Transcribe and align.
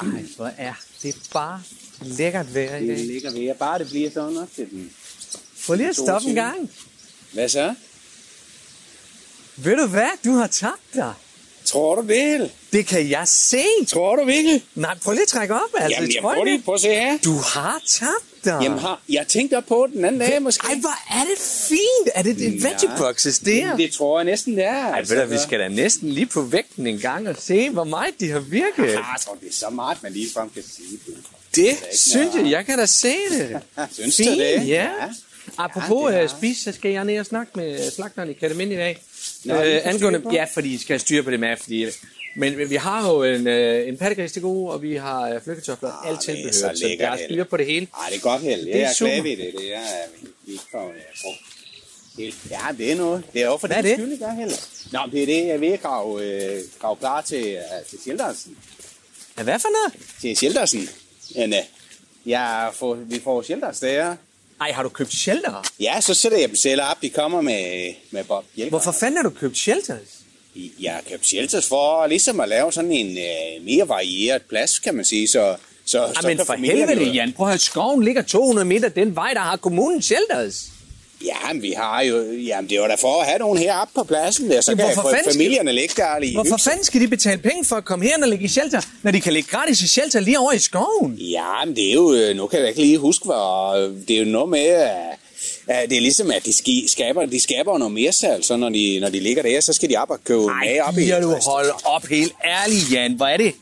Ej, 0.00 0.24
hvor 0.36 0.50
er 0.58 0.74
det 1.02 1.16
bare 1.32 1.62
lækkert 2.00 2.54
vejr 2.54 2.76
i 2.76 2.88
Det 2.88 2.96
dag. 2.96 3.06
ligger 3.06 3.30
ved, 3.30 3.54
bare 3.54 3.78
det 3.78 3.88
bliver 3.88 4.10
sådan 4.10 4.36
også 4.36 4.54
til 4.54 4.70
den. 4.70 4.90
Prøv 5.66 5.76
lige 5.76 5.88
at 5.88 5.96
stoppe 5.96 6.28
en 6.28 6.34
22. 6.36 6.42
gang. 6.44 6.70
Hvad 7.32 7.48
så? 7.48 7.74
Ved 9.56 9.76
du 9.76 9.86
hvad? 9.86 10.08
Du 10.24 10.32
har 10.32 10.46
tabt 10.46 10.94
dig. 10.94 11.14
Tror 11.64 11.94
du 12.02 12.08
det? 12.08 12.50
Det 12.72 12.86
kan 12.86 13.10
jeg 13.10 13.28
se. 13.28 13.64
Tror 13.88 14.16
du 14.16 14.24
virkelig? 14.24 14.64
Nej, 14.74 14.98
prøv 15.04 15.12
lige 15.12 15.22
at 15.22 15.28
trække 15.28 15.54
op. 15.54 15.60
Altså, 15.78 15.96
Jamen, 16.00 16.14
jeg 16.14 16.22
prøv 16.22 16.44
lige, 16.44 16.62
prøv 16.62 16.74
at 16.74 16.80
se 16.80 16.88
her. 16.88 17.18
Du 17.24 17.32
har 17.38 17.80
tabt 17.86 18.24
dig. 18.52 18.62
Jamen, 18.62 18.78
har, 18.78 19.00
jeg 19.08 19.26
tænkte 19.28 19.56
op 19.56 19.66
på 19.66 19.88
den 19.92 20.04
anden 20.04 20.20
dag, 20.20 20.42
måske. 20.42 20.66
Ej, 20.66 20.74
hvor 20.80 20.98
er 21.20 21.24
det 21.24 21.38
fint. 21.68 22.08
Er 22.14 22.22
det 22.22 22.36
det 22.36 22.44
Ja. 22.64 22.68
veggie 22.68 22.90
boxes 22.98 23.38
der? 23.38 23.76
Det 23.76 23.92
tror 23.92 24.18
jeg 24.18 24.24
næsten, 24.24 24.56
det 24.56 24.64
er. 24.64 24.86
Ej, 24.86 25.00
ved 25.08 25.22
du, 25.22 25.28
vi 25.28 25.36
skal 25.46 25.60
da 25.60 25.68
næsten 25.68 26.08
lige 26.08 26.26
på 26.26 26.42
vægten 26.42 26.86
en 26.86 26.98
gang 26.98 27.28
og 27.28 27.36
se, 27.38 27.70
hvor 27.70 27.84
meget 27.84 28.20
de 28.20 28.30
har 28.30 28.38
virket. 28.40 28.84
Ah, 28.84 28.88
Jeg 28.94 29.16
tror, 29.24 29.36
det 29.40 29.48
er 29.48 29.52
så 29.52 29.70
meget, 29.70 30.02
man 30.02 30.12
lige 30.12 30.26
frem 30.34 30.50
kan 30.50 30.62
sige 30.76 30.98
det. 31.06 31.14
Det 31.54 31.76
synes 31.98 32.34
jeg, 32.34 32.50
jeg 32.50 32.66
kan 32.66 32.78
da 32.78 32.86
se 32.86 33.14
det. 33.30 33.60
Synes 33.92 34.16
du 34.16 34.22
Fint, 34.24 34.38
det? 34.38 34.68
ja. 34.68 34.88
Apropos 35.58 36.10
det 36.12 36.18
ja, 36.18 36.24
uh, 36.24 36.30
spise, 36.30 36.62
så 36.62 36.72
skal 36.72 36.90
jeg 36.90 37.04
ned 37.04 37.20
og 37.20 37.26
snakke 37.26 37.52
med 37.56 37.90
slagteren 37.90 38.30
i 38.30 38.32
Katamind 38.32 38.72
i 38.72 38.76
dag. 38.76 38.98
Nå, 39.44 39.54
øh, 39.62 39.80
angående, 39.84 40.22
ja, 40.32 40.46
fordi 40.54 40.74
I 40.74 40.78
skal 40.78 40.94
have 40.94 40.98
styr 40.98 41.22
på 41.22 41.30
det 41.30 41.40
med, 41.40 41.56
fordi... 41.56 41.86
Men 42.38 42.70
vi 42.70 42.76
har 42.76 43.08
jo 43.08 43.22
en, 43.22 43.46
øh, 43.46 43.88
en 43.88 43.96
pattegris 43.96 44.32
til 44.32 44.42
gode, 44.42 44.72
og 44.72 44.82
vi 44.82 44.94
har 44.96 45.28
øh, 45.28 45.40
flødekartofler, 45.42 45.92
Ah, 45.92 46.08
alt 46.08 46.16
er 46.16 46.20
tilbehør, 46.20 46.52
så 46.52 46.58
så, 46.74 46.96
er 47.00 47.16
styr 47.16 47.26
Helle. 47.28 47.44
på 47.44 47.56
det 47.56 47.66
hele. 47.66 47.86
Ej, 48.00 48.08
det 48.08 48.16
er 48.16 48.20
godt, 48.20 48.42
er 48.42 48.78
Jeg 48.78 48.80
er 48.90 48.92
super. 48.92 49.12
glad 49.12 49.22
ved 49.22 49.36
det. 49.36 49.54
Det 49.58 49.74
er, 49.74 49.80
vi 50.46 50.52
ikke 50.52 50.64
får, 50.72 50.92
jeg. 51.24 51.34
Helt- 52.18 52.36
Ja, 52.50 52.58
det 52.78 52.92
er 52.92 52.96
noget. 52.96 53.22
Det 53.32 53.42
er 53.42 53.46
jo 53.46 53.56
for 53.56 53.66
Hvad 53.66 53.76
er 53.76 53.82
det? 53.82 53.92
skyld, 53.94 54.12
ikke 54.12 54.24
Helle? 54.30 54.54
Nå, 54.92 54.98
det 55.12 55.22
er 55.22 55.26
det, 55.26 55.36
jeg 55.46 55.48
er 55.48 55.58
at 55.72 55.82
grave, 55.82 56.24
øh, 56.24 56.60
grave 56.80 56.96
klar 56.96 57.20
til, 57.20 57.56
uh, 57.56 57.86
til 57.90 57.98
Sjeldersen. 58.04 58.56
Ja, 59.38 59.42
hvad 59.42 59.58
for 59.58 59.68
noget? 59.68 60.06
Til 60.20 60.36
Sjeldersen. 60.36 60.88
Men, 61.36 61.52
uh, 61.52 61.58
jeg 62.30 62.70
får, 62.74 62.94
vi 62.94 63.20
får 63.24 63.42
Sjelders 63.42 63.80
der. 63.80 64.16
Ej, 64.60 64.72
har 64.72 64.82
du 64.82 64.88
købt 64.88 65.12
shelter? 65.12 65.64
Ja, 65.80 66.00
så 66.00 66.14
sætter 66.14 66.38
jeg 66.38 66.48
dem 66.48 66.56
selv 66.56 66.80
op. 66.82 67.02
De 67.02 67.10
kommer 67.10 67.40
med, 67.40 67.94
med 68.10 68.24
Bob 68.24 68.44
Hjælper. 68.54 68.70
Hvorfor 68.70 68.92
fanden 68.92 69.16
har 69.16 69.22
du 69.22 69.30
købt 69.30 69.56
shelters? 69.56 70.17
Jeg 70.80 70.92
har 70.92 71.00
købt 71.10 71.26
shelters 71.26 71.66
for 71.68 72.06
ligesom 72.06 72.40
at 72.40 72.48
lave 72.48 72.72
sådan 72.72 72.92
en 72.92 73.18
øh, 73.18 73.64
mere 73.64 73.88
varieret 73.88 74.42
plads, 74.48 74.78
kan 74.78 74.94
man 74.94 75.04
sige. 75.04 75.28
Så, 75.28 75.56
så, 75.84 75.98
Ej, 76.04 76.12
så 76.20 76.26
men 76.28 76.38
for 76.46 76.52
helvede, 76.54 77.04
jo- 77.06 77.12
Jan. 77.12 77.32
Prøv 77.32 77.46
at 77.46 77.50
høre, 77.50 77.58
skoven 77.58 78.02
ligger 78.04 78.22
200 78.22 78.64
meter 78.64 78.88
den 78.88 79.16
vej, 79.16 79.30
der 79.34 79.40
har 79.40 79.56
kommunen 79.56 80.02
shelters. 80.02 80.64
Ja, 81.24 81.52
men 81.52 81.62
vi 81.62 81.72
har 81.76 82.02
jo... 82.02 82.32
Jamen, 82.32 82.70
det 82.70 82.80
var 82.80 82.88
da 82.88 82.94
for 82.94 83.20
at 83.20 83.26
have 83.26 83.38
nogen 83.38 83.58
heroppe 83.58 83.94
på 83.94 84.04
pladsen 84.04 84.50
der, 84.50 84.60
så 84.60 84.72
Ja, 84.72 84.76
kan 84.76 84.94
skal- 84.94 85.32
familierne 85.32 85.72
ligge 85.72 85.94
der 85.96 86.18
lige. 86.18 86.34
Hvorfor 86.34 86.56
fanden 86.56 86.84
skal 86.84 87.00
de 87.00 87.08
betale 87.08 87.38
penge 87.42 87.64
for 87.64 87.76
at 87.76 87.84
komme 87.84 88.04
her 88.04 88.14
og 88.22 88.28
ligge 88.28 88.44
i 88.44 88.48
shelter, 88.48 88.80
når 89.02 89.10
de 89.10 89.20
kan 89.20 89.32
ligge 89.32 89.48
gratis 89.50 89.82
i 89.82 89.88
shelter 89.88 90.20
lige 90.20 90.38
over 90.38 90.52
i 90.52 90.58
skoven? 90.58 91.14
Ja, 91.14 91.64
men 91.64 91.76
det 91.76 91.88
er 91.90 91.94
jo... 91.94 92.14
øh, 92.14 92.36
Nu 92.36 92.46
kan 92.46 92.58
jeg 92.60 92.68
ikke 92.68 92.80
lige 92.80 92.98
huske, 92.98 93.24
hvor... 93.24 93.74
Det 94.08 94.10
er 94.10 94.18
jo 94.18 94.24
noget 94.24 94.48
med... 94.48 94.58
at 94.60 94.96
det 95.68 95.96
er 95.96 96.00
ligesom, 96.00 96.30
at 96.30 96.44
de, 96.44 96.52
ski, 96.52 96.84
skaber, 96.88 97.26
de 97.26 97.40
skaber 97.40 97.78
noget 97.78 97.94
mere 97.94 98.12
salg, 98.12 98.44
så 98.44 98.56
når 98.56 98.68
de, 98.68 99.00
når 99.00 99.08
de 99.08 99.20
ligger 99.20 99.42
der, 99.42 99.60
så 99.60 99.72
skal 99.72 99.90
de 99.90 99.96
op 99.96 100.10
og 100.10 100.24
købe 100.24 100.40
med 100.40 100.80
op 100.80 100.94
Ej, 100.94 101.00
i 101.00 101.04
giver 101.04 101.20
du 101.20 101.36
holde 101.46 101.70
op 101.84 102.06
helt 102.06 102.32
ærligt, 102.44 102.92
Jan. 102.92 103.12
Hvor 103.12 103.26
er 103.26 103.36
det? 103.36 103.54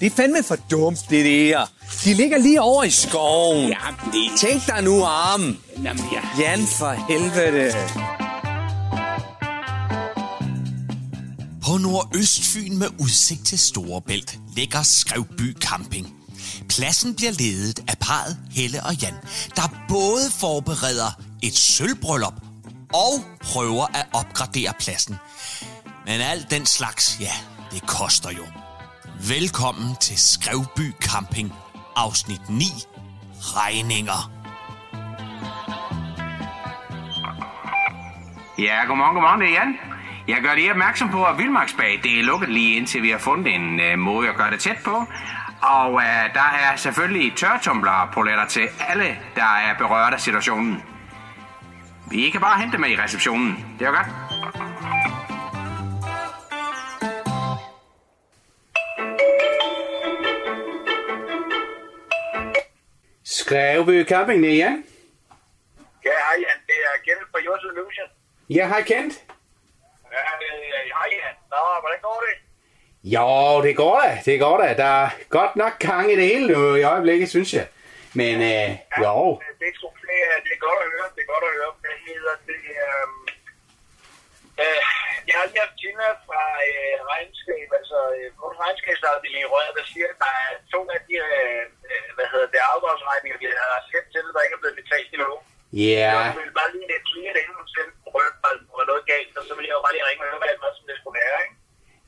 Det 0.00 0.06
er 0.06 0.10
fandme 0.10 0.42
for 0.42 0.56
dumt, 0.70 0.98
det 1.10 1.24
der. 1.24 1.72
De 2.04 2.14
ligger 2.14 2.38
lige 2.38 2.60
over 2.60 2.84
i 2.84 2.90
skoven. 2.90 3.68
Ja, 3.68 3.76
det... 4.12 4.40
Tænk 4.40 4.66
dig 4.66 4.82
nu 4.82 5.02
om. 5.02 5.58
Jamen, 5.84 6.04
ja. 6.12 6.42
Jan, 6.42 6.66
for 6.66 6.90
helvede. 7.08 7.72
På 11.62 11.76
Nordøstfyn 11.76 12.76
med 12.76 12.86
udsigt 12.98 13.46
til 13.46 13.58
Storebælt 13.58 14.38
ligger 14.56 14.82
Skrevby 14.82 15.56
Camping. 15.60 16.14
Pladsen 16.68 17.14
bliver 17.14 17.32
ledet 17.32 17.78
af 17.88 17.98
parret 18.00 18.38
Helle 18.50 18.82
og 18.82 18.94
Jan, 18.94 19.14
der 19.56 19.84
både 19.88 20.24
forbereder 20.40 21.20
et 21.42 21.56
sølvbryllup 21.56 22.34
og 22.94 23.14
prøver 23.40 23.86
at 23.94 24.06
opgradere 24.12 24.72
pladsen. 24.80 25.16
Men 26.06 26.20
alt 26.20 26.50
den 26.50 26.66
slags, 26.66 27.20
ja, 27.20 27.32
det 27.70 27.86
koster 27.86 28.30
jo. 28.30 28.44
Velkommen 29.28 29.96
til 30.00 30.18
Skrevby 30.18 30.92
Camping, 31.00 31.52
afsnit 31.96 32.40
9. 32.48 32.64
Regninger. 33.40 34.32
Ja, 38.58 38.84
godmorgen, 38.86 39.14
godmorgen, 39.14 39.40
det 39.40 39.48
er 39.48 39.52
Jan. 39.52 39.76
Jeg 40.28 40.42
gør 40.42 40.54
lige 40.54 40.70
opmærksom 40.70 41.10
på, 41.10 41.24
at 41.24 41.38
Vildmarksbag 41.38 42.00
det 42.02 42.18
er 42.18 42.22
lukket 42.22 42.48
lige 42.48 42.76
indtil 42.76 43.02
vi 43.02 43.10
har 43.10 43.18
fundet 43.18 43.54
en 43.54 43.80
øh, 43.80 43.98
måde 43.98 44.28
at 44.28 44.36
gøre 44.36 44.50
det 44.50 44.60
tæt 44.60 44.76
på. 44.84 45.06
Og 45.62 45.94
øh, 45.94 46.34
der 46.34 46.48
er 46.60 46.76
selvfølgelig 46.76 47.32
tørretumbler 47.36 48.10
på 48.12 48.22
letter 48.22 48.46
til 48.46 48.68
alle, 48.88 49.18
der 49.34 49.56
er 49.66 49.78
berørt 49.78 50.14
af 50.14 50.20
situationen. 50.20 50.82
Vi 52.10 52.30
kan 52.30 52.40
bare 52.40 52.60
hente 52.60 52.78
med 52.78 52.88
i 52.90 52.96
receptionen. 52.96 53.76
Det 53.78 53.86
er 53.86 53.90
jo 53.90 53.96
godt. 53.96 54.08
Skrevby 63.24 64.04
Camping, 64.04 64.42
det 64.42 64.50
er 64.52 64.56
Jan. 64.56 64.84
Ja, 66.04 66.10
hej 66.26 66.36
Jan. 66.44 66.58
Det 66.66 66.76
er 66.88 66.94
Kenneth 67.04 67.30
fra 67.32 67.40
Your 67.46 67.58
Solution. 67.60 68.06
Jeg 68.50 68.68
har 68.68 68.80
kendt. 68.80 69.14
Ja, 70.12 70.18
hej 70.98 71.08
Jan. 71.20 71.34
Nå, 71.52 71.62
hvordan 71.82 71.98
går 72.02 72.24
det? 72.26 72.34
Jo, 73.14 73.62
det 73.62 73.76
går 73.76 74.00
da. 74.04 74.18
Det 74.24 74.40
går 74.40 74.56
da. 74.62 74.74
Der 74.74 74.84
er 75.04 75.08
godt 75.28 75.56
nok 75.56 75.78
gang 75.78 76.12
i 76.12 76.16
det 76.16 76.24
hele 76.24 76.52
nu 76.52 76.74
i 76.74 76.82
øjeblikket, 76.82 77.28
synes 77.28 77.54
jeg. 77.54 77.66
Men 78.14 78.34
øh, 78.34 78.76
jo, 79.04 79.40
Øh, 79.42 79.58
Det 79.60 79.68
er, 79.68 79.72
sgu, 79.74 79.86
det, 80.08 80.18
er, 80.28 80.36
det 80.44 80.52
er 80.56 80.60
godt 80.66 80.80
at 80.84 80.88
høre. 80.94 81.06
Det 81.14 81.20
er 81.24 81.30
godt 81.34 81.44
at 81.48 81.54
høre. 81.58 81.70
Hvad 81.82 81.96
hedder 82.08 82.34
det? 82.50 82.62
Øh, 82.86 83.08
øh, 84.62 84.80
jeg 85.28 85.34
har 85.38 85.44
lige 85.48 85.62
haft 85.64 85.76
Tina 85.80 86.08
fra 86.28 86.42
øh, 86.68 86.96
regnskab, 87.12 87.68
altså 87.80 87.98
øh, 88.16 88.28
vores 88.42 88.58
regnskabsafdeling 88.62 89.42
i 89.44 89.50
Røde, 89.52 89.72
der 89.78 89.84
siger, 89.92 90.06
at 90.12 90.18
der 90.24 90.32
er 90.44 90.50
to 90.74 90.80
af 90.96 91.00
de, 91.08 91.14
øh, 91.28 91.62
øh, 91.90 92.08
hvad 92.16 92.26
hedder 92.32 92.48
det, 92.54 92.60
afdragsregninger, 92.72 93.38
vi 93.42 93.46
har 93.62 93.80
sendt 93.90 94.08
til, 94.14 94.24
der 94.34 94.44
ikke 94.44 94.56
er 94.58 94.62
blevet 94.62 94.80
betalt 94.82 95.08
endnu. 95.16 95.32
ja, 95.82 96.10
Jeg 96.26 96.36
vil 96.40 96.58
bare 96.60 96.70
lige 96.74 96.88
lidt 96.92 97.04
clear 97.10 97.32
det, 97.34 97.42
inden 97.44 97.58
hun 97.60 97.68
sendte 97.76 97.96
og 98.78 98.82
noget 98.90 99.04
galt, 99.12 99.34
og 99.40 99.44
så 99.48 99.52
vil 99.56 99.66
jeg 99.68 99.76
jo 99.78 99.82
bare 99.84 99.94
lige 99.96 100.06
ringe 100.08 100.22
og 100.24 100.28
høre, 100.30 100.40
hvad 100.42 100.50
det 100.52 100.60
var, 100.64 100.72
som 100.78 100.86
det 100.90 100.96
skulle 101.00 101.18
være, 101.22 101.38
ikke? 101.44 101.56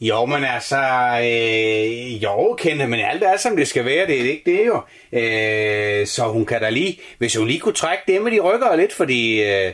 Jo, 0.00 0.24
men 0.26 0.44
altså, 0.44 0.76
øh, 1.22 2.22
jo, 2.22 2.54
kendte, 2.54 2.86
men 2.86 3.00
alt 3.00 3.22
er, 3.22 3.36
som 3.36 3.56
det 3.56 3.68
skal 3.68 3.84
være, 3.84 4.06
det 4.06 4.20
er 4.20 4.30
ikke 4.30 4.50
det 4.50 4.66
jo. 4.66 4.82
Øh, 5.12 6.06
så 6.06 6.24
hun 6.24 6.46
kan 6.46 6.60
da 6.60 6.68
lige, 6.70 7.00
hvis 7.18 7.36
hun 7.36 7.46
lige 7.46 7.60
kunne 7.60 7.74
trække 7.74 8.02
det 8.06 8.22
med 8.22 8.32
de 8.32 8.40
rykker 8.40 8.76
lidt, 8.76 8.94
fordi, 8.94 9.42
øh, 9.42 9.72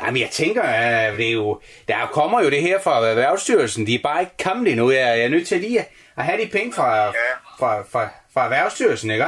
jamen 0.00 0.20
jeg 0.20 0.30
tænker, 0.30 0.64
øh, 0.64 1.18
det 1.18 1.28
er 1.28 1.32
jo, 1.32 1.60
der 1.88 2.06
kommer 2.06 2.42
jo 2.42 2.50
det 2.50 2.62
her 2.62 2.80
fra 2.80 3.06
Erhvervsstyrelsen, 3.06 3.86
de 3.86 3.94
er 3.94 4.02
bare 4.02 4.20
ikke 4.20 4.44
kommet 4.44 4.70
endnu, 4.72 4.90
jeg, 4.90 5.00
jeg 5.18 5.24
er 5.24 5.28
nødt 5.28 5.48
til 5.48 5.60
lige 5.60 5.80
at, 5.80 5.88
at 6.16 6.24
have 6.24 6.42
de 6.44 6.48
penge 6.48 6.72
fra, 6.72 7.10
fra, 7.58 7.82
fra, 7.82 8.08
fra 8.34 8.44
Erhvervsstyrelsen, 8.44 9.10
ikke? 9.10 9.24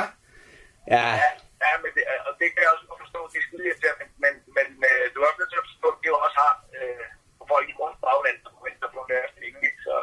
Ja, 0.90 1.20
Ja, 1.64 1.72
men 1.82 1.90
det, 1.96 2.02
og 2.28 2.32
det 2.40 2.48
kan 2.52 2.60
jeg 2.64 2.70
også 2.74 2.86
forstå, 3.04 3.20
det 3.32 3.38
er 3.40 3.46
skide 3.48 3.74
til, 3.82 3.90
men, 4.00 4.08
men, 4.24 4.34
men 4.56 4.68
øh, 4.90 5.04
du 5.12 5.16
er 5.20 5.26
også 5.28 5.40
nødt 5.40 5.52
til 5.52 5.62
at 5.62 5.68
forstå, 5.68 5.88
at 5.94 6.00
det 6.02 6.08
jo 6.12 6.18
også 6.26 6.38
har 6.44 6.54
øh, 6.78 7.04
folk 7.52 7.66
i 7.72 7.78
vores 7.82 7.96
bagland, 8.06 8.38
der 8.44 8.50
forventer 8.56 8.88
på 8.96 9.00
deres 9.12 9.32
penge, 9.40 9.58
ikke? 9.68 9.80
Så 9.86 9.94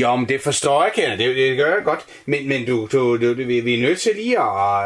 Jo, 0.00 0.16
men 0.16 0.28
det 0.28 0.40
forstår 0.40 0.82
jeg, 0.82 0.92
Kenneth. 0.92 1.18
Det, 1.18 1.36
det 1.36 1.56
gør 1.56 1.74
jeg 1.74 1.84
godt. 1.84 2.06
Men, 2.26 2.48
men 2.48 2.66
du, 2.66 2.88
du, 2.92 3.16
du, 3.16 3.34
vi, 3.34 3.60
vi 3.60 3.74
er 3.74 3.82
nødt 3.82 4.00
til 4.00 4.16
lige 4.16 4.40
at, 4.40 4.84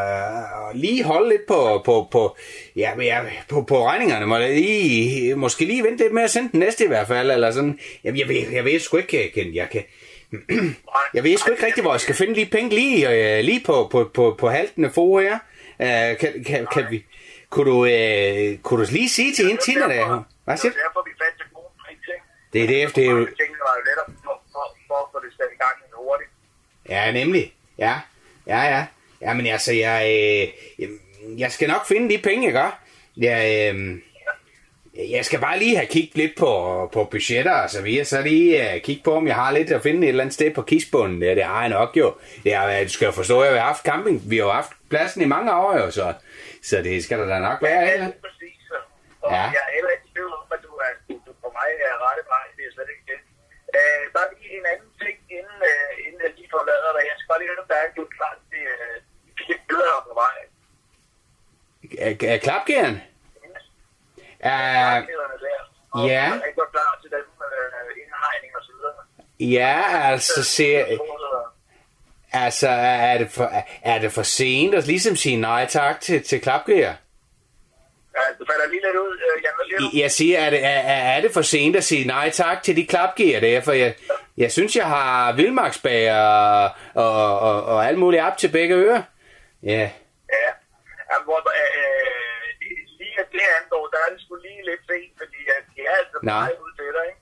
at 0.69 0.75
lige 0.75 1.03
holde 1.03 1.29
lidt 1.29 1.45
på, 1.47 1.81
på, 1.85 2.07
på, 2.11 2.37
ja, 2.75 3.01
ja, 3.01 3.21
på, 3.49 3.61
på 3.61 3.87
regningerne. 3.87 4.25
Må 4.25 4.37
lige, 4.37 5.35
måske 5.35 5.65
lige 5.65 5.83
vente 5.83 6.03
lidt 6.03 6.13
med 6.13 6.23
at 6.23 6.29
sende 6.29 6.51
den 6.51 6.59
næste 6.59 6.83
i 6.83 6.87
hvert 6.87 7.07
fald. 7.07 7.31
Eller 7.31 7.51
sådan. 7.51 7.79
Jeg, 8.03 8.19
jeg, 8.19 8.27
ved, 8.27 8.49
jeg 8.51 8.65
ved 8.65 8.79
sgu 8.79 8.97
ikke, 8.97 9.31
Kenneth. 9.33 9.55
Jeg 9.55 9.69
kan, 9.69 9.83
jeg 11.15 11.23
ved 11.23 11.37
sgu 11.37 11.51
ikke 11.51 11.65
rigtigt, 11.65 11.83
hvor 11.83 11.93
jeg 11.93 12.01
skal 12.01 12.15
finde 12.15 12.35
de 12.35 12.45
penge 12.45 12.69
lige, 12.69 12.97
øh, 13.09 13.43
lige 13.43 13.63
på, 13.65 13.87
på, 13.91 14.11
på, 14.13 14.35
på 14.39 14.49
haltende 14.49 14.89
for 14.89 15.21
her. 15.21 15.37
Uh, 15.79 16.17
kan, 16.21 16.43
kan, 16.47 16.67
kan 16.73 16.85
vi, 16.91 17.05
kunne 17.53 17.69
du, 17.71 17.77
øh, 17.85 18.57
kunne 18.65 18.79
du 18.81 18.91
lige 18.91 19.09
sige 19.17 19.31
til 19.35 19.43
hende, 19.49 19.61
Tina, 19.65 19.85
der? 19.93 20.23
Hvad 20.45 20.57
siger 20.57 20.71
det 20.71 20.77
du? 20.77 20.81
er 20.81 20.85
derfor, 20.87 21.01
vi 21.09 21.13
fandt 21.23 21.37
en 21.45 21.51
god 21.59 21.69
pris, 21.81 22.03
ikke? 22.15 22.25
Det 22.53 22.59
er 22.63 22.67
det, 22.73 22.95
det 22.95 23.03
er 23.07 23.11
jo, 23.15 23.21
Mange 23.23 23.37
ting 23.41 23.51
var 23.67 23.73
jo 23.79 23.83
netop 23.89 24.09
for, 24.25 24.35
for, 24.53 24.65
for 24.89 24.97
at 25.03 25.07
få 25.13 25.17
det 25.25 25.31
sat 25.37 25.51
i 25.55 25.59
gang 25.63 25.75
hurtigt. 26.03 26.31
Ja, 26.89 27.11
nemlig. 27.11 27.53
Ja, 27.77 27.93
ja, 28.47 28.61
ja. 28.63 28.85
Ja, 29.21 29.33
men 29.33 29.47
altså, 29.47 29.73
jeg, 29.73 29.99
øh, 30.05 30.47
jamen, 30.79 30.99
jeg 31.39 31.51
skal 31.51 31.67
nok 31.69 31.87
finde 31.87 32.15
de 32.17 32.21
penge, 32.21 32.45
jeg 32.45 32.53
gør. 32.53 32.79
Jeg, 33.17 33.71
øh, 33.75 33.99
jeg 35.11 35.25
skal 35.25 35.39
bare 35.39 35.59
lige 35.59 35.75
have 35.75 35.87
kigget 35.87 36.15
lidt 36.15 36.35
på, 36.37 36.51
på 36.93 37.03
budgetter 37.03 37.53
og 37.53 37.69
så 37.69 37.81
videre, 37.81 38.05
så 38.05 38.21
lige 38.21 38.75
uh, 38.75 38.81
kigge 38.81 39.01
på, 39.03 39.11
om 39.15 39.27
jeg 39.27 39.35
har 39.35 39.51
lidt 39.51 39.71
at 39.71 39.83
finde 39.83 40.01
et 40.03 40.09
eller 40.09 40.23
andet 40.23 40.33
sted 40.39 40.49
på 40.53 40.61
kisbunden. 40.61 41.23
Ja, 41.23 41.35
det 41.35 41.43
har 41.43 41.61
jeg 41.61 41.69
nok 41.69 41.91
jo. 41.97 42.07
Det 42.43 42.51
har, 42.55 42.83
du 42.83 42.89
skal 42.89 43.05
jo 43.05 43.11
forstå, 43.21 43.41
at 43.41 43.53
jeg 43.53 43.61
har 43.61 43.71
haft 43.73 43.85
camping. 43.91 44.17
Vi 44.31 44.35
har 44.37 44.43
jo 44.49 44.51
haft 44.61 44.71
pladsen 44.89 45.21
i 45.21 45.25
mange 45.35 45.49
år 45.63 45.71
jo, 45.81 45.91
så, 45.91 46.13
så 46.69 46.75
det 46.87 47.03
skal 47.05 47.17
der 47.19 47.27
da 47.33 47.39
nok 47.49 47.59
være. 47.67 47.81
Ja, 47.87 47.93
Eller? 47.93 48.11
præcis. 48.25 48.59
Og, 49.21 49.31
Ja. 49.31 49.43
jeg 49.57 49.63
er 49.69 49.73
heller 49.77 49.91
ikke 49.95 50.05
i 50.09 50.11
tvivl 50.15 50.31
om, 50.41 50.47
at 50.55 50.61
du, 50.67 50.71
er, 50.85 50.91
du, 51.25 51.31
på 51.43 51.47
mig 51.59 51.69
er 51.89 51.95
rette 52.05 52.23
vej. 52.33 52.45
Det 52.57 52.63
er 52.67 52.71
slet 52.77 52.89
ikke 52.95 53.05
det. 53.11 53.19
Øh, 53.77 54.03
bare 54.15 54.27
lige 54.33 54.49
en 54.59 54.65
anden 54.73 54.91
ting, 55.03 55.15
inden, 55.37 55.59
øh, 55.71 55.89
inden 56.05 56.19
jeg 56.25 56.31
lige 56.37 56.42
forlader 56.53 56.91
dig. 56.95 57.03
Jeg 57.09 57.15
skal 57.17 57.27
bare 57.31 57.39
lige 57.41 57.49
høre, 57.51 57.61
om 57.65 57.67
der 57.71 57.77
er 57.81 57.85
en 57.87 58.07
klart, 58.17 58.37
det 58.53 58.61
er 58.73 58.81
fire 59.39 59.57
billeder 59.67 59.99
på 60.07 60.13
vej. 60.23 60.35
Er, 62.07 62.33
er 62.33 62.37
klapgæren? 62.37 62.97
Er. 64.39 65.01
Og 65.91 66.07
Ja. 66.07 66.25
er 66.29 66.47
ikke 66.49 66.61
klar 66.71 66.99
til 67.01 67.09
den 67.11 67.19
øh, 67.19 68.01
indhegning 68.01 68.51
og 68.57 68.61
så 68.67 68.71
videre. 68.77 69.53
ja, 69.59 69.81
altså, 70.11 70.43
ser, 70.43 70.85
altså 72.33 72.67
er, 73.11 73.17
det 73.17 73.31
for, 73.31 73.51
er 73.83 73.99
det 73.99 74.11
for 74.11 74.23
sent 74.23 74.75
at 74.75 74.87
ligesom 74.87 75.15
sige 75.15 75.37
nej 75.37 75.65
tak 75.65 76.01
til, 76.01 76.23
til 76.23 76.41
klapgær? 76.41 76.93
Ja, 78.15 78.21
du 78.39 78.45
falder 78.51 78.67
lige 78.69 78.81
lidt 78.85 78.95
ud, 78.95 79.17
øh, 79.17 79.43
Jan, 79.43 79.51
hvad 79.55 79.65
siger 79.65 79.79
du? 79.91 79.97
Jeg 79.97 80.11
siger, 80.11 80.39
er 80.39 80.49
det, 80.49 80.65
er, 80.65 80.69
er 81.15 81.21
det 81.21 81.31
for 81.33 81.41
sent 81.41 81.75
at 81.75 81.83
sige 81.83 82.07
nej 82.07 82.29
tak 82.29 82.63
til 82.63 82.75
de 82.75 82.85
klapgear 82.87 83.39
der? 83.39 83.61
For 83.61 83.71
jeg, 83.71 83.95
jeg 84.37 84.51
synes, 84.51 84.75
jeg 84.75 84.85
har 84.87 85.33
vildmarksbager 85.33 86.21
og, 86.25 86.71
og, 87.05 87.39
og, 87.39 87.65
og 87.65 87.85
alt 87.87 87.99
muligt 87.99 88.23
op 88.23 88.37
til 88.37 88.51
begge 88.51 88.75
ører. 88.75 89.01
Ja, 89.63 89.89
Ja. 90.29 90.49
ja 91.09 91.15
hvor, 91.25 91.37
øh, 91.37 92.53
lige 92.99 93.15
at 93.19 93.27
det 93.31 93.41
angår, 93.61 93.83
der 93.93 93.97
er 94.05 94.09
det 94.13 94.21
sgu 94.21 94.35
lige 94.35 94.61
lidt 94.69 94.81
sent, 94.89 95.13
fordi 95.21 95.39
at 95.57 95.63
de 95.75 95.81
er 95.89 95.95
altså 96.01 96.17
Nå. 96.23 96.31
meget 96.31 96.57
ud 96.65 96.71
til 96.77 96.85
dig, 96.97 97.05
ikke? 97.11 97.21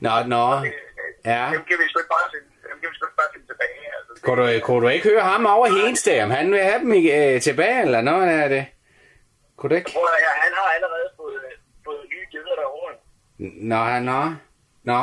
nå, 0.00 0.14
nå. 0.34 0.66
Øh, 0.66 0.72
Ja. 1.32 1.44
Dem 1.54 1.64
kan 1.68 1.76
vi 1.80 1.84
sgu 1.90 1.98
ikke 2.02 2.14
bare 2.18 2.28
finde, 2.34 2.48
dem 2.70 2.76
kan 2.80 2.88
vi 2.90 2.94
sgu 2.96 3.04
ikke 3.08 3.20
bare 3.22 3.32
finde 3.34 3.46
tilbage. 3.52 3.80
Altså, 3.96 4.10
det, 4.14 4.22
Kunne 4.26 4.40
du, 4.54 4.60
kunne 4.66 4.80
du 4.84 4.88
ikke 4.96 5.08
høre 5.08 5.20
ham 5.32 5.46
over 5.46 5.66
Hensdag, 5.78 6.24
om 6.24 6.30
han 6.30 6.46
vil 6.52 6.60
have 6.70 6.80
dem 6.84 6.92
øh, 7.16 7.40
tilbage, 7.48 7.80
eller 7.86 8.00
noget 8.10 8.24
er 8.42 8.48
det? 8.48 8.64
Kunne 9.56 9.70
du 9.70 9.74
ikke? 9.80 9.90
Prøv 9.94 10.02
at, 10.16 10.20
ja, 10.26 10.32
han 10.44 10.52
har 10.58 10.66
allerede 10.76 11.08
fået, 11.16 11.40
fået 11.84 12.02
nye 12.12 12.26
geder 12.32 12.54
derovre. 12.60 12.92
Nå, 13.72 13.82
nå, 14.10 14.20
nå, 14.90 15.00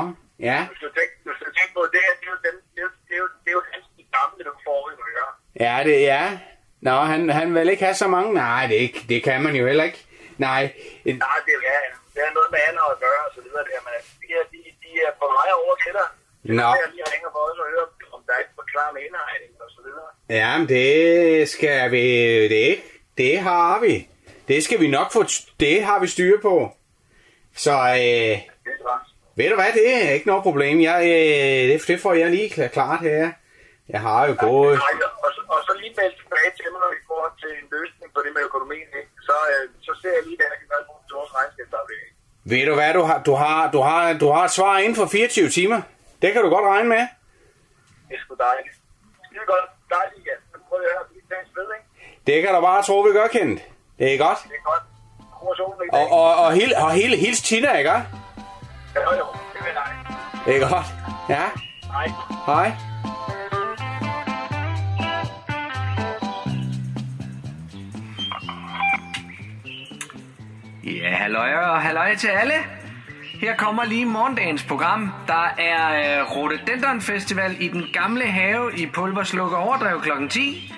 ja. 0.49 0.57
Du 0.69 0.75
skal 0.75 0.89
tænke, 0.89 0.89
du 0.89 0.89
skal 0.89 0.93
tænke 0.99 1.10
Ja, 5.65 5.75
det 5.87 6.01
ja. 6.13 6.23
Nå, 6.87 6.91
han, 7.11 7.29
han 7.39 7.47
vil 7.55 7.69
ikke 7.69 7.83
have 7.83 7.95
så 8.03 8.07
mange. 8.15 8.29
Nej, 8.33 8.61
det, 8.69 8.75
er 8.77 8.81
ikke, 8.87 9.01
det 9.09 9.19
kan 9.23 9.41
man 9.45 9.53
jo 9.55 9.63
heller 9.67 9.83
ikke. 9.89 10.01
Nej, 10.37 10.61
Nej, 11.05 11.37
det, 11.45 11.53
er, 11.57 11.61
ja, 11.71 11.77
det 12.13 12.21
er 12.27 12.33
noget 12.37 12.49
med 12.55 12.59
andet 12.67 12.85
at 12.93 12.97
gøre, 13.05 13.21
og 13.27 13.31
så 13.35 13.41
videre 13.45 13.63
der, 13.69 13.79
men 13.87 13.93
de, 14.21 14.27
her, 14.33 14.43
de, 14.53 14.57
de 14.83 14.89
er 15.07 15.11
på 15.21 15.25
vej 15.37 15.49
over 15.61 15.75
til 15.83 15.91
dig. 15.99 16.07
Nå. 16.59 16.69
Jeg 16.81 16.87
lige 16.95 17.03
ringer 17.13 17.29
for 17.35 17.41
os 17.49 17.57
og 17.63 17.67
høre, 17.73 17.85
om 18.15 18.19
der 18.27 18.33
er 18.35 18.39
ikke 18.43 18.55
forklaret 18.61 18.91
med 18.95 19.01
indhegning 19.07 19.53
og 19.65 19.69
så 19.75 19.79
videre. 19.85 20.09
Jamen, 20.39 20.65
det 20.69 21.49
skal 21.49 21.91
vi... 21.91 22.03
Det, 22.55 22.81
det 23.17 23.39
har 23.39 23.79
vi. 23.79 24.07
Det 24.47 24.63
skal 24.63 24.79
vi 24.79 24.87
nok 24.87 25.11
få... 25.13 25.23
Det 25.59 25.83
har 25.83 25.99
vi 25.99 26.07
styr 26.07 26.41
på. 26.41 26.71
Så 27.55 27.71
øh, 27.71 28.37
er 28.37 28.37
ved 29.35 29.49
du 29.49 29.55
hvad, 29.55 29.71
det 29.73 30.05
er 30.05 30.09
ikke 30.11 30.27
noget 30.27 30.43
problem. 30.43 30.81
Jeg, 30.81 30.99
øh, 31.03 31.69
det, 31.73 31.87
det 31.87 31.99
får 31.99 32.13
jeg 32.13 32.29
lige 32.29 32.49
klar- 32.49 32.67
klart 32.67 32.99
her. 33.01 33.31
Jeg 33.89 34.01
har 34.07 34.21
jo 34.29 34.33
gået... 34.47 34.75
Og, 35.25 35.29
så, 35.35 35.41
og 35.55 35.59
så 35.67 35.71
lige 35.81 35.93
melde 35.99 36.15
tilbage 36.21 36.51
til 36.57 36.65
mig 36.73 36.81
i 36.99 37.03
forhold 37.09 37.33
til 37.43 37.51
en 37.61 37.67
løsning 37.75 38.07
på 38.15 38.19
det 38.25 38.31
med 38.35 38.41
økonomien. 38.49 38.89
Ikke? 38.99 39.11
Så, 39.27 39.35
øh, 39.53 39.63
så 39.87 39.91
ser 40.01 40.13
jeg 40.17 40.23
lige, 40.27 40.37
hvad 40.39 40.47
jeg 40.53 40.57
kan 40.61 40.67
gøre 40.73 40.83
til 41.07 41.13
vores 41.19 41.31
regnskabsafdeling. 41.37 42.11
Ved 42.51 42.63
du 42.69 42.73
hvad, 42.79 42.91
du 42.99 43.03
har, 43.09 43.17
du 43.29 43.33
har, 43.43 43.59
du 43.75 43.79
har, 43.89 44.01
du 44.23 44.27
har 44.35 44.43
et 44.49 44.53
svar 44.59 44.75
inden 44.83 44.95
for 45.01 45.05
24 45.05 45.49
timer. 45.59 45.79
Det 46.21 46.29
kan 46.33 46.41
du 46.45 46.49
godt 46.55 46.65
regne 46.73 46.89
med. 46.95 47.03
Det 48.07 48.13
er 48.17 48.21
sgu 48.23 48.33
dejligt. 48.47 48.75
Skide 49.25 49.45
godt. 49.53 49.67
Dejligt, 49.95 50.23
ja. 50.29 50.35
Så 50.51 50.57
prøver 50.67 50.83
jeg 50.93 50.97
at 51.03 51.07
blive 51.11 51.23
dagens 51.31 51.51
ved, 51.57 51.67
ikke? 51.77 51.87
Det 52.27 52.35
kan 52.43 52.51
du 52.55 52.61
bare 52.69 52.83
tro, 52.87 52.95
vi 53.07 53.11
gør, 53.19 53.27
Kent. 53.35 53.59
Det 53.99 54.07
er 54.13 54.17
godt. 54.27 54.39
Det 54.51 54.57
er 54.61 54.65
godt. 54.71 54.83
Og, 55.93 56.05
og, 56.19 56.35
og, 56.43 56.51
hele, 56.53 56.77
og 56.77 56.91
hele, 56.91 57.15
hils 57.17 57.41
Tina, 57.41 57.77
ikke? 57.77 57.91
Jo, 57.91 59.01
jo. 59.19 59.25
Det 59.53 59.59
vil 59.65 59.73
jeg. 59.73 59.95
Det 60.45 60.55
er 60.55 60.69
godt. 60.69 60.85
Ja, 61.29 61.49
Hej. 61.91 62.07
hej. 62.45 62.90
Øh, 71.11 71.17
halløj 71.17 71.53
og 71.53 71.81
halløj 71.81 72.15
til 72.15 72.27
alle. 72.27 72.53
Her 73.41 73.55
kommer 73.55 73.85
lige 73.85 74.05
morgendagens 74.05 74.63
program. 74.63 75.11
Der 75.27 75.47
er 75.57 76.19
øh, 76.21 76.31
Rhododendron 76.31 77.01
Festival 77.01 77.55
i 77.59 77.67
den 77.67 77.85
gamle 77.93 78.25
have 78.25 78.71
i 78.77 78.85
Pulverslukker 78.85 79.57
Overdrev 79.57 80.01
kl. 80.01 80.27
10. 80.29 80.73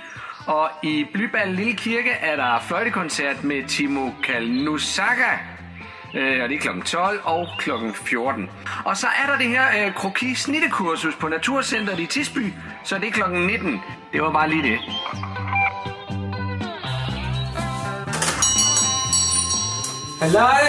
Og 0.47 0.69
i 0.83 1.05
Blybal 1.13 1.49
Lille 1.49 1.73
Kirke 1.73 2.11
er 2.11 2.35
der 2.35 2.59
fløjtekoncert 2.59 3.43
med 3.43 3.67
Timo 3.67 4.09
Kalnusaka. 4.23 5.31
Øh, 6.13 6.43
og 6.43 6.49
det 6.49 6.55
er 6.55 6.59
kl. 6.59 6.81
12 6.85 7.19
og 7.23 7.47
kl. 7.59 7.69
14. 8.05 8.49
Og 8.85 8.97
så 8.97 9.07
er 9.23 9.31
der 9.31 9.37
det 9.37 9.47
her 9.47 9.85
øh, 9.85 9.93
kroki 9.93 10.35
snittekursus 10.35 11.15
på 11.15 11.27
Naturcenteret 11.27 11.99
i 11.99 12.05
Tisby. 12.05 12.53
Så 12.83 12.97
det 12.97 13.07
er 13.07 13.11
kl. 13.11 13.31
19. 13.31 13.81
Det 14.13 14.21
var 14.21 14.31
bare 14.31 14.49
lige 14.49 14.63
det. 14.63 14.79
Halløj! 20.23 20.59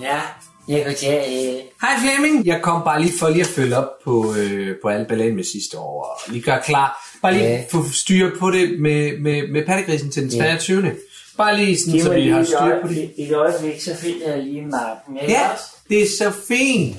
Ja, 0.00 0.20
jeg 0.68 0.96
tage... 0.96 1.54
Øh, 1.54 1.60
Hej 1.80 1.90
Flemming. 2.00 2.46
Jeg 2.46 2.60
kom 2.62 2.82
bare 2.84 3.02
lige 3.02 3.18
for 3.18 3.28
lige 3.28 3.40
at 3.40 3.46
følge 3.46 3.76
op 3.76 3.88
på, 4.04 4.34
øh, 4.38 4.76
på 4.82 4.88
alle 4.88 5.06
balladen 5.08 5.36
med 5.36 5.44
sidste 5.44 5.78
år, 5.78 6.02
og 6.04 6.32
lige 6.32 6.42
gøre 6.42 6.60
klar. 6.62 7.08
Bare 7.22 7.32
lige 7.32 7.44
Ja. 7.44 7.64
få 7.72 7.84
styr 7.92 8.30
på 8.38 8.50
det 8.50 8.80
med, 8.80 9.18
med, 9.18 9.48
med 9.48 9.66
pattegrisen 9.66 10.10
til 10.10 10.22
den 10.22 10.30
Ja. 10.30 10.38
23. 10.38 10.92
Bare 11.36 11.56
lige 11.56 11.78
sådan, 11.80 12.00
så 12.00 12.12
vi 12.12 12.20
lige 12.20 12.32
har 12.32 12.44
styr 12.44 12.58
på 12.58 12.64
det. 12.66 12.72
øjeblik, 12.72 13.10
et 13.18 13.32
øjeblik, 13.34 13.80
så 13.82 13.96
finder 13.96 14.28
jeg 14.34 14.42
lige. 14.42 14.56
Ikke 14.58 15.32
Ja, 15.32 15.52
også? 15.52 15.64
det 15.88 16.02
er 16.02 16.06
så 16.18 16.32
fint. 16.48 16.96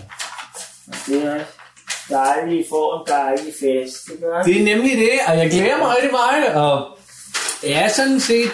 Det 1.07 1.23
er 1.23 1.39
dejligt, 2.09 2.65
I 2.65 2.69
får 2.69 2.99
en 3.01 3.07
dejlig 3.13 3.53
fest. 3.59 4.05
Det 4.07 4.17
Det 4.45 4.61
er 4.61 4.75
nemlig 4.75 4.97
det, 4.97 5.09
og 5.27 5.37
jeg 5.37 5.49
glæder 5.49 5.77
mig 5.77 5.87
rigtig 5.95 6.11
meget, 6.11 6.47
og 6.55 6.97
jeg 7.63 7.83
er 7.83 7.89
sådan 7.89 8.19
set 8.19 8.51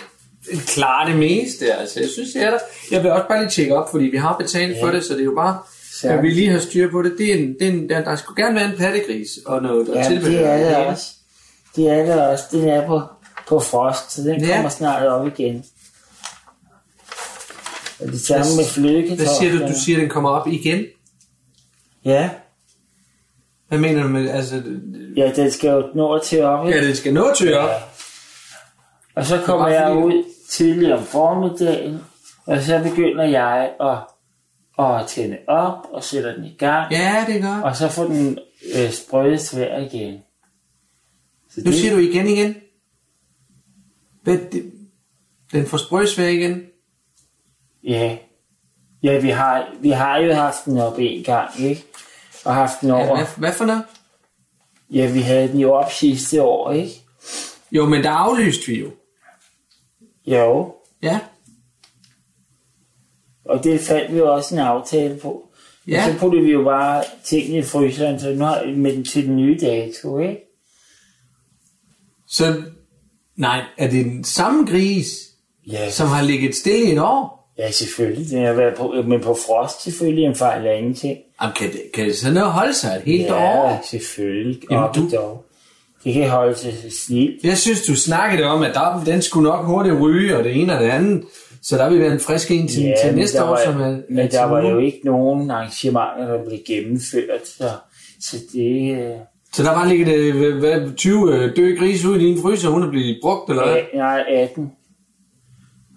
klar 0.68 1.08
det 1.08 1.16
meste. 1.16 1.74
Altså, 1.74 2.00
jeg 2.00 2.10
synes, 2.10 2.30
det 2.34 2.44
er 2.44 2.50
der. 2.52 2.60
Jeg 2.92 3.04
vil 3.04 3.12
også 3.12 3.26
bare 3.28 3.40
lige 3.40 3.50
tjekke 3.50 3.76
op, 3.76 3.92
fordi 3.92 4.06
vi 4.06 4.18
har 4.18 4.38
betalt 4.38 4.78
for 4.82 4.88
det, 4.92 5.04
så 5.04 5.14
det 5.14 5.20
er 5.22 5.26
jo 5.26 5.34
bare, 5.36 5.60
Så. 5.92 6.08
at 6.10 6.24
vi 6.24 6.30
lige 6.30 6.50
har 6.50 6.60
styr 6.60 6.92
på 6.92 7.02
det. 7.02 7.14
det, 7.18 7.30
er 7.34 7.38
en, 7.38 7.54
det 7.60 7.68
er 7.68 7.72
en, 7.72 7.90
der, 7.90 8.04
der 8.04 8.16
skulle 8.16 8.44
gerne 8.44 8.56
være 8.56 8.66
en 8.72 8.78
pattegris 8.78 9.30
og 9.46 9.62
noget 9.62 9.88
Ja, 9.96 10.10
det 10.10 10.46
er 10.46 10.58
det 10.58 10.76
også. 10.88 11.06
Det 11.76 11.90
er 11.90 12.06
det 12.06 12.28
også. 12.30 12.44
Den 12.52 12.68
er 12.68 12.88
på, 12.88 13.02
på 13.48 13.60
frost, 13.60 14.12
så 14.12 14.22
den 14.22 14.44
Ja. 14.46 14.56
kommer 14.56 14.70
snart 14.70 15.08
op 15.08 15.28
igen. 15.28 15.66
Og 18.00 18.08
det 18.08 18.22
samme 18.22 18.46
med 18.58 18.66
flødekartofler. 18.66 19.16
Hvad 19.16 19.36
siger 19.40 19.52
du? 19.68 19.74
Du 19.74 19.80
siger, 19.86 19.98
at 19.98 20.02
den 20.02 20.10
kommer 20.10 20.30
op 20.30 20.48
igen? 20.48 20.86
Ja, 22.06 22.30
Hvad 23.68 23.80
mener 23.80 24.04
du 24.04 24.10
med, 24.10 24.30
altså... 24.30 24.64
ja, 25.18 25.32
den 25.36 25.52
skal 25.52 25.70
jo 25.70 25.84
nå 25.96 26.20
til 26.24 26.44
op. 26.44 26.68
ikke? 26.68 26.80
Ja, 26.80 26.86
den 26.88 26.96
skal 26.96 27.14
nå 27.14 27.34
til 27.38 27.58
op. 27.58 27.70
Og 29.16 29.26
så 29.26 29.42
kommer 29.46 29.68
er 29.68 29.82
jeg 29.88 29.96
ud 29.98 30.24
tidligere 30.52 30.98
om 30.98 31.04
formiddagen, 31.04 32.00
og 32.46 32.62
så 32.62 32.84
begynder 32.84 33.24
jeg 33.24 33.74
at, 33.82 33.98
at 34.86 35.08
tænde 35.08 35.38
op 35.48 35.76
og 35.94 36.04
sætter 36.04 36.36
den 36.36 36.46
i 36.46 36.56
gang, 36.60 36.92
Ja, 36.92 37.26
det 37.28 37.42
gør. 37.42 37.62
og 37.62 37.76
så 37.76 37.88
får 37.90 38.04
den 38.04 38.40
øh, 38.76 38.92
sprøget 38.92 39.42
svær 39.42 39.78
igen. 39.80 40.20
Så 41.50 41.62
Nu 41.66 41.72
siger 41.72 41.94
du 41.94 42.00
igen 42.00 42.28
igen. 42.28 42.56
Hvad, 44.24 44.38
det, 44.52 44.72
den 45.52 45.66
får 45.66 45.78
sprøjsvær 45.78 46.28
igen. 46.28 46.64
Ja, 47.84 48.18
ja 49.04 49.20
vi, 49.20 49.30
har, 49.30 49.68
vi 49.82 49.90
har 49.90 50.18
jo 50.18 50.34
haft 50.34 50.66
den 50.66 50.78
op 50.78 51.00
en 51.00 51.24
gang, 51.24 51.60
ikke? 51.60 51.84
Og 52.46 52.56
haft 52.56 52.82
den 52.82 52.90
Ja, 52.90 52.96
over. 52.96 53.16
hvad, 53.16 53.26
hvad 53.38 53.54
for 53.54 53.66
noget? 53.66 53.84
Ja, 54.90 55.12
vi 55.14 55.20
havde 55.20 55.48
den 55.48 55.60
jo 55.60 55.74
op 55.74 55.92
sidste 55.92 56.44
år, 56.44 56.72
ikke? 56.72 56.92
Jo, 57.72 57.86
men 57.86 58.04
der 58.04 58.10
aflyste 58.12 58.68
vi 58.68 58.80
jo. 58.80 58.92
Jo, 60.26 60.74
Ja. 61.04 61.20
og 63.46 63.64
det 63.64 63.80
fandt 63.80 64.14
vi 64.14 64.18
jo 64.18 64.34
også 64.34 64.56
en 64.56 64.60
aftale 64.62 65.18
på. 65.18 65.48
Ja. 65.88 65.92
Ja. 65.94 66.14
Så 66.14 66.20
puttede 66.20 66.44
vi 66.44 66.52
jo 66.52 66.64
bare 66.64 67.04
tingene 67.24 67.58
i 67.58 67.62
fryseren, 67.64 68.20
så 68.20 68.30
nu 68.34 68.46
har 68.46 68.74
med 68.78 68.96
den 68.96 69.04
til 69.06 69.28
den 69.28 69.36
nye 69.36 69.58
dato, 69.62 70.20
ikke? 70.20 70.38
Så, 72.28 72.62
nej, 73.36 73.62
er 73.78 73.90
det 73.90 74.06
den 74.06 74.24
samme 74.24 74.66
gris, 74.68 75.08
Ja, 75.68 75.90
som 75.90 76.08
har 76.08 76.24
ligget 76.24 76.56
stille 76.56 76.90
i 76.90 76.92
et 76.92 77.00
år? 77.00 77.54
ja 77.58 77.72
selvfølgelig. 77.72 78.30
Den 78.30 78.46
har 78.46 78.54
været 78.54 78.78
på, 78.78 78.94
men 79.08 79.22
på 79.22 79.38
frost 79.48 79.84
selvfølgelig 79.84 80.26
en 80.26 80.36
fejl 80.36 80.68
af 80.68 80.78
ingenting. 80.78 81.18
Jamen, 81.42 81.54
kan 81.56 81.72
det, 81.72 81.82
kan 81.94 82.06
det 82.06 82.16
sådan 82.18 82.34
noget 82.34 82.52
holde 82.52 82.74
sig 82.74 82.96
et 82.96 83.02
helt 83.02 83.32
år? 83.32 83.70
Ja, 83.70 83.80
selvfølgelig. 83.84 84.62
Jamen, 84.72 84.90
du... 84.96 85.16
dog. 85.16 85.46
Det 86.04 86.14
kan 86.14 86.30
holde 86.30 86.56
sig 86.56 86.74
snilt. 87.08 87.44
Jeg 87.44 87.58
synes, 87.58 87.86
du 87.86 87.96
snakkede 87.96 88.44
om, 88.48 88.62
at 88.64 88.74
der, 88.74 89.04
den 89.06 89.22
skulle 89.22 89.50
nok 89.50 89.66
hurtigt 89.66 89.96
ryge, 90.02 90.38
og 90.38 90.44
det 90.44 90.56
ene 90.62 90.74
og 90.78 90.84
det 90.84 90.90
andet. 90.90 91.24
Så 91.64 91.78
der 91.78 91.90
vil 91.90 92.00
være 92.00 92.14
en 92.14 92.20
frisk 92.20 92.52
en 92.52 92.68
til, 92.68 92.76
til 92.78 92.94
men 93.06 93.16
næste 93.16 93.38
der 93.38 93.44
år, 93.44 93.50
var, 93.50 93.60
som 93.66 93.82
er... 93.82 93.98
Men 94.10 94.30
til 94.30 94.32
der 94.40 94.44
var 94.46 94.70
jo 94.70 94.80
ikke 94.80 95.00
nogen 95.06 95.52
arrangementer, 95.52 96.28
der 96.38 96.44
blev 96.46 96.60
gennemført, 96.68 97.48
så, 97.48 97.70
så 98.22 98.38
det... 98.54 98.92
Øh, 99.02 99.12
Så 99.54 99.64
der 99.64 99.72
var 99.72 99.86
ligget 99.88 100.16
øh, 100.16 100.36
hvad- 100.38 100.52
hvad, 100.80 100.96
20 100.96 101.34
øh, 101.36 101.56
døde 101.56 101.78
grise 101.78 102.10
ud 102.10 102.16
i 102.20 102.26
din 102.26 102.42
fryser, 102.42 102.70
hun 102.70 102.84
er 102.84 102.90
blevet 102.90 103.20
brugt, 103.22 103.50
eller 103.50 103.64
hvad? 103.66 103.76
Ja, 103.94 103.98
nej, 103.98 104.24
18. 104.30 104.72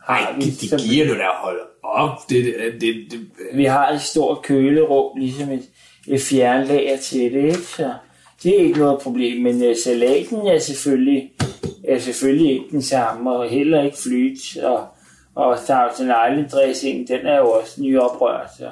Nej, 0.09 0.21
det, 0.41 0.61
det 0.71 0.81
giver 0.91 1.07
du 1.07 1.15
da 1.15 1.25
holde 1.45 1.61
op. 1.83 2.19
Det, 2.31 2.45
det, 2.45 2.55
det, 2.81 2.95
det, 3.11 3.21
Vi 3.55 3.65
har 3.65 3.89
et 3.91 4.01
stort 4.01 4.43
kølerum, 4.43 5.19
ligesom 5.19 5.51
et, 5.51 5.63
et 6.09 6.21
fjernlager 6.21 6.97
til 6.97 7.21
det, 7.33 7.45
ikke? 7.45 7.59
Så, 7.59 7.91
Det 8.43 8.61
er 8.61 8.65
ikke 8.65 8.79
noget 8.79 9.01
problem, 9.01 9.43
men 9.43 9.55
uh, 9.55 9.77
salaten 9.85 10.47
er 10.47 10.59
selvfølgelig, 10.59 11.31
er 11.89 11.99
selvfølgelig 11.99 12.53
ikke 12.53 12.67
den 12.71 12.83
samme, 12.83 13.33
og 13.33 13.49
heller 13.49 13.83
ikke 13.83 13.99
flyt, 13.99 14.57
og, 14.63 14.87
og 15.35 15.59
Thousand 15.65 16.11
Island 16.31 16.51
dressing, 16.51 17.09
den 17.09 17.27
er 17.27 17.39
jo 17.39 17.51
også 17.51 17.83
nyoprørt, 17.83 18.51
så 18.59 18.69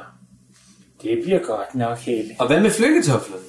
det 1.02 1.18
bliver 1.24 1.38
godt 1.38 1.74
nok 1.74 1.98
helt. 1.98 2.32
Og 2.38 2.46
hvad 2.46 2.60
med 2.60 2.70
flyketoflerne? 2.70 3.42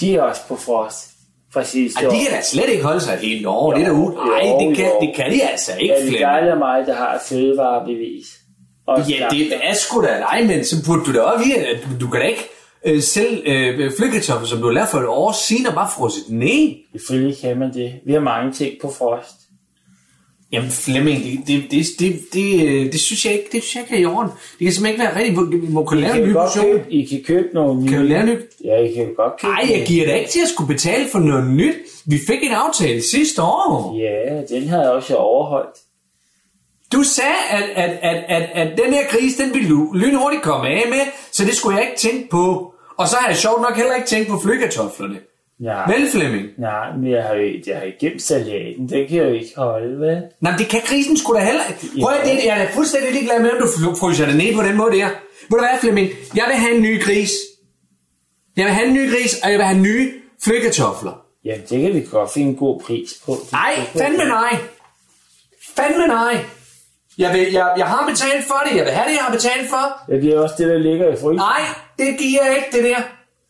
De 0.00 0.16
er 0.16 0.22
også 0.22 0.40
på 0.48 0.56
frost 0.56 1.12
fra 1.52 1.64
sidste 1.64 2.04
Ej, 2.04 2.10
de 2.10 2.16
kan 2.24 2.30
da 2.30 2.42
slet 2.42 2.68
ikke 2.68 2.84
holde 2.84 3.00
sig 3.00 3.14
et 3.14 3.20
helt 3.20 3.46
år. 3.46 3.72
Jo, 3.72 3.78
det 3.78 3.86
er 3.86 3.88
da 3.88 3.94
ud. 3.94 4.12
Nej, 4.14 4.66
det 4.66 4.76
kan, 4.76 4.86
jo. 4.86 5.00
det 5.00 5.14
kan 5.16 5.32
de 5.32 5.42
altså 5.42 5.72
ikke, 5.80 5.94
Ja, 5.94 6.06
det 6.06 6.22
er 6.22 6.52
af 6.52 6.56
mig, 6.56 6.86
der 6.86 6.94
har 6.94 7.14
et 7.14 7.20
fødevarebevis. 7.28 8.26
Og 8.86 9.08
Ja, 9.10 9.28
det 9.30 9.52
er 9.62 9.74
sgu 9.74 10.02
da 10.02 10.24
dig, 10.32 10.46
men 10.46 10.64
så 10.64 10.76
burde 10.86 11.04
du 11.04 11.12
da 11.12 11.20
også 11.20 11.44
vide, 11.44 11.56
at 11.56 11.78
du 12.00 12.08
kan 12.08 12.20
da 12.20 12.26
ikke 12.26 12.48
øh, 12.86 13.02
sælge 13.02 13.42
øh, 13.46 13.92
flyketofler, 13.98 14.48
som 14.48 14.60
du 14.60 14.68
lavet 14.68 14.88
for 14.88 14.98
et 14.98 15.06
år 15.06 15.32
siden, 15.32 15.66
og 15.66 15.74
bare 15.74 15.90
frosset 15.96 16.24
ned. 16.28 16.76
Selvfølgelig 16.92 17.36
kan 17.38 17.58
man 17.58 17.74
det. 17.74 17.92
Vi 18.06 18.12
har 18.12 18.20
mange 18.20 18.52
ting 18.52 18.74
på 18.82 18.90
frost. 18.90 19.34
Jamen 20.52 20.70
Flemming, 20.70 21.22
det, 21.24 21.40
det, 21.46 21.70
det, 21.70 21.86
det, 21.98 22.20
det, 22.32 22.66
øh, 22.66 22.92
det, 22.92 23.00
synes 23.00 23.24
jeg 23.24 23.32
ikke, 23.32 23.48
det 23.52 23.62
synes 23.62 23.74
jeg 23.74 23.82
ikke 23.82 24.04
er 24.04 24.10
i 24.10 24.14
orden. 24.14 24.30
Det 24.58 24.64
kan 24.66 24.72
simpelthen 24.72 24.94
ikke 24.94 25.04
være 25.04 25.24
rigtigt. 25.24 25.62
Vi 25.62 25.72
må 25.72 25.84
kunne 25.84 26.00
lave 26.00 26.16
en 26.16 26.22
I 26.22 26.26
ny 26.26 26.32
portion. 26.32 26.64
købe, 26.64 26.92
I 26.92 27.04
kan 27.04 27.22
købe 27.26 27.48
nogle 27.54 27.82
nye. 27.82 27.88
Kan 27.88 28.00
du 28.00 28.06
lave 28.06 28.20
en 28.20 28.28
ny? 28.28 28.38
Ja, 28.64 28.76
I 28.76 28.94
kan 28.94 29.14
godt 29.16 29.40
købe 29.40 29.52
Nej, 29.52 29.66
jeg 29.70 29.86
giver 29.86 30.06
dig 30.06 30.18
ikke 30.18 30.30
til 30.30 30.40
at 30.40 30.48
skulle 30.48 30.74
betale 30.74 31.08
for 31.12 31.18
noget 31.18 31.50
nyt. 31.50 31.74
Vi 32.06 32.18
fik 32.26 32.42
en 32.42 32.52
aftale 32.52 33.02
sidste 33.02 33.42
år. 33.42 33.98
Ja, 33.98 34.42
den 34.56 34.68
har 34.68 34.80
jeg 34.82 34.90
også 34.90 35.16
overholdt. 35.16 35.76
Du 36.92 37.02
sagde, 37.02 37.34
at, 37.50 37.64
at, 37.84 37.98
at, 38.02 38.24
at, 38.28 38.48
at 38.54 38.78
den 38.84 38.94
her 38.94 39.02
gris, 39.10 39.36
den 39.36 39.54
ville 39.54 39.68
du 39.68 39.92
lynhurtigt 39.94 40.42
komme 40.42 40.68
af 40.68 40.82
med, 40.88 41.00
så 41.32 41.44
det 41.44 41.54
skulle 41.54 41.76
jeg 41.76 41.86
ikke 41.86 41.98
tænke 41.98 42.28
på. 42.28 42.71
Og 42.98 43.08
så 43.08 43.16
har 43.16 43.28
jeg 43.28 43.36
sjovt 43.36 43.62
nok 43.62 43.76
heller 43.76 43.94
ikke 43.94 44.08
tænkt 44.08 44.28
på 44.28 44.38
flykartoflerne. 44.44 45.18
Nej, 45.60 45.92
Vel, 45.92 46.10
Flemming? 46.10 46.48
nej 46.58 46.96
men 46.96 47.10
jeg 47.10 47.22
har 47.22 47.34
jo 47.34 47.52
jeg 47.66 47.76
har 47.76 47.90
gemt 48.00 48.22
salaten. 48.22 48.88
Den 48.88 49.08
kan 49.08 49.16
jeg 49.16 49.24
jo 49.28 49.32
ikke 49.32 49.52
holde, 49.56 50.00
vel? 50.00 50.22
Nej, 50.40 50.50
men 50.52 50.58
det 50.58 50.68
kan 50.68 50.80
grisen 50.86 51.16
sgu 51.16 51.34
da 51.34 51.40
heller 51.40 51.62
Prøv 52.02 52.14
at 52.14 52.24
det, 52.26 52.44
jeg 52.44 52.62
er 52.62 52.68
fuldstændig 52.68 53.12
ligeglad 53.12 53.40
med, 53.42 53.50
om 53.50 53.58
du 53.84 53.94
fryser 53.94 54.26
det 54.26 54.36
ned 54.36 54.54
på 54.54 54.62
den 54.62 54.76
måde 54.76 54.92
der. 54.96 55.08
Ved 55.50 55.58
du 55.58 55.64
hvad, 55.64 55.78
Flemming? 55.80 56.08
Jeg 56.34 56.44
vil 56.48 56.56
have 56.56 56.74
en 56.76 56.82
ny 56.82 57.02
gris. 57.04 57.30
Jeg 58.56 58.64
vil 58.64 58.74
have 58.74 58.86
en 58.88 58.94
ny 58.94 59.10
gris, 59.12 59.34
og 59.42 59.50
jeg 59.50 59.58
vil 59.58 59.66
have 59.66 59.80
nye 59.80 60.12
flykartofler. 60.44 61.12
Jamen, 61.44 61.66
det 61.70 61.82
kan 61.82 61.94
vi 61.94 62.06
godt 62.10 62.32
finde 62.32 62.48
en 62.48 62.56
god 62.56 62.80
pris 62.80 63.10
på. 63.26 63.36
Nej, 63.52 63.74
fandme 63.96 64.24
nej. 64.24 64.56
Fandme 65.76 66.06
nej. 66.06 66.44
Jeg, 67.18 67.32
vil, 67.34 67.52
jeg, 67.52 67.74
jeg 67.76 67.86
har 67.86 68.06
betalt 68.10 68.44
for 68.46 68.62
det. 68.68 68.76
Jeg 68.76 68.84
vil 68.84 68.92
have 68.92 69.08
det, 69.08 69.14
jeg 69.16 69.24
har 69.24 69.32
betalt 69.32 69.70
for. 69.70 70.12
Ja, 70.12 70.16
det 70.16 70.34
er 70.34 70.38
også 70.40 70.54
det, 70.58 70.68
der 70.68 70.78
ligger 70.78 71.08
i 71.12 71.16
frysen. 71.16 71.36
Nej, 71.36 71.60
det 71.98 72.18
giver 72.18 72.44
jeg 72.46 72.56
ikke, 72.56 72.76
det 72.76 72.84
der. 72.84 73.02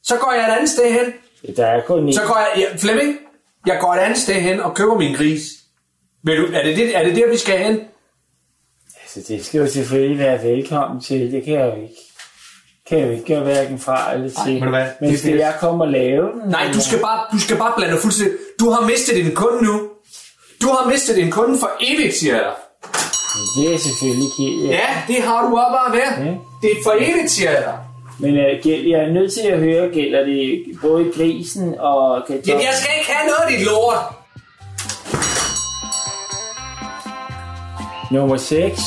Så 0.03 0.17
går 0.17 0.33
jeg 0.33 0.49
et 0.49 0.55
andet 0.57 0.71
sted 0.71 0.93
hen. 0.93 1.13
Der 1.57 1.67
er 1.67 1.81
kun 1.83 2.07
en. 2.07 2.15
Så 2.15 2.21
går 2.27 2.39
jeg... 2.39 2.49
Ja, 2.63 2.77
Flemming, 2.77 3.19
jeg 3.67 3.79
går 3.81 3.95
et 3.95 3.99
andet 3.99 4.19
sted 4.19 4.35
hen 4.35 4.61
og 4.61 4.75
køber 4.75 4.99
min 4.99 5.15
gris. 5.15 5.43
Vil 6.25 6.37
du, 6.39 6.47
er, 6.55 6.63
det 6.63 6.77
det, 6.77 6.97
er 6.97 7.05
det 7.05 7.17
der, 7.17 7.31
vi 7.31 7.37
skal 7.37 7.59
hen? 7.59 7.81
Altså, 9.03 9.33
det 9.33 9.45
skal 9.45 9.59
jo 9.61 9.67
selvfølgelig 9.67 10.19
være 10.19 10.43
velkommen 10.43 11.01
til. 11.01 11.33
Det 11.33 11.45
kan 11.45 11.55
jeg 11.55 11.67
jo 11.67 11.83
ikke. 11.83 11.95
Kan 12.89 12.99
jeg 12.99 13.07
jo 13.07 13.13
ikke 13.13 13.25
gøre 13.25 13.43
hverken 13.43 13.79
fra 13.79 14.15
eller 14.15 14.31
til. 14.45 14.69
hvad? 14.69 14.87
Men 15.01 15.11
Det 15.11 15.19
skal 15.19 15.37
jeg 15.37 15.55
komme 15.61 15.85
og 15.85 15.89
lave 15.91 16.33
den? 16.33 16.51
Nej, 16.51 16.71
du 16.75 16.81
skal 16.81 16.99
bare, 16.99 17.25
du 17.33 17.39
skal 17.39 17.57
bare 17.57 17.73
blande 17.77 17.95
dig 17.95 18.03
fuldstændig. 18.03 18.39
Du 18.61 18.71
har 18.71 18.87
mistet 18.87 19.15
din 19.17 19.35
kunde 19.35 19.65
nu. 19.65 19.89
Du 20.63 20.67
har 20.67 20.89
mistet 20.91 21.17
din 21.17 21.31
kunde 21.31 21.59
for 21.59 21.71
evigt, 21.81 22.15
siger 22.15 22.37
jeg. 22.37 22.53
Det 23.57 23.75
er 23.75 23.79
selvfølgelig 23.79 24.31
ked 24.37 24.69
af. 24.69 24.73
Ja, 24.73 25.15
det 25.15 25.23
har 25.23 25.41
du 25.47 25.57
også 25.57 25.73
bare 25.79 25.93
været. 25.99 26.27
Ja. 26.27 26.33
Det 26.63 26.71
er 26.71 26.77
for 26.85 26.95
evigt, 26.99 27.31
siger 27.31 27.51
jeg 27.51 27.63
dig. 27.63 27.79
Men 28.19 28.35
uh, 28.37 28.63
gæld, 28.63 28.87
jeg 28.87 29.01
er 29.01 29.13
nødt 29.13 29.33
til 29.33 29.47
at 29.49 29.59
høre, 29.59 29.89
gælder 29.95 30.25
det 30.25 30.65
både 30.83 31.13
grisen 31.17 31.75
og 31.79 32.23
kartoflen? 32.27 32.43
Jamen, 32.47 32.63
jeg 32.63 32.75
skal 32.81 32.91
ikke 32.99 33.11
have 33.13 33.27
noget 33.31 33.43
af 33.45 33.59
dit 33.59 33.67
lort. 33.67 33.99
Nummer 38.11 38.37
6. 38.37 38.81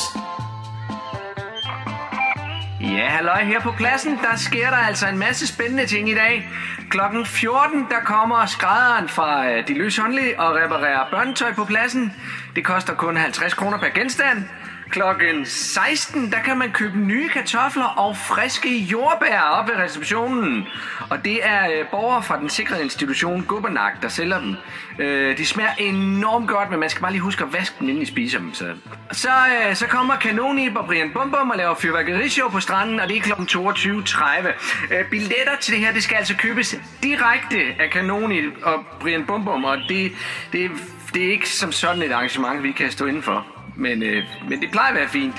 Ja, 2.82 3.08
halløj 3.10 3.44
her 3.44 3.62
på 3.62 3.72
pladsen. 3.78 4.12
Der 4.12 4.38
sker 4.38 4.70
der 4.70 4.78
altså 4.78 5.08
en 5.08 5.18
masse 5.18 5.48
spændende 5.48 5.86
ting 5.86 6.10
i 6.10 6.14
dag. 6.14 6.48
Klokken 6.96 7.26
14, 7.26 7.88
der 7.90 8.00
kommer 8.06 8.46
skrædderen 8.46 9.10
fra 9.10 9.50
øh, 9.52 9.68
De 9.68 9.74
Løs 9.74 9.98
Håndlige 9.98 10.40
og 10.40 10.56
reparerer 10.56 11.10
børnetøj 11.12 11.54
på 11.54 11.66
pladsen. 11.66 12.14
Det 12.56 12.66
koster 12.66 12.94
kun 12.94 13.18
50 13.18 13.54
kroner 13.54 13.78
per 13.78 13.90
genstand. 13.90 14.44
Klokken 14.90 15.46
16, 15.46 16.32
der 16.32 16.40
kan 16.40 16.58
man 16.58 16.72
købe 16.72 16.98
nye 16.98 17.30
kartofler 17.30 17.86
og 17.86 18.18
friske 18.18 18.78
jordbær 18.78 19.40
op 19.40 19.68
ved 19.68 19.76
receptionen. 19.76 20.68
Og 21.10 21.26
det 21.26 21.46
er 21.48 21.70
øh, 21.72 21.88
borgere 21.92 22.24
fra 22.24 22.40
den 22.40 22.50
sikrede 22.50 22.84
institution 22.84 23.44
Gubbernak, 23.44 24.02
der 24.02 24.08
sælger 24.08 24.40
dem. 24.40 24.56
Øh, 25.00 25.38
de 25.38 25.46
smager 25.46 25.74
enormt 25.78 26.48
godt, 26.48 26.70
men 26.70 26.80
man 26.80 26.90
skal 26.90 27.02
bare 27.02 27.12
lige 27.12 27.22
huske 27.22 27.44
at 27.44 27.54
vaske 27.54 27.76
dem, 27.80 27.90
inden 27.90 28.04
I 28.04 28.06
spiser 28.06 28.40
dem. 28.40 28.54
Så, 28.54 28.66
så, 29.12 29.30
øh, 29.30 29.76
så 29.76 29.88
kommer 29.88 30.16
Kanonib 30.16 30.76
og 30.76 30.86
Brian 30.86 31.12
Bum 31.14 31.32
Bum 31.32 31.50
og 31.50 31.58
laver 31.58 31.76
fyrværkerishow 31.76 32.50
på 32.50 32.60
stranden, 32.60 33.00
og 33.00 33.10
det 33.10 33.18
er 33.18 33.22
kl. 33.22 33.32
22.30. 33.32 34.96
Øh, 34.96 35.10
billetter 35.10 35.56
til 35.62 35.74
det 35.74 35.82
her, 35.82 35.94
det 35.94 36.04
skal 36.04 36.16
altså 36.16 36.38
købes 36.38 36.76
direkte 37.04 37.58
af 37.80 37.90
Kanonib 37.92 38.54
og 38.64 38.86
Brian 39.00 39.26
Bum 39.26 39.46
Bum, 39.46 39.64
og 39.64 39.78
det, 39.90 40.12
det, 40.52 40.72
det 41.14 41.26
er 41.26 41.32
ikke 41.32 41.50
som 41.50 41.72
sådan 41.72 42.02
et 42.02 42.12
arrangement, 42.12 42.64
vi 42.64 42.72
kan 42.72 42.92
stå 42.92 43.06
indenfor. 43.06 43.55
Men, 43.78 44.04
øh, 44.04 44.24
men 44.50 44.62
det 44.62 44.72
plejer 44.72 44.90
at 44.90 44.96
være 44.96 45.10
fint. 45.10 45.36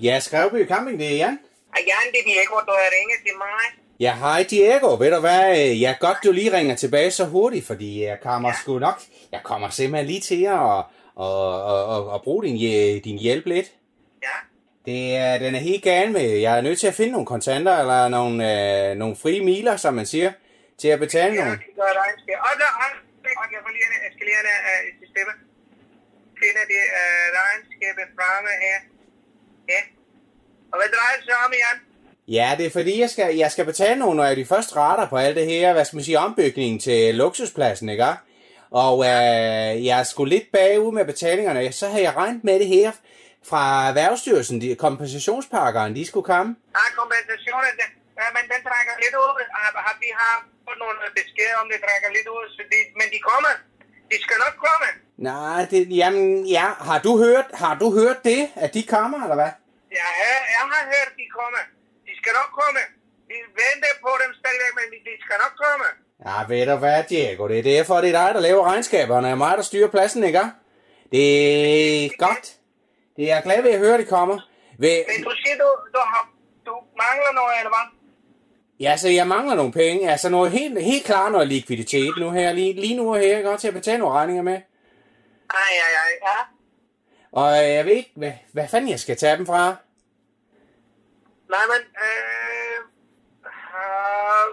Ja, 0.00 0.20
Skrevby 0.20 0.68
Camping, 0.68 0.98
det 0.98 1.06
er 1.12 1.16
Jan. 1.16 1.38
Og 1.72 1.78
Jan, 1.88 2.12
det 2.12 2.18
er 2.20 2.24
Diego, 2.24 2.54
du 2.66 2.72
har 2.80 2.90
ringet 2.98 3.18
til 3.26 3.36
mig. 3.38 3.82
Ja, 4.00 4.14
hej 4.14 4.46
Diego. 4.50 4.94
Ved 4.94 5.10
du 5.14 5.20
hvad? 5.20 5.56
Jeg 5.56 5.96
godt, 6.00 6.16
du 6.24 6.32
lige 6.32 6.56
ringer 6.56 6.76
tilbage 6.76 7.10
så 7.10 7.24
hurtigt, 7.24 7.66
fordi 7.66 8.04
jeg 8.04 8.18
kommer 8.22 8.48
ja. 8.48 8.54
sgu 8.62 8.78
nok... 8.78 9.00
Jeg 9.32 9.40
kommer 9.44 9.68
simpelthen 9.68 10.06
lige 10.06 10.20
til 10.20 10.44
at 10.44 10.84
og, 11.14 11.64
og, 11.64 11.84
og, 11.84 12.10
og 12.10 12.22
bruge 12.22 12.44
din, 12.44 12.56
din 13.02 13.18
hjælp 13.18 13.46
lidt. 13.46 13.66
Ja. 14.22 14.28
Det 14.92 15.16
er, 15.16 15.38
den 15.38 15.54
er 15.54 15.58
helt 15.58 15.82
gal 15.82 16.10
med. 16.10 16.38
Jeg 16.38 16.58
er 16.58 16.60
nødt 16.60 16.80
til 16.80 16.86
at 16.86 16.94
finde 16.94 17.12
nogle 17.12 17.26
kontanter, 17.26 17.78
eller 17.78 18.08
nogle, 18.08 18.90
øh, 18.90 18.96
nogle 18.96 19.16
frie 19.16 19.44
miler, 19.44 19.76
som 19.76 19.94
man 19.94 20.06
siger, 20.06 20.32
til 20.82 20.88
at 20.94 20.98
betale 21.04 21.32
Jeg 21.34 21.44
nogle. 21.44 21.58
kigger 21.66 21.84
et 21.92 21.96
regnskab. 22.02 22.38
Og 22.48 22.52
der 22.62 22.70
og 23.40 23.46
jeg 23.54 23.60
får 23.64 23.72
lige 23.76 23.86
en, 23.88 23.94
jeg 24.06 24.12
skal 24.14 24.24
lige 24.28 24.36
have 24.68 24.80
et 24.88 24.96
system. 25.02 25.26
Finder 26.42 26.64
det 26.72 26.82
uh, 27.00 27.26
regnskabet 27.40 28.06
fremme 28.16 28.52
her. 28.66 28.78
Ja. 29.72 29.80
Og 30.72 30.76
hvad 30.78 30.88
drejer 30.94 31.16
det 31.18 31.24
sig 31.28 31.36
om, 31.44 31.52
Jan? 31.62 31.78
Ja, 32.38 32.48
det 32.58 32.66
er 32.66 32.70
fordi, 32.70 33.00
jeg 33.00 33.10
skal, 33.10 33.36
jeg 33.36 33.50
skal 33.52 33.64
betale 33.64 33.98
nogle 33.98 34.28
af 34.28 34.36
de 34.36 34.46
første 34.52 34.76
rater 34.76 35.06
på 35.08 35.16
alt 35.16 35.36
det 35.36 35.46
her, 35.46 35.72
hvad 35.72 35.84
skal 35.84 35.96
man 35.96 36.04
sige, 36.04 36.18
ombygning 36.18 36.82
til 36.82 37.14
luksuspladsen, 37.14 37.88
ikke? 37.88 38.06
Og 38.70 38.96
øh, 39.04 39.86
jeg 39.86 40.06
sgu 40.06 40.24
lidt 40.24 40.52
bagud 40.52 40.92
med 40.92 41.04
betalingerne. 41.04 41.72
Så 41.72 41.88
har 41.88 41.98
jeg 41.98 42.16
regnet 42.16 42.44
med 42.44 42.58
det 42.58 42.66
her 42.66 42.90
fra 43.50 43.88
Erhvervsstyrelsen, 43.88 44.60
de 44.60 44.74
kompensationspakkerne, 44.74 45.94
de 45.94 46.06
skulle 46.06 46.26
komme. 46.32 46.56
Ah, 46.74 46.90
kompensationen, 47.00 47.74
ja, 48.20 48.26
men 48.36 48.42
den 48.52 48.60
trækker 48.68 48.94
lidt 49.04 49.14
ud. 49.24 49.32
Vi 50.04 50.10
har 50.20 50.36
fået 50.70 50.82
nogle 50.84 50.98
beskeder 51.20 51.56
om, 51.60 51.66
det 51.72 51.78
trækker 51.84 52.08
lidt 52.16 52.28
ud, 52.36 52.44
så 52.56 52.62
de, 52.72 52.78
men 53.00 53.06
de 53.14 53.18
kommer. 53.30 53.52
De 54.10 54.16
skal 54.24 54.38
nok 54.44 54.56
komme. 54.66 54.88
Nej, 55.30 55.60
det, 55.70 55.80
jamen, 56.00 56.24
ja, 56.56 56.66
har 56.88 56.98
du 57.06 57.12
hørt, 57.24 57.46
har 57.62 57.74
du 57.82 57.86
hørt 58.00 58.18
det, 58.30 58.42
at 58.64 58.70
de 58.76 58.82
kommer, 58.94 59.18
eller 59.24 59.38
hvad? 59.40 59.52
Ja, 59.98 60.08
jeg, 60.22 60.36
jeg 60.56 60.64
har 60.74 60.82
hørt, 60.94 61.10
de 61.20 61.26
kommer. 61.38 61.62
De 62.06 62.12
skal 62.20 62.32
nok 62.40 62.50
komme. 62.60 62.82
Vi 63.30 63.36
venter 63.62 63.92
på 64.06 64.12
dem 64.22 64.30
stadigvæk, 64.40 64.72
men 64.78 64.86
de 65.08 65.12
skal 65.24 65.36
nok 65.44 65.54
komme. 65.64 65.86
Ja, 66.26 66.36
ved 66.50 66.62
du 66.70 66.76
hvad, 66.84 66.98
Diego, 67.10 67.42
det 67.50 67.58
er 67.58 67.66
derfor, 67.72 67.94
det 68.04 68.08
er 68.10 68.18
dig, 68.20 68.30
der 68.36 68.40
laver 68.48 68.62
regnskaberne, 68.70 69.32
og 69.32 69.38
mig, 69.38 69.52
der 69.56 69.62
styrer 69.70 69.90
pladsen, 69.94 70.24
ikke? 70.24 70.44
Det 71.12 71.24
er 72.04 72.10
godt. 72.26 72.46
Det 73.16 73.22
er 73.24 73.34
jeg 73.34 73.42
glad 73.46 73.62
ved 73.62 73.70
at 73.76 73.78
høre, 73.84 73.98
det 73.98 74.08
kommer. 74.08 74.36
Ved, 74.82 74.96
Men 75.10 75.24
du 75.28 75.32
siger, 75.42 75.56
du, 75.62 75.68
du, 75.94 76.00
har, 76.12 76.22
du 76.66 76.74
mangler 77.02 77.32
noget, 77.40 77.54
eller 77.60 77.72
hvad? 77.76 77.86
Ja, 78.80 78.96
så 78.96 79.08
jeg 79.08 79.26
mangler 79.28 79.54
nogle 79.54 79.72
penge. 79.72 80.10
Altså 80.10 80.28
noget 80.28 80.50
helt, 80.50 80.82
helt 80.82 81.04
klart 81.04 81.32
noget 81.32 81.48
likviditet 81.48 82.12
nu 82.18 82.30
her, 82.30 82.52
lige, 82.52 82.72
lige 82.72 82.96
nu 82.96 83.12
her? 83.12 83.48
Også 83.48 83.60
til 83.60 83.68
at 83.68 83.74
betale 83.74 83.98
nogle 83.98 84.14
regninger 84.14 84.42
med. 84.42 84.52
Ej, 84.52 85.70
ej, 85.84 85.92
aj, 86.04 86.12
ja. 86.22 86.38
Og 87.32 87.56
jeg 87.74 87.84
ved 87.86 87.92
ikke, 87.92 88.12
hvad, 88.16 88.32
hvad 88.52 88.68
fanden 88.68 88.90
jeg 88.90 89.00
skal 89.00 89.16
tage 89.16 89.36
dem 89.36 89.46
fra. 89.46 89.76
Nej, 91.54 91.64
men, 91.72 91.82
øh, 92.06 92.78
øh, 93.46 94.46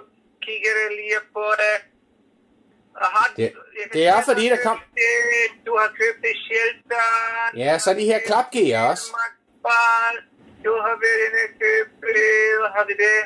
kigger 0.45 0.71
jeg 0.83 0.91
lige 0.97 1.19
på 1.33 1.45
det. 1.61 1.77
Har, 3.01 3.33
Det- 3.35 3.41
jeg 3.43 3.93
det 3.93 4.07
er 4.07 4.21
fordi, 4.25 4.49
der 4.49 4.57
kom- 4.63 4.79
det- 4.93 5.65
Du 5.65 5.77
har 5.77 5.87
købt 5.87 6.19
det 6.21 6.35
shelter. 6.47 7.07
Ja, 7.57 7.77
så 7.79 7.93
de 7.93 8.05
her 8.05 8.19
klapgear 8.27 8.89
også. 8.89 9.07
Du 10.65 10.71
har 10.85 10.95
været 11.03 11.19
inde 11.27 11.39
og 11.47 11.51
købt, 11.61 11.91
hvad 11.99 12.69
har 12.75 12.85
vi 12.89 12.93
det? 13.05 13.19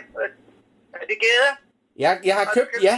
Er 0.93 1.05
det 1.10 1.17
gæder? 1.19 1.51
Jeg, 1.95 2.19
jeg 2.24 2.36
har 2.36 2.45
købt, 2.53 2.69
ja, 2.83 2.95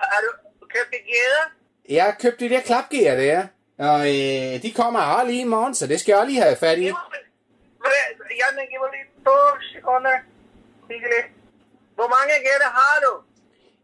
Har 0.00 0.20
du 0.20 0.66
købt 0.74 0.90
det 0.90 1.00
gæder? 1.06 1.44
jeg 1.88 2.04
har 2.04 2.16
købt 2.20 2.40
de 2.40 2.48
der 2.48 2.60
klapgear 2.60 3.16
der. 3.16 3.46
Og 3.78 4.00
øh, 4.00 4.62
de 4.62 4.72
kommer 4.76 5.00
her 5.00 5.24
lige 5.26 5.40
i 5.40 5.44
morgen, 5.44 5.74
så 5.74 5.86
det 5.86 6.00
skal 6.00 6.12
jeg 6.12 6.26
lige 6.26 6.42
have 6.42 6.56
fat 6.56 6.78
i. 6.78 6.82
Jamen, 6.82 8.66
giv 8.70 8.80
mig 8.80 8.90
lige 8.96 9.24
to 9.26 9.36
sekunder. 9.74 10.16
Hvor 11.94 12.08
mange 12.16 12.34
gætter 12.48 12.70
har 12.80 13.00
du? 13.00 13.12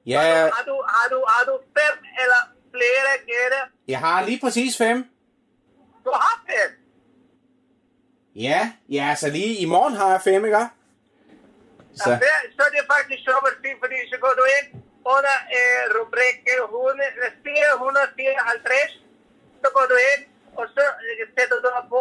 Ja, 0.06 0.20
Har 0.20 0.64
du, 0.66 0.82
har 0.88 1.08
du, 1.10 1.24
har 1.28 1.44
du 1.44 1.58
fem 1.78 2.04
eller 2.22 2.40
flere 2.70 3.12
gætter? 3.26 3.62
jeg 3.88 3.98
har 3.98 4.24
lige 4.26 4.40
præcis 4.40 4.76
fem. 4.78 5.08
Du 6.04 6.10
har 6.14 6.44
fem. 6.46 6.78
Ja, 8.34 8.72
ja, 8.88 9.14
så 9.18 9.30
lige 9.30 9.56
i 9.56 9.64
morgen 9.64 9.94
har 9.94 10.10
jeg 10.10 10.20
fem, 10.22 10.44
ikke? 10.44 10.58
Så. 12.00 12.04
Så, 12.22 12.28
så 12.56 12.60
er 12.68 12.72
det 12.76 12.82
faktisk 12.94 13.22
fint, 13.64 13.78
fordi 13.84 13.98
så 14.12 14.16
går 14.24 14.34
du 14.40 14.44
ind 14.58 14.68
under 15.14 15.36
øh, 15.58 15.82
rubrikken 15.96 16.58
100 16.64 17.02
454, 17.44 19.00
så 19.62 19.68
går 19.76 19.86
du 19.92 19.96
ind, 20.12 20.22
og 20.58 20.64
så 20.76 20.84
øh, 21.06 21.22
sætter 21.34 21.56
du 21.64 21.68
dig 21.76 21.84
på 21.94 22.00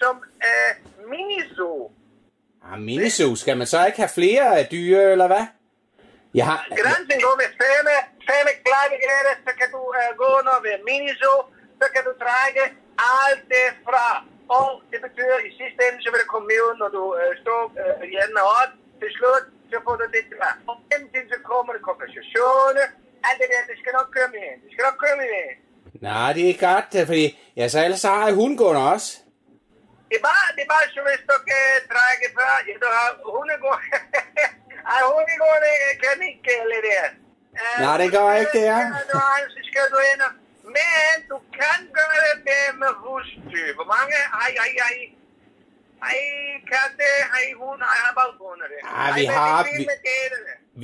som 0.00 0.14
øh, 0.48 0.70
miniso. 1.12 1.70
ah, 2.66 2.78
miniso, 2.88 3.26
skal 3.42 3.56
man 3.60 3.66
så 3.72 3.78
ikke 3.88 4.00
have 4.04 4.16
flere 4.20 4.46
af 4.60 4.64
dyre, 4.74 5.02
eller 5.14 5.28
hvad? 5.32 5.44
Jeg 6.38 6.44
har... 6.50 6.58
Grænsen 6.82 7.18
går 7.26 7.34
med 7.42 7.50
fem, 7.62 7.84
fem 8.28 8.46
klavigerer, 8.66 9.34
så 9.46 9.52
kan 9.60 9.68
du 9.76 9.82
øh, 9.98 10.10
gå 10.20 10.26
under 10.38 10.56
ved 10.66 10.76
miniso, 10.88 11.34
så 11.80 11.86
kan 11.94 12.02
du 12.08 12.12
trække 12.24 12.62
alt 13.18 13.42
det 13.54 13.66
fra. 13.86 14.08
Og 14.58 14.68
det 14.90 14.98
betyder 15.06 15.38
i 15.48 15.50
sidste 15.60 15.80
ende, 15.86 15.98
så 16.04 16.08
vil 16.12 16.20
det 16.22 16.30
komme 16.34 16.46
ud, 16.66 16.74
når 16.82 16.90
du 16.96 17.02
øh, 17.20 17.32
står 17.42 17.62
øh, 17.82 18.02
i 18.12 18.14
anden. 18.24 18.38
Til 19.00 19.10
slut, 19.18 19.44
så 19.70 19.76
får 19.84 19.94
du 20.00 20.04
det 20.14 20.22
tilbage. 20.30 20.56
Og 20.70 20.76
indtil 20.94 21.24
så 21.32 21.38
kommer 21.50 21.70
der 21.76 21.82
kompensationer. 21.90 22.86
Alt 23.28 23.38
det 23.40 23.48
der, 23.52 23.62
det 23.70 23.76
skal 23.82 23.92
nok 23.98 24.08
køre 24.16 24.28
med 24.34 24.42
ind. 24.50 24.58
Det 24.64 24.70
skal 24.72 24.84
nok 24.88 24.98
køre 25.04 25.16
med 25.20 25.28
ind. 25.40 25.52
Nej, 26.08 26.28
det 26.36 26.44
er 26.50 26.56
godt, 26.68 26.90
øh, 26.98 27.04
fordi... 27.10 27.24
Ja, 27.58 27.64
så 27.72 27.78
ellers 27.86 28.02
har 28.10 28.24
jeg 28.26 28.34
hundgående 28.42 28.82
også. 28.94 29.08
Det 30.08 30.16
er 30.20 30.24
bare, 30.30 30.46
det 30.56 30.62
er 30.66 30.70
bare 30.76 30.86
så, 30.94 31.00
hvis 31.08 31.22
du 31.30 31.36
kan 31.50 31.66
trække 31.92 32.26
før. 32.38 32.52
Ja, 32.68 32.72
du 32.84 32.88
har 32.98 33.08
hundegård. 33.36 33.80
Ej, 34.92 35.00
hundegården 35.14 35.74
kan 36.02 36.18
ikke 36.28 36.42
gælde 36.50 36.78
der. 36.88 37.04
Øh, 37.60 37.76
Nej, 37.84 37.96
det 38.02 38.08
gør 38.16 38.28
ikke, 38.40 38.54
det 38.58 38.66
er. 38.76 38.82
Så 39.54 39.60
skal 39.70 39.86
du 39.94 39.98
ind. 40.10 40.22
Men 40.76 41.14
du 41.30 41.36
kan 41.58 41.80
gøre 41.98 42.32
det 42.48 42.64
med 42.82 42.92
husdyr. 43.02 43.68
Hvor 43.78 43.88
mange? 43.94 44.16
Ej, 44.42 44.50
ej, 44.64 44.72
ej. 44.88 44.96
Ej, 46.10 46.18
katte, 46.72 47.08
ej, 47.38 47.46
hund, 47.60 47.80
ej, 47.82 47.94
jeg 47.98 48.04
har 48.08 48.14
bare 48.20 48.32
fundet 48.44 48.66
det. 48.72 48.78
Ej, 49.02 49.10
vi 49.20 49.24
har- 49.36 49.64
vi-. 49.78 49.86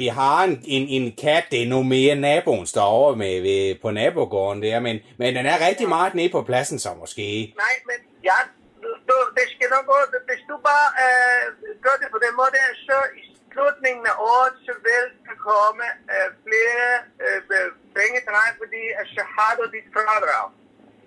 Vi 0.01 0.07
har 0.21 0.39
en, 0.49 0.55
en, 0.77 0.85
en 0.97 1.07
kat, 1.23 1.45
det 1.53 1.61
er 1.65 1.69
nu 1.75 1.79
mere 1.95 2.15
naboen 2.29 2.67
står 2.75 2.89
over 3.01 3.13
med 3.23 3.35
ved, 3.47 3.63
på 3.83 3.89
nabogården 4.01 4.63
der, 4.67 4.81
men, 4.87 4.97
men 5.21 5.29
den 5.37 5.45
er 5.53 5.59
rigtig 5.69 5.87
meget 5.97 6.13
nede 6.19 6.31
på 6.37 6.41
pladsen 6.49 6.79
så 6.85 6.91
måske. 7.03 7.27
Nej, 7.65 7.75
men 7.89 7.99
ja, 8.29 8.39
du, 8.83 8.89
du, 9.09 9.17
det 9.37 9.47
skal 9.55 9.69
nok 9.75 9.87
gå. 9.93 9.97
Hvis 10.31 10.43
du 10.51 10.55
bare 10.71 10.89
øh, 11.05 11.43
gør 11.85 11.97
det 12.03 12.09
på 12.15 12.19
den 12.25 12.33
måde, 12.41 12.51
så 12.89 12.97
i 13.21 13.23
slutningen 13.53 14.05
af 14.13 14.17
året, 14.33 14.55
så 14.67 14.73
vil 14.87 15.05
der 15.27 15.37
komme 15.51 15.85
øh, 16.15 16.29
flere 16.47 16.87
øh, 17.25 17.69
penge 17.99 18.17
til 18.25 18.33
dig, 18.41 18.49
fordi 18.63 18.83
at 19.01 19.07
så 19.17 19.23
har 19.37 19.53
du 19.59 19.63
dit 19.75 19.87
fradrag. 19.95 20.47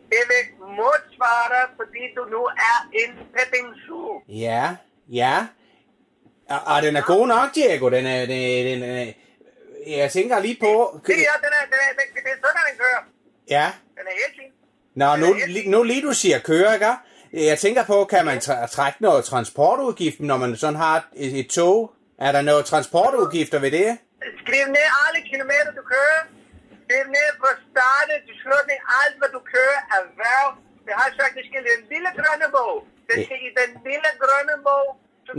Det 0.10 0.22
vil 0.32 0.44
modsvare 0.80 1.48
dig, 1.56 1.66
fordi 1.80 2.02
du 2.18 2.22
nu 2.36 2.42
er 2.72 2.78
en 3.02 3.12
petting 3.36 3.68
zoo. 3.88 4.22
Ja, 4.30 4.76
ja. 5.10 5.48
Og, 6.50 6.60
og 6.66 6.82
den 6.82 6.96
er 6.96 7.02
god 7.02 7.28
nok, 7.28 7.56
Diego. 7.56 7.90
Den 7.90 8.06
er, 8.06 8.26
den, 8.26 8.66
den, 8.68 8.82
den, 8.82 9.14
jeg 9.88 10.12
tænker 10.12 10.40
lige 10.40 10.58
på... 10.60 11.00
Det 11.08 11.16
er, 11.16 11.38
den 11.46 11.52
er, 11.60 11.66
den 11.66 11.80
er, 11.88 11.92
den, 12.00 12.08
det 12.24 12.32
er 12.32 12.36
sådan, 12.44 12.62
den 12.70 12.78
kører. 12.78 13.04
Ja. 13.50 13.72
Den 13.98 14.04
er 14.08 14.12
helt 14.12 14.36
fin. 14.42 14.52
Nå, 14.96 15.16
nu, 15.16 15.34
li- 15.34 15.70
nu 15.70 15.84
lige 15.84 16.02
du 16.08 16.14
siger 16.14 16.40
køre, 16.40 16.74
ikke? 16.74 16.94
Jeg 17.34 17.60
tænker 17.60 17.84
på, 17.84 18.06
kan 18.06 18.26
man 18.26 18.38
træ- 18.38 18.68
trække 18.68 19.02
noget 19.02 19.26
transportudgift, 19.26 20.20
når 20.20 20.38
man 20.38 20.56
sådan 20.56 20.76
har 20.76 21.08
et, 21.16 21.40
et 21.40 21.48
tog? 21.50 21.92
Er 22.20 22.32
der 22.32 22.42
noget 22.42 22.66
transportudgifter 22.66 23.60
ved 23.60 23.72
det? 23.72 23.98
Skriv 24.44 24.66
ned 24.68 24.86
alle 25.08 25.30
kilometer, 25.30 25.72
du 25.76 25.82
kører. 25.82 26.22
Skriv 26.86 27.04
ned 27.18 27.30
fra 27.42 27.52
start 27.70 28.10
til 28.28 28.36
slutning, 28.42 28.80
alt 29.02 29.16
hvad 29.20 29.30
du 29.36 29.40
kører 29.54 29.80
er 29.96 30.02
værv. 30.22 30.50
Det 30.86 30.94
har 31.00 31.08
det 31.38 31.44
skal 31.48 31.62
i 31.66 31.70
den 31.74 31.82
lille 31.94 32.10
grønne 32.20 32.48
bog. 32.56 32.76
Det 33.10 33.16
skal 33.26 33.40
i 33.50 33.52
den 33.60 33.70
lille 33.88 34.10
grønne 34.24 34.56
bog. 34.68 34.88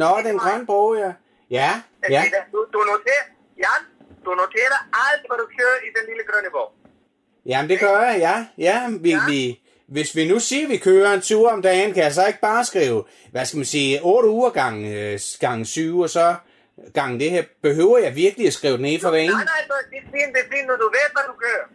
Nå, 0.02 0.10
den 0.28 0.38
grønne 0.42 0.66
bog, 0.66 0.88
ja. 1.04 1.10
Ja, 1.58 1.70
ja. 2.14 2.22
Du, 2.52 2.58
du 2.74 2.78
noterer, 2.92 3.24
Jan, 3.62 3.82
du 4.24 4.30
noterer 4.42 4.78
alt, 5.06 5.22
hvad 5.28 5.38
du 5.42 5.46
kører 5.58 5.78
i 5.86 5.88
den 5.96 6.04
lille 6.10 6.24
grønne 6.28 6.50
bog. 6.56 6.68
Jamen, 7.46 7.70
det 7.70 7.80
gør 7.80 8.00
jeg, 8.00 8.16
ja. 8.26 8.36
Ja, 8.58 8.76
vi, 9.00 9.10
Ja. 9.10 9.20
vi, 9.28 9.60
hvis 9.88 10.16
vi 10.16 10.28
nu 10.28 10.38
siger, 10.40 10.66
at 10.66 10.70
vi 10.70 10.76
kører 10.76 11.12
en 11.12 11.20
tur 11.20 11.50
om 11.50 11.62
dagen, 11.62 11.94
kan 11.94 12.02
jeg 12.02 12.12
så 12.12 12.26
ikke 12.26 12.40
bare 12.40 12.64
skrive, 12.64 13.04
hvad 13.32 13.44
skal 13.46 13.56
man 13.56 13.66
sige, 13.66 14.00
8 14.02 14.28
uger 14.28 14.50
gang, 14.50 14.86
øh, 14.94 15.18
gang 15.40 15.66
7, 15.66 16.00
og 16.00 16.10
så 16.10 16.34
gang 16.98 17.10
det 17.22 17.28
her. 17.34 17.42
Behøver 17.68 17.98
jeg 18.06 18.12
virkelig 18.24 18.46
at 18.50 18.56
skrive 18.58 18.76
den 18.78 18.86
ned 18.88 18.98
for 19.02 19.10
hver 19.12 19.22
en? 19.24 19.30
Nej, 19.30 19.46
nej, 19.52 19.60
det 19.90 19.98
er 20.02 20.08
fint, 20.16 20.30
det 20.34 20.40
er 20.44 20.50
fint, 20.54 20.66
når 20.70 20.78
du 20.82 20.88
ved, 20.98 21.08
hvad 21.14 21.24
du 21.30 21.34
kører. 21.46 21.66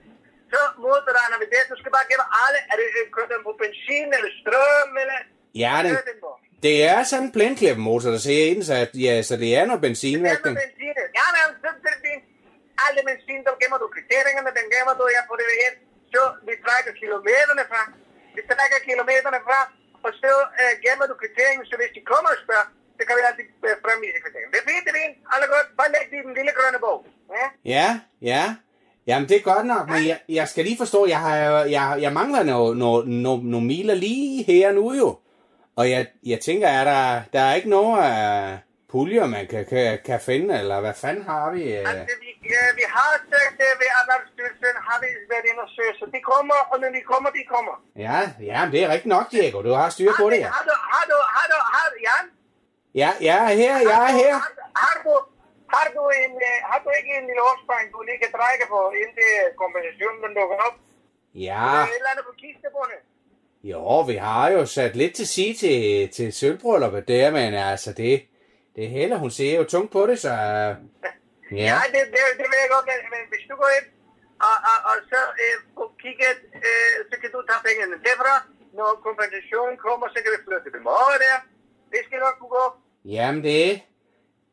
Så 0.54 0.60
modberegner 0.86 1.38
vi 1.44 1.48
det. 1.54 1.62
Du 1.72 1.78
skal 1.82 1.92
bare 1.98 2.06
give 2.10 2.24
alle, 2.44 2.60
er 2.72 2.76
det 2.82 2.88
øh, 3.00 3.30
den 3.32 3.42
på 3.48 3.52
benzin 3.62 4.08
eller 4.18 4.32
strøm, 4.42 4.92
eller... 5.04 5.20
Ja, 5.64 5.76
på? 6.26 6.30
det 6.66 6.76
er 6.94 7.00
sådan 7.10 7.26
en 7.26 7.32
blindklippemotor, 7.36 8.10
der 8.16 8.22
ser 8.28 8.44
i 8.50 8.54
den, 8.56 8.64
så, 8.70 8.74
ja, 9.06 9.14
så 9.30 9.34
det 9.44 9.50
er 9.60 9.64
noget 9.70 9.82
Det 9.82 9.90
er 9.90 10.22
med 10.28 10.56
benzin. 10.64 10.94
Ja, 11.20 11.26
men 11.36 11.48
så 11.62 11.68
er 11.72 11.94
det 11.96 12.02
fint. 12.08 12.24
Alle 12.86 13.02
benzin, 13.10 13.42
der 13.46 13.52
gemmer 13.62 13.80
du 13.84 13.88
kriterierne, 13.96 14.52
den 14.60 14.68
gemmer 14.74 14.94
du, 15.00 15.04
jeg 15.18 15.24
får 15.30 15.38
det 15.42 15.48
ind. 15.68 15.76
Så 16.14 16.22
vi 16.48 16.54
trækker 16.66 16.92
kilometerne 17.02 17.64
fra. 17.72 17.82
Vi 18.36 18.42
trækker 18.50 18.80
kilometerne 18.90 19.40
fra, 19.48 19.60
og 20.06 20.12
så 20.22 20.34
øh, 20.62 20.74
gemmer 20.86 21.06
du 21.12 21.16
kriterierne, 21.24 21.64
så 21.70 21.76
hvis 21.80 21.92
de 21.98 22.02
kommer 22.12 22.30
og 22.36 22.40
spørger, 22.46 22.68
kan 23.08 23.16
vi 23.20 23.24
altid 23.30 23.46
øh, 23.68 23.76
fremvise 23.86 24.20
kriterierne. 24.24 24.52
Det 24.54 24.60
er 24.64 24.68
fint, 24.72 24.84
det 24.86 24.92
er 24.94 25.00
fint. 25.02 25.16
Alle 25.34 25.48
godt. 25.54 25.68
Bare 25.80 25.90
læg 25.96 26.06
det 26.12 26.18
i 26.22 26.26
den 26.28 26.36
lille 26.40 26.54
grønne 26.58 26.80
bog. 26.86 27.00
Ja? 27.38 27.46
Ja, 27.76 27.88
ja. 28.32 28.44
Jamen, 29.08 29.30
det 29.30 29.38
er 29.38 29.50
godt 29.54 29.68
nok, 29.74 29.90
men 29.94 30.02
jeg, 30.12 30.20
jeg 30.30 30.48
skal 30.48 30.64
lige 30.66 30.82
forstå, 30.84 31.00
jeg, 31.14 31.20
har, 31.26 31.36
jeg, 31.76 31.98
jeg 32.06 32.14
mangler 32.14 32.44
nogle 32.44 32.80
no, 32.80 33.02
no, 33.06 33.32
no 33.54 33.60
miler 33.60 33.96
lige 33.96 34.44
her 34.44 34.72
nu 34.72 34.94
jo. 35.02 35.10
Og 35.80 35.90
jeg, 35.94 36.02
jeg 36.32 36.40
tænker, 36.40 36.68
er 36.68 36.84
der, 36.92 37.22
der 37.34 37.42
er 37.48 37.54
ikke 37.54 37.70
nogen 37.70 37.94
uh, 38.00 38.60
puljer, 38.92 39.26
man 39.36 39.48
kan, 39.52 39.64
kan, 39.72 40.00
kan 40.06 40.20
finde, 40.30 40.60
eller 40.60 40.78
hvad 40.80 40.96
fanden 41.04 41.24
har 41.32 41.46
vi? 41.56 41.62
Uh? 41.80 41.90
Altså, 41.90 42.16
vi, 42.24 42.30
øh, 42.58 42.70
vi 42.80 42.86
har 42.96 43.12
sagt 43.32 43.56
det 43.62 43.72
ved 43.82 43.90
Erhvervsstyrelsen, 44.00 44.76
har 44.88 44.98
vi 45.04 45.08
været 45.32 45.46
inde 45.52 45.62
og 45.68 45.70
søge, 45.76 45.94
så 46.00 46.06
de 46.16 46.22
kommer, 46.32 46.60
og 46.72 46.76
når 46.82 46.90
de 46.98 47.02
kommer, 47.12 47.30
de 47.38 47.44
kommer. 47.54 47.76
Ja, 48.06 48.20
ja, 48.52 48.58
men 48.64 48.72
det 48.74 48.80
er 48.84 48.90
rigtigt 48.94 49.14
nok, 49.16 49.26
Diego. 49.32 49.58
Du 49.68 49.74
har 49.82 49.90
styr 49.90 50.12
på 50.22 50.26
det, 50.32 50.40
ja. 50.46 50.50
Har 50.58 50.64
du, 50.70 50.76
har 50.94 51.06
du, 51.12 51.18
har 51.36 51.46
du, 51.52 51.58
har 51.76 51.88
du, 51.94 51.98
Jan? 52.08 52.26
Ja, 52.96 53.10
jeg 53.22 53.38
er 53.48 53.54
her, 53.64 53.76
jeg 53.92 54.00
er 54.10 54.14
her. 54.22 54.34
Har, 54.34 54.52
har 54.84 54.96
du, 55.06 55.14
har 55.74 55.88
du, 55.96 56.02
en, 56.24 56.34
øh, 56.50 56.58
har 56.70 56.80
du 56.84 56.90
ikke 57.00 57.12
en 57.20 57.26
lille 57.30 57.42
årsbank, 57.50 57.86
du 57.94 58.00
lige 58.08 58.20
kan 58.24 58.32
trække 58.38 58.66
på, 58.74 58.80
indtil 59.04 59.32
kompensationen 59.62 60.32
dukker 60.40 60.58
op? 60.68 60.76
Ja, 61.36 61.62
Der 61.74 61.82
er 61.82 61.88
et 61.88 61.96
eller 62.02 62.12
andet 62.14 62.26
på 62.30 62.34
kistebundet. 62.44 63.00
jo, 63.72 64.02
vi 64.12 64.16
har 64.28 64.46
jo 64.56 64.62
sat 64.66 64.94
lidt 65.02 65.14
til 65.16 65.28
sige 65.36 65.54
til, 65.64 65.78
til 66.16 66.28
sølvbrylluppet 66.40 67.08
der, 67.08 67.26
men 67.38 67.54
altså, 67.72 67.90
det, 68.02 68.14
det 68.76 68.86
heller, 68.98 69.18
hun 69.24 69.32
ser 69.32 69.54
jo 69.60 69.64
tungt 69.74 69.92
på 69.98 70.02
det, 70.10 70.18
så... 70.26 70.30
øh, 70.30 70.72
Ja, 71.60 71.66
Ja, 71.72 71.80
det, 71.94 72.02
det, 72.14 72.22
det 72.40 72.46
vil 72.52 72.60
jeg 72.64 72.70
godt, 72.76 72.86
men, 72.92 73.00
men 73.14 73.24
hvis 73.32 73.44
du 73.50 73.54
går 73.62 73.72
ind 73.80 73.88
og, 74.48 74.56
og, 74.72 74.78
og 74.90 74.96
så 75.12 75.20
øh, 75.44 75.56
får 75.78 75.90
kigget, 76.04 76.38
øh, 76.68 76.96
så 77.10 77.16
kan 77.22 77.30
du 77.36 77.40
tage 77.50 77.62
pengene 77.68 77.96
derfra. 78.06 78.36
Når 78.78 78.90
kompensationen 79.08 79.76
kommer, 79.86 80.06
så 80.14 80.18
kan 80.24 80.32
vi 80.36 80.40
flytte 80.48 80.70
dem 80.78 80.86
over 80.98 81.16
der. 81.26 81.38
Det 81.92 82.00
skal 82.06 82.20
nok 82.20 82.36
kunne 82.40 82.50
gå. 82.50 82.74
Jamen 83.06 83.44
det... 83.44 83.82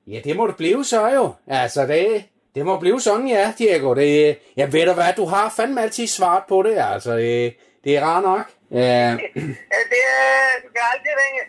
Ja, 0.07 0.21
det 0.25 0.37
må 0.37 0.47
det 0.47 0.57
blive 0.57 0.85
så 0.85 1.09
jo. 1.09 1.33
Altså, 1.47 1.87
det, 1.87 2.25
det 2.55 2.67
må 2.67 2.79
blive 2.79 3.01
sådan, 3.01 3.29
ja, 3.29 3.53
Diego. 3.59 3.95
Det, 3.95 4.39
jeg 4.57 4.73
ved 4.73 4.87
du 4.87 4.93
hvad, 4.93 5.13
du 5.17 5.25
har 5.25 5.51
fandme 5.57 5.83
altid 5.83 6.07
svaret 6.07 6.43
på 6.49 6.63
det, 6.63 6.75
altså. 6.79 7.17
Det, 7.17 7.55
det 7.85 7.97
er 7.97 8.03
rart 8.05 8.23
nok. 8.25 8.47
Øh, 8.73 8.79
Øh, 8.83 9.55
det, 9.91 10.01
er- 10.09 10.61
du 10.63 10.69
kan 10.73 10.83
altid 10.93 11.11
ringe. 11.25 11.41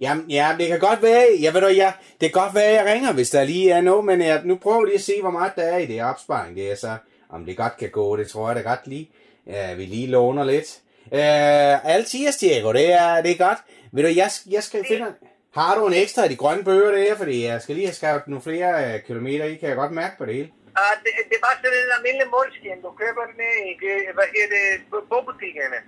jamen, 0.00 0.30
ja, 0.30 0.54
det 0.58 0.68
kan 0.68 0.78
godt 0.80 1.02
være, 1.02 1.26
jeg 1.40 1.54
ved 1.54 1.60
du, 1.60 1.66
ja, 1.66 1.92
det 2.20 2.32
kan 2.32 2.42
godt 2.42 2.54
være, 2.54 2.72
jeg 2.72 2.86
ringer, 2.94 3.12
hvis 3.12 3.30
der 3.30 3.44
lige 3.44 3.70
er 3.70 3.80
noget, 3.80 4.04
men 4.04 4.20
jeg, 4.22 4.40
nu 4.44 4.56
prøver 4.56 4.84
lige 4.84 4.94
at 4.94 5.00
se, 5.00 5.12
hvor 5.20 5.30
meget 5.30 5.52
der 5.56 5.62
er 5.62 5.76
i 5.78 5.86
det 5.86 6.02
opsparing. 6.04 6.56
Det 6.56 6.70
er 6.72 6.76
så, 6.76 6.96
om 7.30 7.44
det 7.46 7.56
godt 7.56 7.76
kan 7.76 7.90
gå, 7.90 8.16
det 8.16 8.28
tror 8.30 8.46
jeg 8.48 8.56
da 8.56 8.60
godt 8.70 8.86
lige. 8.86 9.10
Ja, 9.46 9.74
vi 9.74 9.84
lige 9.84 10.06
låner 10.06 10.44
lidt. 10.44 10.78
Øh, 11.12 11.84
altid, 11.94 12.32
Diego, 12.40 12.72
det 12.72 12.92
er, 12.92 13.22
det 13.22 13.30
er 13.30 13.46
godt. 13.48 13.58
Ved 13.92 14.02
du, 14.02 14.08
jeg, 14.08 14.30
jeg 14.56 14.62
skal 14.62 14.84
finde... 14.88 15.14
Har 15.54 15.72
du 15.78 15.86
en 15.86 15.92
ekstra 15.92 16.22
af 16.24 16.28
de 16.28 16.36
grønne 16.42 16.64
bøger 16.64 16.90
der? 16.90 17.16
Fordi 17.16 17.36
jeg 17.44 17.62
skal 17.62 17.74
lige 17.74 17.86
have 17.86 17.94
skrevet 18.00 18.28
nogle 18.28 18.42
flere 18.48 18.70
øh, 18.84 19.02
kilometer 19.08 19.44
i, 19.44 19.54
kan 19.60 19.68
jeg 19.68 19.76
godt 19.76 19.92
mærke 19.92 20.14
på 20.18 20.24
det 20.26 20.34
hele. 20.34 20.50
Og 20.82 20.92
det, 21.04 21.10
det 21.28 21.34
er 21.38 21.44
bare 21.46 21.56
sådan 21.58 21.78
en 21.84 21.92
almindelig 21.96 22.28
målskin. 22.36 22.78
Du 22.86 22.90
køber 23.02 23.22
den 23.30 23.40
i, 23.68 23.70
hvad 24.16 24.28
hedder 24.34 24.50
det, 24.56 24.68
bogbutikkerne. 25.12 25.78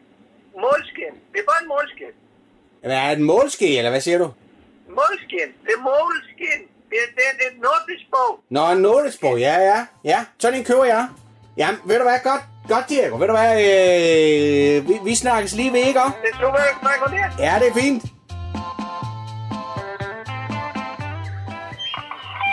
Målskin. 0.64 1.14
Det 1.32 1.38
er 1.42 1.46
bare 1.52 1.61
en 1.64 1.68
målskin. 1.74 2.14
Hvad 2.80 2.98
er 3.04 3.08
det 3.11 3.18
en 3.18 3.24
målske, 3.24 3.78
eller 3.78 3.90
hvad 3.90 4.00
siger 4.00 4.18
du? 4.18 4.28
Målskin. 4.98 5.50
Det 5.64 5.72
er 5.78 5.82
målskin. 5.92 6.61
Det 6.90 6.96
er, 7.02 7.08
det 7.16 7.24
er, 7.28 7.34
det 7.38 7.46
en 7.54 7.61
nordisk 7.68 8.04
bog. 8.14 8.32
Nå, 8.56 8.62
en 8.72 8.78
notesbog, 8.78 9.38
ja, 9.38 9.54
ja. 9.70 9.87
Ja, 10.04 10.18
sådan 10.38 10.58
en 10.58 10.64
køber 10.64 10.84
jeg. 10.84 11.08
Jamen, 11.58 11.80
ved 11.84 11.98
du 11.98 12.02
hvad, 12.02 12.18
godt, 12.24 12.42
godt 12.68 12.88
Diego. 12.88 13.16
Ved 13.16 13.26
du 13.26 13.32
hvad, 13.32 13.52
øh, 13.52 14.88
vi, 14.88 14.94
vi 15.04 15.14
snakkes 15.14 15.54
lige 15.54 15.72
ved, 15.72 15.78
ikke? 15.78 16.00
Det 16.00 16.30
er 16.32 16.36
super, 16.40 16.58
det. 17.08 17.44
Ja, 17.44 17.54
det 17.60 17.68
er 17.68 17.80
fint. 17.80 18.02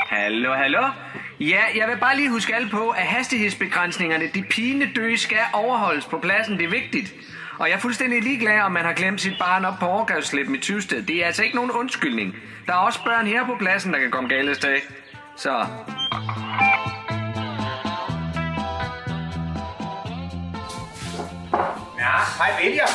Hallo, 0.09 0.53
hallo. 0.53 0.83
Ja, 1.39 1.61
jeg 1.75 1.87
vil 1.87 1.97
bare 1.99 2.15
lige 2.15 2.29
huske 2.29 2.55
alle 2.55 2.69
på, 2.69 2.89
at 2.89 3.03
hastighedsbegrænsningerne, 3.03 4.25
de 4.33 4.43
pine 4.43 4.91
dø, 4.95 5.15
skal 5.15 5.37
overholdes 5.53 6.05
på 6.05 6.17
pladsen. 6.17 6.57
Det 6.57 6.65
er 6.65 6.69
vigtigt. 6.69 7.13
Og 7.59 7.69
jeg 7.69 7.75
er 7.75 7.79
fuldstændig 7.79 8.23
ligeglad, 8.23 8.61
om 8.61 8.71
man 8.71 8.85
har 8.85 8.93
glemt 8.93 9.21
sit 9.21 9.33
barn 9.39 9.65
op 9.65 9.73
på 9.79 9.85
overgavsslippen 9.85 10.55
i 10.55 10.59
Tyvsted. 10.59 11.03
Det 11.03 11.15
er 11.21 11.25
altså 11.25 11.43
ikke 11.43 11.55
nogen 11.55 11.71
undskyldning. 11.71 12.35
Der 12.67 12.73
er 12.73 12.77
også 12.77 13.03
børn 13.03 13.27
her 13.27 13.45
på 13.45 13.55
pladsen, 13.59 13.93
der 13.93 13.99
kan 13.99 14.11
komme 14.11 14.29
galt 14.29 14.49
af 14.49 14.55
sted. 14.55 14.77
Så 15.35 15.65
hej 22.39 22.51
William. 22.63 22.87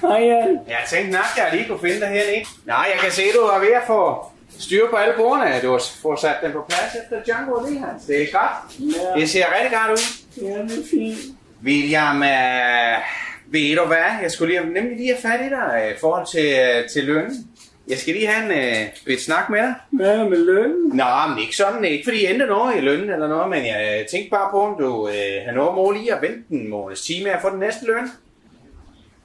Hej, 0.00 0.18
Jan. 0.26 0.58
Jeg 0.68 0.78
tænkte 0.90 1.12
nok, 1.12 1.24
jeg 1.36 1.48
lige 1.52 1.68
kunne 1.68 1.80
finde 1.80 2.00
dig 2.00 2.08
hernede. 2.08 2.44
Nej, 2.66 2.86
jeg 2.92 3.00
kan 3.02 3.10
se, 3.12 3.22
du 3.34 3.38
er 3.38 3.58
ved 3.60 3.72
at 3.72 3.82
få 3.86 4.24
styr 4.58 4.90
på 4.90 4.96
alle 4.96 5.14
bordene. 5.16 5.60
Du 5.62 5.70
har 5.72 5.82
fået 6.02 6.20
sat 6.20 6.36
dem 6.42 6.52
på 6.52 6.64
plads 6.68 6.94
efter 7.04 7.22
Django 7.24 7.66
lige 7.68 7.80
Hans. 7.80 8.04
Det 8.04 8.22
er 8.22 8.26
godt. 8.32 8.80
Ja, 9.16 9.20
Det 9.20 9.30
ser 9.30 9.44
rigtig 9.60 9.78
godt 9.78 9.90
ud. 9.92 10.04
ja 10.42 10.62
det 10.62 10.78
er 10.78 10.88
fint. 10.90 11.18
William, 11.64 12.22
øh, 12.22 12.98
ved 13.46 13.76
du 13.76 13.84
hvad? 13.84 14.04
Jeg 14.22 14.30
skulle 14.30 14.54
lige, 14.58 14.72
nemlig 14.72 14.96
lige 14.96 15.14
have 15.14 15.22
fat 15.32 15.46
i 15.46 15.48
dig 15.48 15.82
øh, 15.84 15.90
i 15.90 15.98
forhold 16.00 16.26
til, 16.26 16.46
øh, 16.58 16.88
til 16.88 17.04
lønnen. 17.04 17.46
Jeg 17.88 17.98
skal 17.98 18.14
lige 18.14 18.26
have 18.26 18.44
en 18.44 18.50
øh, 18.58 19.14
et 19.14 19.20
snak 19.20 19.50
med 19.50 19.58
dig. 19.58 19.74
Hvad 19.90 20.18
med 20.18 20.38
lønnen? 20.38 20.96
Nå, 20.96 21.04
men 21.28 21.38
ikke 21.38 21.56
sådan. 21.56 21.84
Ikke 21.84 22.04
fordi 22.04 22.24
jeg 22.24 22.30
ændrer 22.34 22.46
noget 22.46 22.76
i 22.76 22.80
lønnen 22.80 23.10
eller 23.10 23.28
noget, 23.28 23.48
men 23.50 23.66
jeg 23.66 23.98
øh, 24.00 24.06
tænkte 24.06 24.30
bare 24.30 24.48
på, 24.50 24.60
om 24.60 24.76
du 24.80 25.08
øh, 25.08 25.14
har 25.46 25.52
noget 25.52 25.74
mål 25.74 25.96
i 26.04 26.08
at 26.08 26.22
vente 26.22 26.42
en 26.50 26.70
måneds 26.70 27.00
time 27.02 27.24
med 27.24 27.32
at 27.32 27.42
få 27.42 27.50
den 27.50 27.58
næste 27.58 27.86
løn. 27.86 28.10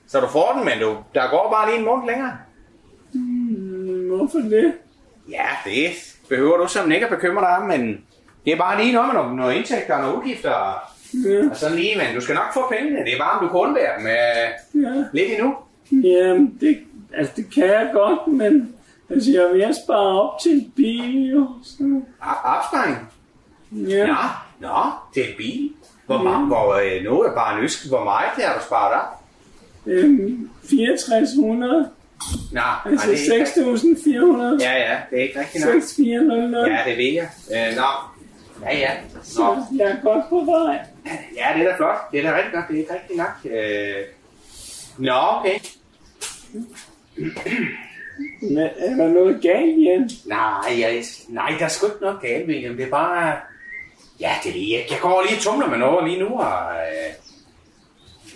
Så 0.08 0.20
du 0.20 0.28
får 0.28 0.54
den, 0.56 0.66
men 0.66 0.80
du, 0.80 0.98
der 1.16 1.30
går 1.30 1.52
bare 1.52 1.70
lige 1.70 1.80
en 1.80 1.86
måned 1.86 2.08
længere. 2.08 2.32
Hmm, 3.14 4.08
Hvorfor 4.16 4.38
det? 4.40 4.74
Ja, 5.30 5.48
det 5.66 5.90
behøver 6.30 6.58
du 6.58 6.68
som 6.68 6.92
ikke 6.92 7.06
at 7.06 7.12
bekymre 7.12 7.42
dig 7.42 7.58
om, 7.58 7.64
men 7.68 8.02
det 8.46 8.54
er 8.54 8.58
bare 8.58 8.82
lige 8.84 8.94
noget 8.94 9.14
med 9.14 9.22
nogle, 9.22 9.36
nogle 9.36 9.56
indtægter 9.56 9.96
og 9.96 10.02
nogle 10.02 10.18
udgifter. 10.18 10.52
Og, 10.52 10.76
Ja, 11.26 11.50
og 11.50 11.56
sådan 11.58 11.76
lige, 11.78 11.98
men 11.98 12.16
du 12.16 12.22
skal 12.22 12.36
nok 12.36 12.54
få 12.54 12.70
pengene. 12.72 13.00
Det 13.06 13.14
er 13.14 13.18
bare, 13.20 13.40
om 13.40 13.46
du 13.46 13.52
kan 13.52 13.60
undvære 13.60 14.00
dem 14.00 14.08
øh, 14.08 14.84
ja. 14.84 15.04
lidt 15.14 15.32
endnu. 15.32 15.56
Jamen, 15.92 16.58
det, 16.62 16.80
altså, 17.14 17.34
det 17.36 17.54
kan 17.54 17.64
jeg 17.66 17.90
godt, 17.94 18.28
men 18.28 18.76
altså, 19.10 19.32
jeg 19.32 19.50
vil 19.54 19.76
spare 19.86 20.22
op 20.22 20.40
til 20.40 20.52
en 20.52 20.74
bil, 20.76 21.30
jo. 21.32 21.48
Så, 21.64 22.02
Opsparing? 22.44 22.98
ja. 23.72 24.08
Nå, 24.08 24.14
nå, 24.60 24.76
til 25.14 25.24
en 25.24 25.38
bil. 25.38 25.72
Hvor, 26.06 26.22
meget, 26.22 26.48
hvor 26.48 26.74
øh, 26.74 27.04
nu 27.04 27.22
er 27.22 27.36
bare 27.36 27.62
nysgerrig. 27.62 27.90
Hvor 27.98 28.04
meget 28.04 28.30
har 28.30 28.58
du 28.60 28.64
sparet 28.66 28.94
op? 28.94 29.25
Øhm, 29.88 30.50
6400, 30.70 31.90
Nå, 32.52 32.62
altså 32.86 33.08
nej, 33.08 33.16
det 33.16 33.30
er 33.30 33.34
ikke, 33.34 33.50
6400, 33.50 34.58
Ja, 34.62 34.74
ja, 34.74 34.98
det 35.10 35.20
er 35.20 35.24
ikke 35.24 35.40
rigtigt 35.40 35.66
nok. 35.66 35.74
6400. 35.74 36.72
Ja, 36.72 36.80
det 36.90 36.98
ved 36.98 37.14
jeg. 37.14 37.30
Øh, 37.52 37.76
nå, 37.76 37.84
ja, 38.66 38.78
ja. 38.78 38.92
Nå. 39.14 39.20
Så 39.24 39.64
jeg 39.78 39.88
er 39.88 40.02
godt 40.04 40.30
på 40.30 40.40
vej. 40.46 40.80
Ja, 41.36 41.60
det 41.60 41.66
er 41.66 41.72
da 41.72 41.78
flot. 41.78 42.12
Det 42.12 42.20
er 42.26 42.32
da 42.32 42.38
rigtig 42.38 42.54
godt. 42.54 42.66
Det 42.68 42.76
er 42.76 42.80
ikke 42.80 42.94
rigtigt 42.94 43.18
nok. 43.18 43.52
Øh... 43.54 43.96
Nå, 44.98 45.14
okay. 45.40 45.60
Men 48.42 48.58
er 48.58 48.96
der 48.96 49.08
noget 49.08 49.42
galt, 49.42 49.84
Jan? 49.84 50.10
Nej, 50.26 50.80
jeg, 50.80 51.04
nej, 51.28 51.54
der 51.60 51.66
er 51.66 51.70
sgu 51.70 51.86
ikke 51.88 51.98
noget 52.02 52.22
galt, 52.22 52.48
William. 52.48 52.76
Det 52.78 52.86
er 52.86 52.90
bare... 52.90 53.36
Ja, 54.20 54.34
det 54.44 54.50
er. 54.52 54.78
Jeg, 54.78 54.86
jeg 54.90 55.00
går 55.02 55.24
lige 55.28 55.38
og 55.38 55.42
tumler 55.42 55.70
med 55.70 55.78
noget 55.78 56.10
lige 56.10 56.20
nu, 56.20 56.28
og... 56.28 56.74
Øh... 56.74 57.14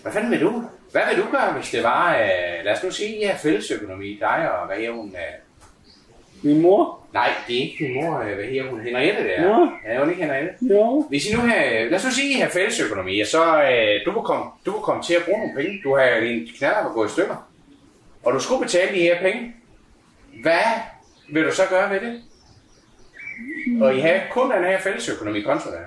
Hvad 0.02 0.12
fanden 0.12 0.32
vil 0.32 0.42
du? 0.42 0.64
Hvad 0.92 1.02
vil 1.10 1.24
du 1.24 1.32
gøre, 1.32 1.54
hvis 1.54 1.70
det 1.70 1.84
var... 1.84 2.16
Øh... 2.16 2.66
Lad 2.66 2.74
os 2.74 2.84
nu 2.84 2.92
sige, 2.92 3.32
at 3.32 3.40
fællesøkonomi, 3.40 4.18
dig 4.20 4.52
og 4.52 4.68
hvad 4.68 4.78
her 4.78 4.92
hun... 4.92 5.08
Øh... 5.08 5.34
Min 6.44 6.62
mor? 6.62 7.00
Nej, 7.14 7.30
det 7.48 7.58
er 7.58 7.62
ikke 7.62 7.86
din 7.86 7.94
mor. 7.96 8.20
Øh... 8.20 8.36
Hvad 8.36 8.46
her 8.46 8.70
hun? 8.70 8.82
Henriette, 8.82 9.24
det 9.24 9.40
er. 9.40 9.42
Nå. 9.42 9.72
Ja, 9.88 10.00
hun 10.00 10.10
ikke 10.10 10.22
Henriette. 10.24 10.54
Jo. 10.62 11.06
Hvis 11.10 11.26
I 11.30 11.36
nu 11.36 11.42
har, 11.42 11.56
lad 11.90 11.96
os 11.96 12.06
nu 12.06 12.12
sige, 12.12 12.34
at 12.34 12.38
I 12.38 12.42
har 12.42 12.50
fællesøkonomi, 12.50 13.20
og 13.20 13.28
så 13.28 13.64
øh, 13.64 14.06
du, 14.06 14.12
vil 14.12 14.22
komme, 14.26 14.46
du 14.66 14.72
vil 14.72 14.82
komme 14.82 15.04
til 15.04 15.14
at 15.14 15.22
bruge 15.26 15.40
nogle 15.40 15.56
penge. 15.56 15.82
Du 15.84 15.96
har 15.98 16.20
din 16.20 16.48
knaller, 16.58 16.84
der 16.84 16.94
går 16.94 17.06
i 17.06 17.10
stykker. 17.10 17.50
Og 18.24 18.34
du 18.34 18.40
skulle 18.40 18.66
betale 18.66 18.96
de 18.96 19.02
her 19.02 19.22
penge. 19.22 19.56
Hvad 20.42 20.68
vil 21.30 21.44
du 21.44 21.52
så 21.52 21.62
gøre 21.70 21.90
ved 21.90 22.00
det? 22.00 22.22
Og 23.82 23.96
I 23.96 24.00
har 24.00 24.20
kun 24.32 24.52
den 24.52 24.64
her 24.64 24.80
fællesøkonomi-konto 24.80 25.70
der. 25.70 25.86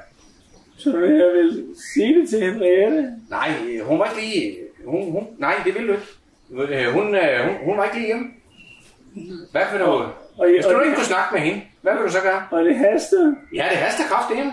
Så 0.76 0.96
vil 0.96 1.10
jeg 1.10 1.32
vil 1.32 1.66
sige 1.94 2.20
det 2.20 2.28
til 2.28 2.40
Henriette. 2.40 3.12
Nej, 3.30 3.50
hun 3.82 3.98
var 3.98 4.04
ikke 4.04 4.20
lige... 4.20 4.56
Hun, 4.84 5.10
hun, 5.12 5.26
nej, 5.38 5.54
det 5.64 5.74
vil 5.74 5.88
du 5.88 5.92
ikke. 5.92 6.06
Øh, 6.86 6.92
Hun, 6.92 7.14
øh, 7.14 7.44
hun, 7.46 7.56
hun 7.64 7.76
var 7.78 7.84
ikke 7.84 7.96
lige 7.96 8.06
hjemme. 8.06 8.26
Hvad 9.52 9.62
vil 9.72 9.80
du... 9.80 9.86
Og, 9.86 10.48
Hvis 10.54 10.64
du 10.64 10.74
og, 10.74 10.84
ikke 10.84 10.96
kunne 10.96 11.06
snakke 11.06 11.34
med 11.34 11.40
hende, 11.42 11.62
hvad 11.82 11.92
vil 11.94 12.02
du 12.02 12.10
så 12.12 12.20
gøre? 12.22 12.46
og 12.50 12.64
det 12.64 12.76
haster. 12.76 13.34
Ja, 13.54 13.66
det 13.70 13.78
haster 13.78 14.04
kraft 14.08 14.34
hjemme. 14.34 14.52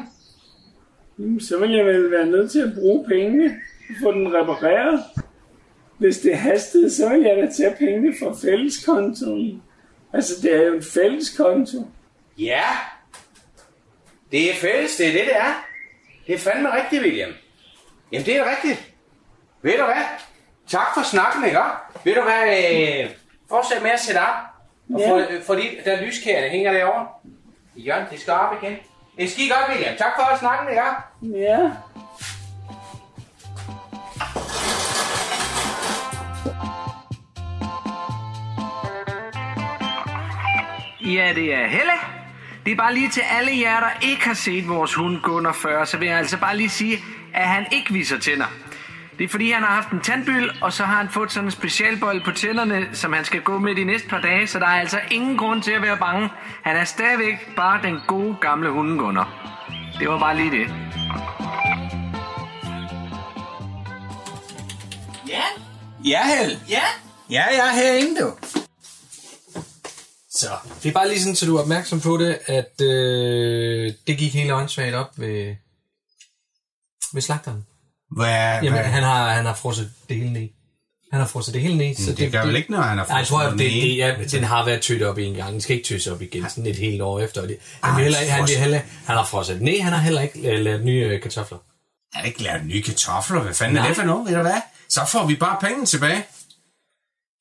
Jamen, 1.20 1.40
så 1.40 1.60
vil 1.60 1.72
jeg 1.72 1.86
vel 1.86 2.12
være 2.12 2.26
nødt 2.26 2.52
til 2.52 2.60
at 2.62 2.74
bruge 2.80 3.06
pengene 3.08 3.56
og 3.90 3.96
få 4.04 4.12
den 4.12 4.34
repareret. 4.34 5.04
Hvis 5.98 6.18
det 6.20 6.38
hastede, 6.38 6.92
så 6.92 7.10
vil 7.10 7.22
jeg 7.22 7.38
da 7.38 7.52
tage 7.58 7.76
pengene 7.80 8.14
fra 8.20 8.36
fælleskontoen. 8.48 9.64
Altså, 10.14 10.34
det 10.42 10.56
er 10.56 10.62
jo 10.68 10.74
en 10.76 10.84
fælleskonto. 10.84 11.88
Ja. 12.38 12.64
Det 14.32 14.50
er 14.52 14.56
fælles, 14.56 14.96
det 14.98 15.08
er 15.08 15.12
det, 15.12 15.22
det 15.22 15.36
er. 15.36 15.66
Det 16.28 16.36
er 16.36 16.40
fandme 16.40 16.76
rigtigt, 16.76 17.04
William. 17.04 17.30
Jamen, 18.12 18.26
det 18.26 18.36
er 18.38 18.44
rigtigt. 18.50 18.89
Ved 19.62 19.78
du 19.78 19.84
hvad? 19.86 20.04
Tak 20.68 20.88
for 20.94 21.04
snakken, 21.04 21.46
ikke? 21.46 21.60
Ved 22.04 22.16
du 22.16 22.22
hvad? 22.22 22.44
Øh, 22.58 23.10
fortsæt 23.50 23.82
med 23.82 23.92
at 23.92 24.00
sætte 24.00 24.20
op. 24.20 24.36
Og 24.94 25.00
Ja. 25.00 25.12
få, 25.12 25.20
øh, 25.20 25.44
få 25.44 25.56
de, 25.56 25.62
der 25.86 26.02
lyskærne 26.02 26.50
hænger 26.50 26.74
derovre. 26.74 27.08
I 27.76 27.82
hjørnet, 27.82 28.10
det 28.12 28.20
skal 28.20 28.34
op 28.34 28.64
igen. 28.64 28.78
Det 29.18 29.32
skal 29.32 29.44
godt, 29.50 29.70
William. 29.70 29.98
Tak 29.98 30.12
for 30.16 30.38
snakken, 30.38 30.70
ikke? 30.70 30.82
Ja. 31.50 31.72
Ja, 41.06 41.34
det 41.36 41.54
er 41.54 41.68
Helle. 41.68 41.92
Det 42.66 42.72
er 42.72 42.76
bare 42.76 42.94
lige 42.94 43.10
til 43.10 43.24
alle 43.32 43.52
jer, 43.62 43.80
der 43.80 43.90
ikke 44.08 44.24
har 44.28 44.34
set 44.34 44.70
vores 44.70 44.94
hund 44.94 45.22
Gunnar 45.22 45.52
før, 45.54 45.86
så 45.86 45.98
vil 45.98 46.08
jeg 46.08 46.18
altså 46.18 46.38
bare 46.40 46.58
lige 46.58 46.70
sige, 46.70 46.98
at 47.34 47.48
han 47.48 47.66
ikke 47.72 47.94
viser 47.94 48.20
tænder. 48.20 48.46
Det 49.20 49.26
er 49.26 49.30
fordi, 49.30 49.52
han 49.52 49.64
har 49.64 49.70
haft 49.70 49.92
en 49.92 50.02
tandbyld, 50.02 50.50
og 50.62 50.74
så 50.74 50.84
har 50.84 50.98
han 50.98 51.10
fået 51.10 51.32
sådan 51.32 51.48
en 51.48 51.52
specialbold 51.52 52.24
på 52.26 52.32
tænderne, 52.32 52.90
som 52.94 53.14
han 53.14 53.26
skal 53.26 53.42
gå 53.42 53.60
med 53.60 53.76
de 53.76 53.84
næste 53.84 54.08
par 54.08 54.22
dage, 54.22 54.48
så 54.48 54.60
der 54.60 54.66
er 54.66 54.80
altså 54.80 55.00
ingen 55.12 55.38
grund 55.38 55.64
til 55.64 55.72
at 55.72 55.82
være 55.82 55.98
bange. 55.98 56.30
Han 56.64 56.78
er 56.78 56.84
stadigvæk 56.84 57.56
bare 57.56 57.82
den 57.82 58.00
gode 58.08 58.36
gamle 58.42 58.70
hunde 58.70 58.98
Gunnar. 58.98 59.56
Det 60.00 60.10
var 60.10 60.20
bare 60.20 60.36
lige 60.38 60.52
det. 60.52 60.68
Ja, 65.28 65.44
Ja, 66.06 66.38
Hel. 66.38 66.60
ja. 66.70 66.84
Ja, 67.30 67.44
jeg 67.58 67.68
er 67.68 67.74
herinde, 67.74 68.22
du. 68.22 68.34
Så, 70.32 70.48
det 70.84 70.90
er 70.90 70.94
bare 70.94 71.08
lige 71.08 71.22
sådan, 71.22 71.36
så 71.36 71.46
du 71.46 71.58
er 71.58 71.62
opmærksom 71.62 72.02
på 72.02 72.18
det, 72.18 72.40
at 72.46 72.82
øh, 72.82 73.94
det 74.08 74.18
gik 74.18 74.34
helt 74.34 74.52
åndssvagt 74.52 74.96
op 74.96 75.20
ved, 75.20 75.56
ved 77.14 77.22
slagteren. 77.22 77.66
Hvad, 78.12 78.28
Jamen, 78.28 78.72
hvad? 78.72 78.84
han 78.84 79.04
har, 79.04 79.30
han 79.34 79.46
har 79.46 79.54
frosset 79.54 79.92
det 80.10 80.18
hele 80.18 80.34
ned. 80.34 80.48
Han 81.12 81.20
har 81.20 81.28
frosset 81.28 81.54
det 81.54 81.62
hele 81.62 81.78
ned. 81.78 81.96
Så 81.96 82.10
det, 82.10 82.18
det 82.18 82.32
gør 82.32 82.46
vel 82.46 82.56
ikke, 82.56 82.72
når 82.72 82.82
han 82.82 82.98
har 82.98 83.06
Nej, 83.06 83.18
jeg 83.18 83.28
tror, 83.28 83.40
at 83.40 83.52
det, 83.52 83.60
det, 83.60 83.98
ja, 83.98 84.16
den 84.32 84.44
har 84.44 84.66
været 84.66 84.82
tødt 84.82 85.02
op 85.04 85.18
en 85.18 85.34
gang. 85.34 85.52
Den 85.52 85.62
skal 85.62 85.76
ikke 85.76 85.88
tøse 85.88 86.12
op 86.14 86.22
igen, 86.22 86.50
sådan 86.50 86.66
et 86.66 86.76
helt 86.76 87.02
år 87.02 87.20
efter. 87.20 87.42
Det. 87.46 87.58
Han, 87.84 87.96
vil 87.96 88.04
heller, 88.04 88.20
ikke- 88.20 88.32
han, 88.32 88.40
vil 88.42 88.48
frosset. 88.48 88.62
heller, 88.62 88.80
han 89.06 89.18
har 89.18 89.26
frosset 89.26 89.56
det 89.56 89.62
ned, 89.64 89.82
han 89.82 89.94
har 89.94 90.00
heller 90.00 90.22
ikke 90.22 90.52
øh, 90.52 90.60
lavet 90.60 90.86
nye 90.86 91.06
øh, 91.06 91.22
kartofler. 91.22 91.58
Han 92.14 92.22
har 92.22 92.28
ikke 92.28 92.44
lavet 92.44 92.66
nye 92.66 92.82
kartofler. 92.82 93.42
Hvad 93.42 93.54
fanden 93.54 93.76
Nej. 93.76 93.84
er 93.84 93.88
det 93.88 93.98
for 93.98 94.04
noget, 94.04 94.28
ved 94.30 94.36
du 94.36 94.42
hvad? 94.42 94.62
Så 94.90 95.02
får 95.12 95.26
vi 95.28 95.36
bare 95.36 95.58
pengene 95.62 95.86
tilbage. 95.86 96.24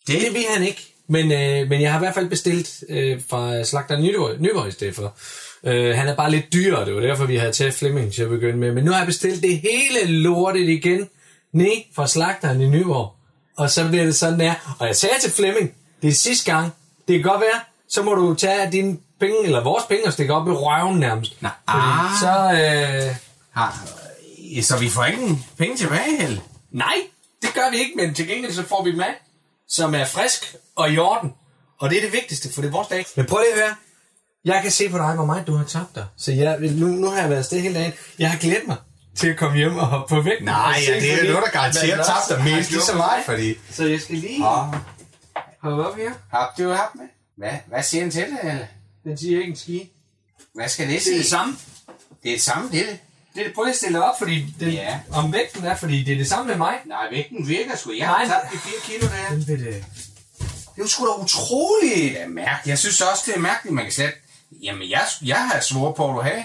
Det, 0.06 0.20
Det 0.20 0.32
vil 0.34 0.44
han 0.54 0.62
ikke. 0.62 0.94
Men, 1.08 1.32
øh, 1.32 1.68
men 1.68 1.80
jeg 1.82 1.92
har 1.92 1.98
i 1.98 2.02
hvert 2.04 2.14
fald 2.14 2.28
bestilt 2.28 2.70
øh, 2.88 3.20
fra 3.30 3.64
slagter 3.64 3.98
Nyborg, 3.98 4.40
Nyborg 4.40 4.68
i 4.68 4.70
stedet 4.70 4.94
for. 4.94 5.14
Øh, 5.64 5.96
han 5.96 6.08
er 6.08 6.16
bare 6.16 6.30
lidt 6.30 6.52
dyrere, 6.52 6.84
det 6.84 6.94
var 6.94 7.00
derfor, 7.00 7.24
vi 7.24 7.36
havde 7.36 7.52
taget 7.52 7.74
Flemming 7.74 8.12
til 8.12 8.22
at 8.22 8.28
begynde 8.28 8.58
med. 8.58 8.72
Men 8.72 8.84
nu 8.84 8.90
har 8.90 8.98
jeg 8.98 9.06
bestilt 9.06 9.42
det 9.42 9.60
hele 9.60 10.12
lortet 10.12 10.68
igen 10.68 11.08
ned 11.52 11.94
fra 11.94 12.06
slagteren 12.06 12.60
i 12.60 12.68
Nyborg. 12.68 13.14
Og 13.56 13.70
så 13.70 13.88
bliver 13.88 14.04
det 14.04 14.16
sådan 14.16 14.40
der. 14.40 14.54
Og 14.78 14.86
jeg 14.86 14.96
sagde 14.96 15.14
til 15.20 15.30
Flemming, 15.30 15.74
det 16.02 16.08
er 16.08 16.12
sidste 16.12 16.52
gang. 16.52 16.72
Det 17.08 17.22
kan 17.22 17.30
godt 17.30 17.40
være, 17.40 17.60
så 17.88 18.02
må 18.02 18.14
du 18.14 18.34
tage 18.34 18.72
dine 18.72 18.98
penge, 19.20 19.44
eller 19.44 19.64
vores 19.64 19.84
penge, 19.84 20.06
og 20.06 20.12
stikke 20.12 20.34
op 20.34 20.48
i 20.48 20.50
røven 20.50 20.98
nærmest. 20.98 21.36
Fordi 21.40 21.52
ah. 21.66 22.10
Så, 22.20 22.34
øh, 22.52 23.14
har, 23.52 23.88
så 24.62 24.78
vi 24.78 24.88
får 24.88 25.04
ikke 25.04 25.38
penge 25.58 25.76
tilbage, 25.76 26.16
Helle? 26.20 26.40
Nej, 26.70 26.94
det 27.42 27.54
gør 27.54 27.70
vi 27.70 27.76
ikke, 27.76 27.92
men 27.96 28.14
til 28.14 28.28
gengæld 28.28 28.52
så 28.52 28.62
får 28.62 28.84
vi 28.84 28.92
mad, 28.92 29.14
som 29.68 29.94
er 29.94 30.04
frisk 30.04 30.56
og 30.76 30.92
i 30.92 30.98
orden. 30.98 31.32
Og 31.78 31.90
det 31.90 31.98
er 31.98 32.02
det 32.02 32.12
vigtigste, 32.12 32.52
for 32.54 32.60
det 32.60 32.68
er 32.68 32.72
vores 32.72 32.88
dag. 32.88 33.06
Men 33.16 33.26
prøv 33.26 33.38
lige 33.38 33.52
at 33.52 33.60
høre. 33.60 33.76
Jeg 34.44 34.62
kan 34.62 34.70
se 34.70 34.88
på 34.88 34.98
dig, 34.98 35.14
hvor 35.14 35.24
meget 35.24 35.46
du 35.46 35.52
har 35.56 35.64
tabt 35.64 35.94
dig. 35.94 36.06
Så 36.16 36.32
jeg, 36.32 36.58
nu, 36.60 36.86
nu 36.86 37.10
har 37.10 37.20
jeg 37.20 37.28
været 37.28 37.38
afsted 37.38 37.60
hele 37.60 37.74
dagen. 37.74 37.92
Jeg 38.18 38.30
har 38.30 38.38
glædet 38.38 38.66
mig 38.66 38.76
til 39.16 39.28
at 39.28 39.36
komme 39.36 39.56
hjem 39.56 39.76
og 39.78 39.86
hoppe 39.86 40.14
på 40.14 40.20
vægten. 40.22 40.44
Nej, 40.44 40.80
ja, 40.88 40.94
det 41.00 41.12
er 41.12 41.32
noget, 41.32 41.52
der 41.52 41.60
også 41.60 41.80
tabt 42.28 42.28
dig 42.28 42.44
mest 42.56 42.70
lige 42.70 42.82
så 42.82 42.94
meget, 42.96 43.16
mig. 43.16 43.24
fordi... 43.24 43.54
Så 43.70 43.84
jeg 43.86 44.00
skal 44.00 44.16
lige 44.16 44.44
Åh, 44.44 44.74
hoppe 45.62 45.88
op 45.88 45.96
her. 45.96 46.10
har 46.30 46.54
du 46.58 46.68
haft 46.72 46.94
med? 46.94 47.04
Hvad, 47.36 47.58
hvad 47.68 47.82
siger 47.82 48.02
han 48.02 48.10
til 48.10 48.22
det? 48.42 48.66
Den 49.04 49.18
siger 49.18 49.38
ikke 49.38 49.50
en 49.50 49.56
ski. 49.56 49.90
Hvad 50.54 50.68
skal 50.68 50.88
det 50.88 51.04
Det 51.04 51.12
er 51.12 51.16
det 51.18 51.26
samme. 51.26 51.56
Det 52.22 52.30
er 52.30 52.34
det 52.34 52.42
samme, 52.42 52.70
det 52.72 52.80
er 52.80 52.86
det. 52.86 52.98
Det 53.34 53.46
er, 53.46 53.50
prøv 53.54 53.64
lige 53.64 53.72
at 53.72 53.76
stille 53.78 54.04
op, 54.04 54.18
fordi 54.18 54.54
det, 54.60 54.72
Ja. 54.72 55.00
om 55.12 55.32
vægten 55.32 55.64
er, 55.64 55.76
fordi 55.76 56.04
det 56.04 56.12
er 56.12 56.16
det 56.18 56.28
samme 56.28 56.46
med 56.46 56.56
mig. 56.56 56.74
Nej, 56.86 57.06
vægten 57.10 57.48
virker 57.48 57.76
sgu. 57.76 57.92
Jeg 57.98 58.06
har 58.08 58.26
tabt 58.26 58.52
de 58.52 58.58
4 58.58 58.72
kilo 58.84 59.06
der. 59.08 59.34
Den 59.36 59.46
ved 59.48 59.58
det. 59.58 59.84
Det 60.38 60.82
er 60.82 60.82
jo 60.82 60.86
sgu 60.86 61.06
da 61.06 61.22
utroligt. 61.22 62.12
Det 62.14 62.22
er 62.22 62.28
mærkeligt. 62.28 62.66
Jeg 62.66 62.78
synes 62.78 63.00
også, 63.00 63.22
det 63.26 63.34
er 63.36 63.38
mærkeligt, 63.40 63.74
man 63.74 63.84
kan 63.84 63.92
slet... 63.92 64.12
Jamen, 64.62 64.90
jeg, 64.90 65.02
jeg 65.22 65.36
har 65.52 65.60
svore 65.60 65.94
på, 65.94 66.08
at 66.10 66.16
du 66.16 66.20
har 66.20 66.42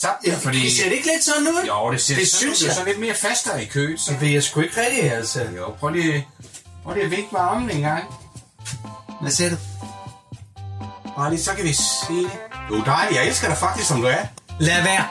tabt 0.00 0.24
det, 0.24 0.34
fordi... 0.42 0.76
Ser 0.76 0.84
det 0.84 0.92
ikke 0.92 1.06
lidt 1.14 1.24
sådan 1.24 1.42
ud? 1.48 1.64
Jo, 1.68 1.92
det 1.92 2.00
ser 2.02 2.14
Det 2.14 2.28
sådan 2.28 2.38
synes 2.38 2.52
ud. 2.52 2.54
Det 2.54 2.62
er 2.62 2.66
jeg. 2.66 2.74
sådan 2.74 2.88
lidt 2.88 3.00
mere 3.00 3.14
fastere 3.14 3.62
i 3.62 3.66
kødet. 3.66 4.00
Så. 4.00 4.12
Det 4.12 4.20
ved 4.20 4.28
jeg 4.28 4.42
sgu 4.42 4.60
ikke 4.60 4.80
rigtigt, 4.80 5.12
altså. 5.12 5.42
Jo, 5.56 5.74
prøv 5.80 5.90
lige, 5.90 6.28
prøv 6.84 6.94
lige 6.94 7.04
at 7.04 7.10
vinke 7.10 7.28
med 7.32 7.40
armen 7.40 7.70
en 7.70 7.80
gang. 7.80 8.04
Hvad 9.20 9.30
siger 9.30 9.50
du? 9.50 9.56
Bare 11.16 11.30
lige, 11.30 11.42
så 11.42 11.54
kan 11.54 11.64
vi 11.64 11.72
se 11.72 12.12
det. 12.22 12.30
Du 12.68 12.74
er 12.74 12.84
dejlig. 12.84 13.16
Jeg 13.16 13.26
elsker 13.26 13.48
dig 13.48 13.56
faktisk, 13.58 13.88
som 13.88 14.00
du 14.00 14.06
er. 14.06 14.24
Lad 14.60 14.82
være. 14.82 15.08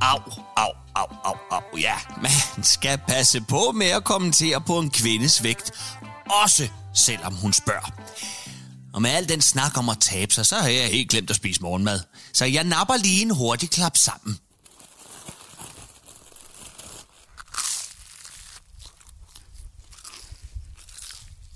Au, 0.00 0.18
au, 0.56 0.72
au, 0.94 1.06
au, 1.24 1.34
au. 1.50 1.78
Ja, 1.78 1.94
man 2.22 2.30
skal 2.62 2.98
passe 3.08 3.40
på 3.40 3.72
med 3.74 3.86
at 3.86 4.04
kommentere 4.04 4.60
på 4.60 4.78
en 4.78 4.90
kvindes 4.90 5.42
vægt. 5.42 5.70
Også 6.42 6.68
selvom 6.94 7.34
hun 7.34 7.52
spørger. 7.52 7.90
Og 8.92 9.02
med 9.02 9.10
al 9.10 9.28
den 9.28 9.40
snak 9.40 9.78
om 9.78 9.88
at 9.88 9.98
tabe 10.00 10.34
sig, 10.34 10.46
så 10.46 10.56
har 10.56 10.68
jeg 10.68 10.90
helt 10.90 11.10
glemt 11.10 11.30
at 11.30 11.36
spise 11.36 11.62
morgenmad. 11.62 12.00
Så 12.32 12.44
jeg 12.44 12.64
napper 12.64 12.96
lige 12.96 13.22
en 13.22 13.30
hurtig 13.30 13.70
klap 13.70 13.96
sammen. 13.96 14.38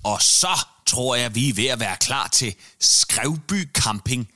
Og 0.03 0.21
så 0.21 0.65
tror 0.85 1.15
jeg, 1.15 1.35
vi 1.35 1.49
er 1.49 1.53
ved 1.53 1.67
at 1.67 1.79
være 1.79 1.97
klar 1.97 2.27
til 2.27 2.55
Skrevby 2.79 3.71
Camping, 3.73 4.29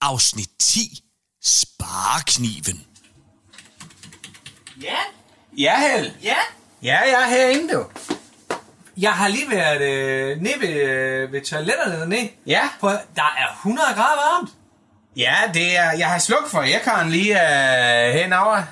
afsnit 0.00 0.50
10, 0.58 1.02
Sparekniven. 1.44 2.86
Ja, 4.82 4.96
Ja, 5.58 5.80
Hel. 5.80 6.12
ja. 6.22 6.36
Ja, 6.82 6.98
jeg 6.98 7.22
er 7.22 7.28
herinde, 7.28 7.74
du. 7.74 7.86
Jeg 8.98 9.12
har 9.12 9.28
lige 9.28 9.50
været 9.50 9.80
øh, 9.82 10.40
nede 10.42 10.54
ved, 10.60 10.68
øh, 10.68 11.32
ved 11.32 11.40
toiletterne 11.40 12.00
dernede. 12.00 12.28
Ja. 12.46 12.60
At- 12.82 12.90
der 13.16 13.34
er 13.38 13.52
100 13.62 13.86
grader 13.94 14.16
varmt. 14.34 14.50
Ja, 15.16 15.34
det 15.54 15.78
er... 15.78 15.92
Jeg 15.98 16.06
har 16.06 16.18
slukket 16.18 16.50
for 16.50 16.60
aircon 16.60 17.10
lige 17.10 17.32
uh, 17.34 18.14
henover. 18.20 18.62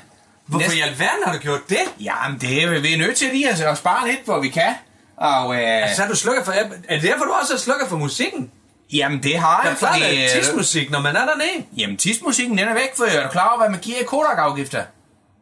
Hvorfor 0.46 0.60
Næste- 0.66 0.78
i 0.78 0.80
alverden 0.80 1.24
har 1.26 1.32
du 1.32 1.38
gjort 1.38 1.60
det? 1.68 1.78
Jamen, 2.00 2.38
det 2.40 2.62
er, 2.62 2.80
vi 2.80 2.92
er 2.94 2.98
nødt 2.98 3.16
til 3.16 3.28
lige 3.32 3.50
at, 3.50 3.60
at 3.60 3.78
spare 3.78 4.08
lidt, 4.08 4.20
hvor 4.24 4.40
vi 4.40 4.48
kan. 4.48 4.74
Og 5.16 5.48
uh, 5.48 5.56
Så 5.96 6.02
er 6.02 6.08
du 6.08 6.16
slukker 6.16 6.44
for... 6.44 6.52
Er 6.52 6.94
det 6.94 7.02
derfor, 7.02 7.24
du 7.24 7.32
også 7.42 7.54
er 7.54 7.58
slukker 7.58 7.88
for 7.88 7.96
musikken? 7.96 8.50
jamen, 8.92 9.22
det 9.22 9.38
har 9.38 9.56
Der 9.56 9.68
jeg, 9.68 9.72
er 9.72 9.78
klart, 9.78 9.94
fordi... 10.00 10.24
at 10.24 10.30
tidsmusik, 10.30 10.90
når 10.90 11.00
man 11.00 11.16
er 11.16 11.24
dernede. 11.26 11.66
Jamen, 11.76 11.96
tidsmusikken, 11.96 12.58
den 12.58 12.68
er 12.68 12.74
væk, 12.74 12.96
for 12.96 13.04
er 13.04 13.22
du 13.22 13.28
klar 13.28 13.48
over, 13.48 13.58
hvad 13.58 13.68
man 13.70 13.80
giver 13.80 13.98
i 13.98 14.04
Kodak-afgifter? 14.04 14.82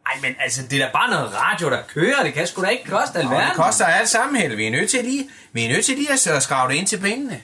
Ej, 0.05 0.19
men 0.21 0.35
altså, 0.39 0.61
det 0.69 0.81
er 0.81 0.85
da 0.85 0.91
bare 0.93 1.09
noget 1.09 1.31
radio, 1.35 1.69
der 1.69 1.77
kører. 1.93 2.23
Det 2.23 2.33
kan 2.33 2.47
sgu 2.47 2.61
da 2.61 2.67
ikke 2.67 2.83
koste 2.83 3.15
Og 3.15 3.21
alverden. 3.21 3.47
det 3.47 3.55
koster 3.55 3.85
alt 3.85 4.09
sammen, 4.09 4.41
Helle. 4.41 4.55
Vi 4.57 4.67
er 4.67 4.71
nødt 4.71 4.89
til 4.89 5.03
lige, 5.03 5.29
vi 5.53 5.65
er 5.65 5.69
nødt 5.69 5.85
til 5.85 5.95
lige 5.95 6.11
at 6.35 6.43
skrave 6.43 6.69
det 6.71 6.75
ind 6.75 6.87
til 6.87 6.97
pengene. 6.97 7.41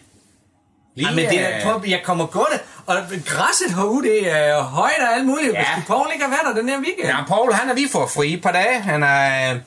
Lige, 0.95 1.07
Ej, 1.07 1.15
men 1.15 1.25
det 1.29 1.39
er, 1.39 1.57
øh, 1.57 1.63
prøv, 1.63 1.83
jeg 1.87 2.01
kommer 2.03 2.25
gående, 2.25 2.59
og 2.85 2.95
græsset 3.25 3.73
herude, 3.75 4.07
det 4.09 4.31
er 4.31 4.61
højt 4.61 4.99
og 5.01 5.15
alt 5.15 5.25
muligt. 5.25 5.53
Ja. 5.53 5.73
Hvis 5.75 5.85
Paul 5.87 6.07
ikke 6.13 6.25
har 6.25 6.29
været 6.31 6.55
der 6.55 6.61
den 6.61 6.69
her 6.69 6.77
weekend. 6.79 7.07
Ja, 7.07 7.23
Paul, 7.27 7.53
han 7.53 7.67
har 7.67 7.75
lige 7.75 7.89
fået 7.89 8.09
fri 8.09 8.33
et 8.33 8.41
par 8.41 8.51
dage. 8.51 8.81
Han 8.81 9.03
er... 9.03 9.59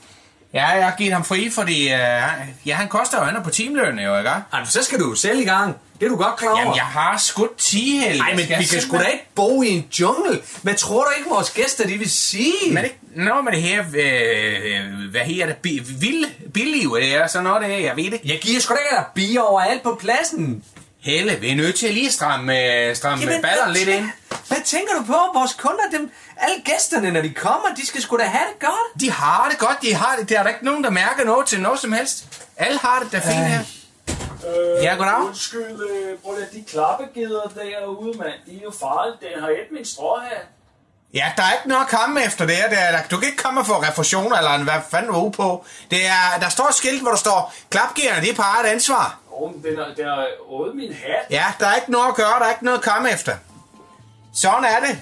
øh, 0.55 0.61
Ja, 0.61 0.69
jeg 0.69 0.85
har 0.85 0.95
givet 0.99 1.13
ham 1.13 1.25
fri, 1.25 1.51
fordi... 1.51 1.87
Uh, 1.87 2.67
ja, 2.67 2.75
han 2.75 2.89
koster 2.89 3.19
er 3.19 3.43
på 3.43 3.51
timeløn, 3.51 3.99
jo, 3.99 4.19
ikke? 4.19 4.31
Ej, 4.31 4.65
så 4.65 4.83
skal 4.83 5.01
du 5.01 5.09
jo 5.09 5.15
selv 5.15 5.41
i 5.41 5.45
gang. 5.45 5.77
Det 6.01 6.07
er 6.07 6.11
du 6.11 6.17
godt 6.17 6.37
klar 6.37 6.51
over. 6.51 6.59
Jamen, 6.59 6.75
jeg 6.77 6.85
har 6.85 7.19
skudt 7.19 7.59
10, 7.59 7.99
Helle. 7.99 8.19
Nej, 8.19 8.31
men 8.31 8.39
vi 8.59 8.65
kan 8.65 8.81
sgu 8.81 8.97
da 8.97 9.05
ikke 9.05 9.27
bo 9.35 9.63
i 9.63 9.69
en 9.69 9.87
jungle. 10.01 10.41
Hvad 10.63 10.75
tror 10.75 11.05
du 11.05 11.11
ikke, 11.19 11.31
vores 11.31 11.51
gæster 11.51 11.87
de 11.87 11.99
vil 11.99 12.11
sige? 12.11 12.73
Men 12.73 12.85
det, 12.85 12.93
nå, 13.17 13.41
men 13.41 13.53
det 13.55 13.63
her, 13.63 13.81
øh, 13.81 15.11
hvad 15.11 15.21
her 15.21 15.47
det, 15.47 16.01
vild, 16.01 16.53
billiv, 16.53 16.97
det 17.01 17.15
er 17.15 17.27
sådan 17.27 17.45
noget, 17.45 17.63
det 17.63 17.75
er, 17.75 17.79
jeg 17.79 17.97
ved 17.97 18.11
det. 18.11 18.21
Jeg 18.25 18.39
giver 18.43 18.61
sgu 18.61 18.75
da 18.75 18.79
ikke, 18.79 18.91
at 18.91 18.97
der 18.97 19.03
er 19.03 19.13
bier 19.15 19.41
overalt 19.41 19.83
på 19.83 19.99
pladsen. 20.01 20.65
Helle, 21.01 21.37
vi 21.41 21.51
er 21.51 21.57
nødt 21.57 21.75
til 21.75 21.95
lige 21.95 22.07
at 22.07 22.13
stramme, 22.13 22.87
øh, 22.89 22.97
stramme 22.97 23.25
Jamen, 23.25 23.43
balleren 23.43 23.73
lidt 23.73 23.89
ind. 23.89 24.05
Hvad 24.49 24.59
tænker 24.65 24.93
du 24.99 25.05
på? 25.05 25.19
Vores 25.35 25.53
kunder, 25.53 25.85
dem, 25.93 26.11
alle 26.37 26.63
gæsterne, 26.65 27.11
når 27.11 27.21
de 27.23 27.35
kommer, 27.35 27.69
de 27.77 27.87
skal 27.87 28.03
sgu 28.03 28.17
da 28.17 28.25
have 28.25 28.45
det 28.53 28.61
godt. 28.61 29.01
De 29.01 29.11
har 29.11 29.49
det 29.51 29.59
godt, 29.59 29.79
de 29.83 29.95
har 29.95 30.17
det. 30.17 30.29
Der 30.29 30.39
er 30.39 30.43
der 30.43 30.51
ikke 30.51 30.65
nogen, 30.65 30.85
der 30.85 30.91
mærker 30.91 31.25
noget 31.25 31.47
til 31.47 31.61
noget 31.61 31.79
som 31.81 31.93
helst. 31.93 32.25
Alle 32.57 32.79
har 32.79 33.01
det 33.03 33.13
da 33.13 33.19
fint 33.19 33.47
her. 33.47 33.61
Øh, 34.47 34.85
Ja, 34.85 34.95
goddag. 34.95 35.15
Undskyld, 35.19 35.61
øh, 35.91 36.19
prøv 36.19 36.35
lige, 36.35 36.61
de 36.61 36.65
klappegeder 36.71 37.43
derude, 37.57 38.19
mand, 38.19 38.33
de 38.47 38.57
er 38.59 38.63
jo 38.65 38.73
farlige. 38.81 39.17
Den 39.35 39.43
har 39.43 39.49
et 39.49 39.69
min 39.73 39.85
stråhat. 39.85 40.47
Ja, 41.15 41.33
der 41.37 41.43
er 41.43 41.53
ikke 41.53 41.69
noget 41.69 41.83
at 41.83 41.89
komme 41.89 42.25
efter 42.25 42.47
det 42.47 42.57
her. 42.57 42.69
Det 42.69 42.79
er, 42.81 42.91
der, 42.91 42.99
du 43.11 43.17
kan 43.17 43.29
ikke 43.29 43.43
komme 43.43 43.65
få 43.65 43.73
refusion, 43.83 44.33
eller 44.39 44.51
en- 44.55 44.63
hvad 44.63 44.81
fanden 44.91 45.13
du 45.13 45.27
er 45.27 45.31
på. 45.31 45.65
Det 45.91 46.07
er, 46.07 46.39
der 46.41 46.49
står 46.49 46.69
et 46.69 46.75
skilt, 46.75 47.03
hvor 47.03 47.11
der 47.11 47.19
står, 47.19 47.55
klapgerne, 47.71 48.21
det 48.21 48.31
er 48.31 48.35
på 48.35 48.43
eget 48.43 48.67
ansvar. 48.67 49.19
Åh, 49.33 49.53
men 49.55 49.63
den 49.65 49.79
har, 49.79 49.95
den 49.97 50.05
har 50.07 50.27
ådet 50.51 50.77
min 50.77 50.93
hat. 50.93 51.27
Ja, 51.31 51.45
der 51.61 51.67
er 51.67 51.75
ikke 51.75 51.91
noget 51.93 52.09
at 52.09 52.15
gøre, 52.15 52.39
der 52.39 52.45
er 52.47 52.51
ikke 52.51 52.65
noget 52.65 52.79
at 52.79 52.85
komme 52.85 53.11
efter. 53.13 53.37
Sådan 54.35 54.65
er 54.65 54.81
det. 54.81 54.99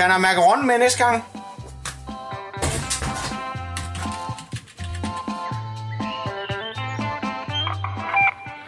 Tag 0.00 0.08
noget 0.08 0.22
macaron 0.22 0.66
med 0.66 0.78
næste 0.78 1.04
gang. 1.04 1.24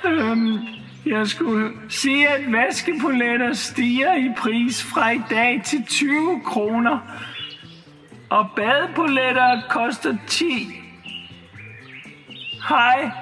Øhm, 0.04 0.58
jeg 1.06 1.28
skulle 1.28 1.72
sige, 1.88 2.28
at 2.28 2.52
vaskepoletter 2.52 3.52
stiger 3.52 4.14
i 4.14 4.34
pris 4.38 4.82
fra 4.82 5.10
i 5.10 5.20
dag 5.30 5.62
til 5.64 5.84
20 5.86 6.40
kroner. 6.44 6.98
Og 8.30 8.50
badepoletter 8.56 9.60
koster 9.70 10.16
10. 10.26 10.80
Hej. 12.68 13.21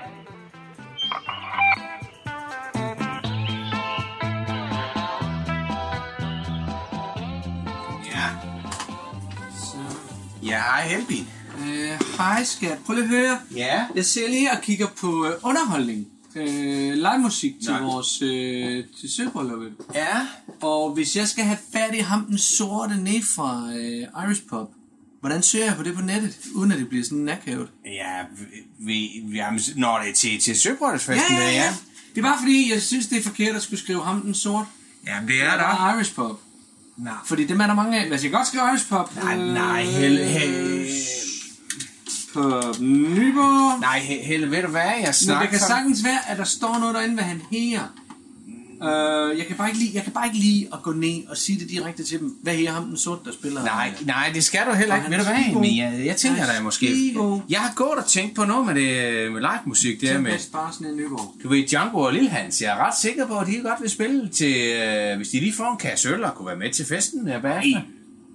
Ja, 10.50 10.60
hej 10.62 10.88
Helbi. 10.88 11.26
Øh, 11.68 12.00
hej 12.18 12.44
skat, 12.44 12.78
prøv 12.86 12.94
lige 12.94 13.04
at 13.04 13.10
høre. 13.10 13.38
Ja. 13.56 13.86
Jeg 13.94 14.04
ser 14.04 14.28
lige 14.28 14.40
her 14.40 14.56
og 14.56 14.62
kigger 14.62 14.86
på 15.00 15.26
øh, 15.26 15.32
underholdning. 15.42 16.06
Øh, 16.36 16.92
live 16.94 17.18
musik 17.18 17.54
til 17.62 17.70
Nej. 17.72 17.82
vores 17.82 18.22
øh, 18.22 18.84
til 19.00 19.10
sølvbrylluppet. 19.16 19.72
Ja. 19.94 20.26
Og 20.62 20.90
hvis 20.94 21.16
jeg 21.16 21.28
skal 21.28 21.44
have 21.44 21.58
fat 21.72 21.94
i 21.94 21.98
ham 21.98 22.24
den 22.24 22.38
sorte 22.38 22.96
ned 22.96 23.22
fra 23.34 23.70
øh, 23.76 24.24
Irish 24.26 24.42
Pop, 24.50 24.68
hvordan 25.20 25.42
søger 25.42 25.64
jeg 25.64 25.74
på 25.76 25.82
det 25.82 25.94
på 25.94 26.00
nettet, 26.02 26.38
uden 26.54 26.72
at 26.72 26.78
det 26.78 26.88
bliver 26.88 27.04
sådan 27.04 27.28
akavet? 27.28 27.68
Ja, 27.86 28.18
vi, 28.78 29.10
vi, 29.28 29.36
jamen, 29.36 29.60
når 29.76 29.98
det 29.98 30.10
er 30.10 30.14
til, 30.14 30.40
til 30.40 30.58
Søbrødsfesten, 30.60 31.36
Ja, 31.36 31.44
ja, 31.44 31.50
ja. 31.50 31.74
Det 32.14 32.18
er 32.18 32.22
bare 32.22 32.38
fordi, 32.38 32.72
jeg 32.72 32.82
synes, 32.82 33.06
det 33.06 33.18
er 33.18 33.22
forkert 33.22 33.56
at 33.56 33.62
skulle 33.62 33.80
skrive 33.80 34.02
ham 34.04 34.20
den 34.22 34.34
sort. 34.34 34.66
Jamen, 35.06 35.28
det 35.28 35.42
er 35.42 35.50
Det 35.50 35.58
der. 35.60 35.66
er 35.66 35.94
Irish 35.96 36.14
Pop. 36.14 36.40
Nej. 37.04 37.12
Fordi 37.24 37.46
dem 37.46 37.60
er 37.60 37.66
der 37.66 37.74
mange 37.74 38.00
af. 38.00 38.12
Os 38.14 38.24
jeg 38.24 38.32
godt 38.32 38.46
skrive 38.46 38.62
Irish 38.72 38.88
Pop. 38.88 39.16
Nej, 39.16 39.34
øh, 39.38 39.54
nej, 39.54 39.82
Helle, 39.82 40.24
Helle, 40.24 40.86
På 42.34 42.62
Nyborg. 42.80 43.80
nej, 43.80 43.98
Helle, 43.98 44.50
ved 44.50 44.62
du 44.62 44.68
hvad, 44.68 44.80
jeg 44.82 45.00
Men 45.04 45.12
snakker... 45.12 45.40
det 45.42 45.50
kan 45.50 45.58
sagtens 45.68 46.04
være, 46.04 46.28
at 46.28 46.38
der 46.38 46.44
står 46.44 46.78
noget 46.78 46.94
derinde, 46.94 47.14
hvad 47.14 47.24
han 47.24 47.42
her. 47.50 47.80
Uh, 48.82 49.38
jeg, 49.38 49.46
kan 49.46 49.56
bare 49.56 49.68
ikke 49.68 49.80
lide, 49.80 49.90
jeg 49.94 50.02
kan 50.02 50.12
bare 50.12 50.26
ikke 50.26 50.38
lide 50.38 50.68
at 50.72 50.82
gå 50.82 50.92
ned 50.92 51.26
og 51.28 51.36
sige 51.36 51.60
det 51.60 51.70
direkte 51.70 52.04
til 52.04 52.18
dem. 52.18 52.28
Hvad 52.42 52.54
her 52.54 52.72
ham 52.72 52.84
den 52.84 52.96
sort, 52.96 53.18
der 53.24 53.32
spiller? 53.32 53.64
Nej, 53.64 53.94
nej, 54.06 54.30
det 54.34 54.44
skal 54.44 54.60
du 54.66 54.72
heller 54.72 54.96
ikke. 54.96 55.10
Ved 55.10 55.18
du 55.18 55.24
er 55.24 55.52
hvad, 55.52 55.60
men 55.60 55.76
jeg, 55.76 56.02
jeg 56.06 56.16
tænker 56.16 56.42
er 56.42 56.52
dig 56.54 56.64
måske... 56.64 57.14
Jeg 57.48 57.60
har 57.60 57.72
gået 57.74 57.98
og 57.98 58.06
tænkt 58.06 58.34
på 58.34 58.44
noget 58.44 58.66
med 58.66 58.74
det 58.74 59.32
med 59.32 59.40
live 59.40 59.60
musik 59.66 60.02
med... 60.02 60.52
Barsen 60.52 60.86
i 60.86 60.88
Nyborg. 60.96 61.34
Du 61.42 61.48
ved, 61.48 61.66
Django 61.68 61.98
og 61.98 62.12
Lille 62.12 62.30
Hans, 62.30 62.62
jeg 62.62 62.70
er 62.70 62.86
ret 62.86 62.94
sikker 63.02 63.26
på, 63.26 63.38
at 63.38 63.46
de 63.46 63.60
godt 63.62 63.80
vil 63.80 63.90
spille 63.90 64.28
til... 64.28 64.54
Øh, 64.56 65.16
hvis 65.16 65.28
de 65.28 65.40
lige 65.40 65.52
får 65.52 65.72
en 65.72 65.78
kasse 65.78 66.08
øl 66.08 66.24
og 66.24 66.34
kunne 66.34 66.46
være 66.46 66.56
med 66.56 66.70
til 66.70 66.86
festen 66.86 67.26
der 67.26 67.40
bagefter. 67.40 67.80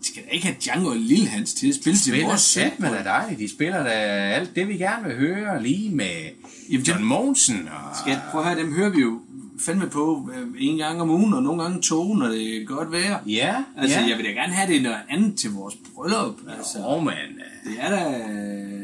De 0.01 0.07
skal 0.07 0.23
da 0.23 0.29
ikke 0.29 0.45
have 0.45 0.57
Django 0.65 0.89
og 0.89 0.95
Lille 0.95 1.27
Hans 1.27 1.53
til 1.53 1.69
at 1.69 1.75
spille 1.75 1.97
til 1.97 2.11
spiller 2.11 2.27
vores 2.27 2.41
sæt 2.41 2.63
med 2.63 2.71
sølvbryllup. 2.71 3.05
da 3.05 3.09
dejligt. 3.09 3.39
De 3.39 3.49
spiller 3.49 3.83
da 3.83 3.89
alt 3.89 4.55
det, 4.55 4.67
vi 4.67 4.77
gerne 4.77 5.07
vil 5.07 5.17
høre, 5.17 5.63
lige 5.63 5.95
med 5.95 6.29
Jamen, 6.69 6.85
John 6.85 7.03
Mogensen 7.03 7.69
og... 7.71 7.97
Skat, 8.01 8.19
prøv 8.31 8.41
at 8.41 8.47
høre, 8.47 8.59
dem 8.59 8.73
hører 8.73 8.89
vi 8.89 9.01
jo 9.01 9.19
fandme 9.59 9.87
på 9.89 10.29
øh, 10.35 10.47
en 10.57 10.77
gang 10.77 11.01
om 11.01 11.09
ugen, 11.09 11.33
og 11.33 11.43
nogle 11.43 11.63
gange 11.63 11.81
to, 11.81 12.13
når 12.13 12.27
det 12.27 12.61
er 12.61 12.65
godt 12.65 12.91
vejr. 12.91 13.19
Ja, 13.25 13.55
Altså, 13.77 13.99
ja. 13.99 14.07
jeg 14.07 14.17
vil 14.17 14.25
da 14.25 14.29
gerne 14.29 14.53
have 14.53 14.73
det 14.73 14.83
noget 14.83 14.97
andet 15.09 15.35
til 15.39 15.51
vores 15.51 15.75
bryllup. 15.95 16.35
Altså, 16.57 16.77
Åh, 16.87 17.03
men... 17.03 17.13
øh, 17.13 17.71
det 17.71 17.79
er 17.79 17.89
da... 17.89 18.27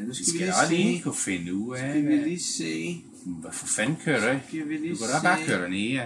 Nu 0.08 0.14
skal, 0.14 0.26
Skal 0.26 0.40
vi 0.40 0.46
jeg 0.46 0.54
lige 0.70 0.84
lige 0.84 1.02
kunne 1.02 1.16
finde 1.16 1.54
ud 1.56 1.76
af, 1.76 1.90
Skal 1.90 2.08
vi 2.08 2.16
lige 2.16 2.44
se. 2.44 3.02
Hvad 3.26 3.52
for 3.54 3.68
fanden 3.68 3.98
kører 4.06 4.34
du? 4.34 4.40
Skal 4.48 4.70
vi 4.70 4.74
lige 4.78 4.94
Du 4.94 4.98
kan 4.98 5.08
da 5.08 5.22
bare 5.24 5.40
se. 5.40 5.46
køre 5.46 5.62
derned, 5.62 5.78
ja. 5.80 6.04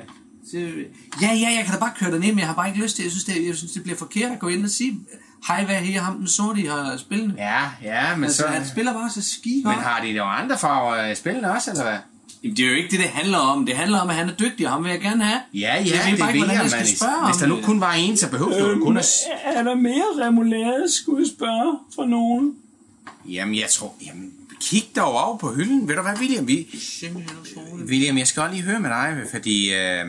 Ja, 1.22 1.34
ja, 1.34 1.50
jeg 1.58 1.64
kan 1.66 1.74
da 1.74 1.80
bare 1.80 1.94
køre 2.00 2.12
derned, 2.12 2.28
men 2.30 2.40
jeg 2.40 2.48
har 2.48 2.56
bare 2.56 2.68
ikke 2.68 2.80
lyst 2.82 2.96
til, 2.96 3.04
jeg 3.04 3.12
synes, 3.12 3.24
det, 3.24 3.48
jeg 3.48 3.56
synes, 3.56 3.72
det 3.72 3.84
bliver 3.84 3.98
forkert 3.98 4.32
at 4.32 4.40
gå 4.40 4.48
ind 4.48 4.64
og 4.64 4.70
sige, 4.70 5.00
hej, 5.48 5.66
hvad 5.66 5.76
er 5.76 5.80
her 5.80 6.02
ham 6.02 6.18
den 6.18 6.28
sorte, 6.28 6.62
I 6.62 6.66
har 6.66 6.98
spillende? 6.98 7.36
Ja, 7.38 7.62
ja, 7.84 8.16
men 8.16 8.24
altså, 8.24 8.42
så... 8.42 8.48
han 8.48 8.68
spiller 8.68 8.94
bare 8.94 9.10
så 9.10 9.24
skide 9.24 9.64
Men 9.64 9.74
har 9.74 10.02
de 10.02 10.14
nogle 10.14 10.32
andre 10.32 10.58
farver 10.58 11.10
øh, 11.10 11.16
spillende 11.16 11.52
også, 11.52 11.72
eller 11.72 11.84
hvad? 11.84 11.98
Jamen, 12.46 12.58
det 12.58 12.66
er 12.66 12.70
jo 12.70 12.76
ikke 12.76 12.92
det, 12.92 13.00
det 13.00 13.08
handler 13.08 13.38
om. 13.38 13.66
Det 13.66 13.76
handler 13.76 14.00
om, 14.00 14.10
at 14.10 14.16
han 14.16 14.30
er 14.30 14.34
dygtig, 14.34 14.66
og 14.66 14.72
ham 14.72 14.84
vil 14.84 14.92
jeg 14.92 15.02
gerne 15.02 15.24
have. 15.24 15.42
Ja, 15.54 15.60
ja, 15.60 15.76
Jeg 15.76 15.84
ved 15.84 16.12
det 16.12 16.20
bare 16.20 16.34
ikke, 16.34 16.46
hvordan 16.46 16.62
jeg, 16.62 16.70
skal 16.72 17.08
Hvis 17.26 17.38
der 17.40 17.48
nu 17.48 17.62
kun 17.64 17.82
var 17.82 17.94
en, 17.94 18.18
så 18.18 18.30
behøvede 18.30 18.60
du 18.60 18.70
jo 18.70 18.80
kun 18.84 18.98
at... 18.98 19.06
Er 19.46 19.64
der 19.64 19.76
mere 19.76 20.28
remoulade, 20.28 20.92
skulle 20.92 21.24
jeg 21.24 21.28
spørge 21.38 21.80
for 21.96 22.06
nogen? 22.06 22.56
Jamen, 23.30 23.56
jeg 23.56 23.70
tror... 23.70 23.96
Jamen, 24.06 24.34
kig 24.62 24.84
dog 24.96 25.14
over 25.14 25.38
på 25.38 25.54
hylden. 25.54 25.88
Ved 25.88 25.96
du 25.96 26.02
hvad, 26.02 26.14
William? 26.20 26.48
Vi... 26.48 26.68
William, 27.86 28.18
jeg 28.18 28.28
skal 28.28 28.42
godt 28.42 28.52
lige 28.54 28.64
høre 28.64 28.80
med 28.80 28.90
dig, 28.90 29.24
fordi 29.32 29.74
øh, 29.74 30.06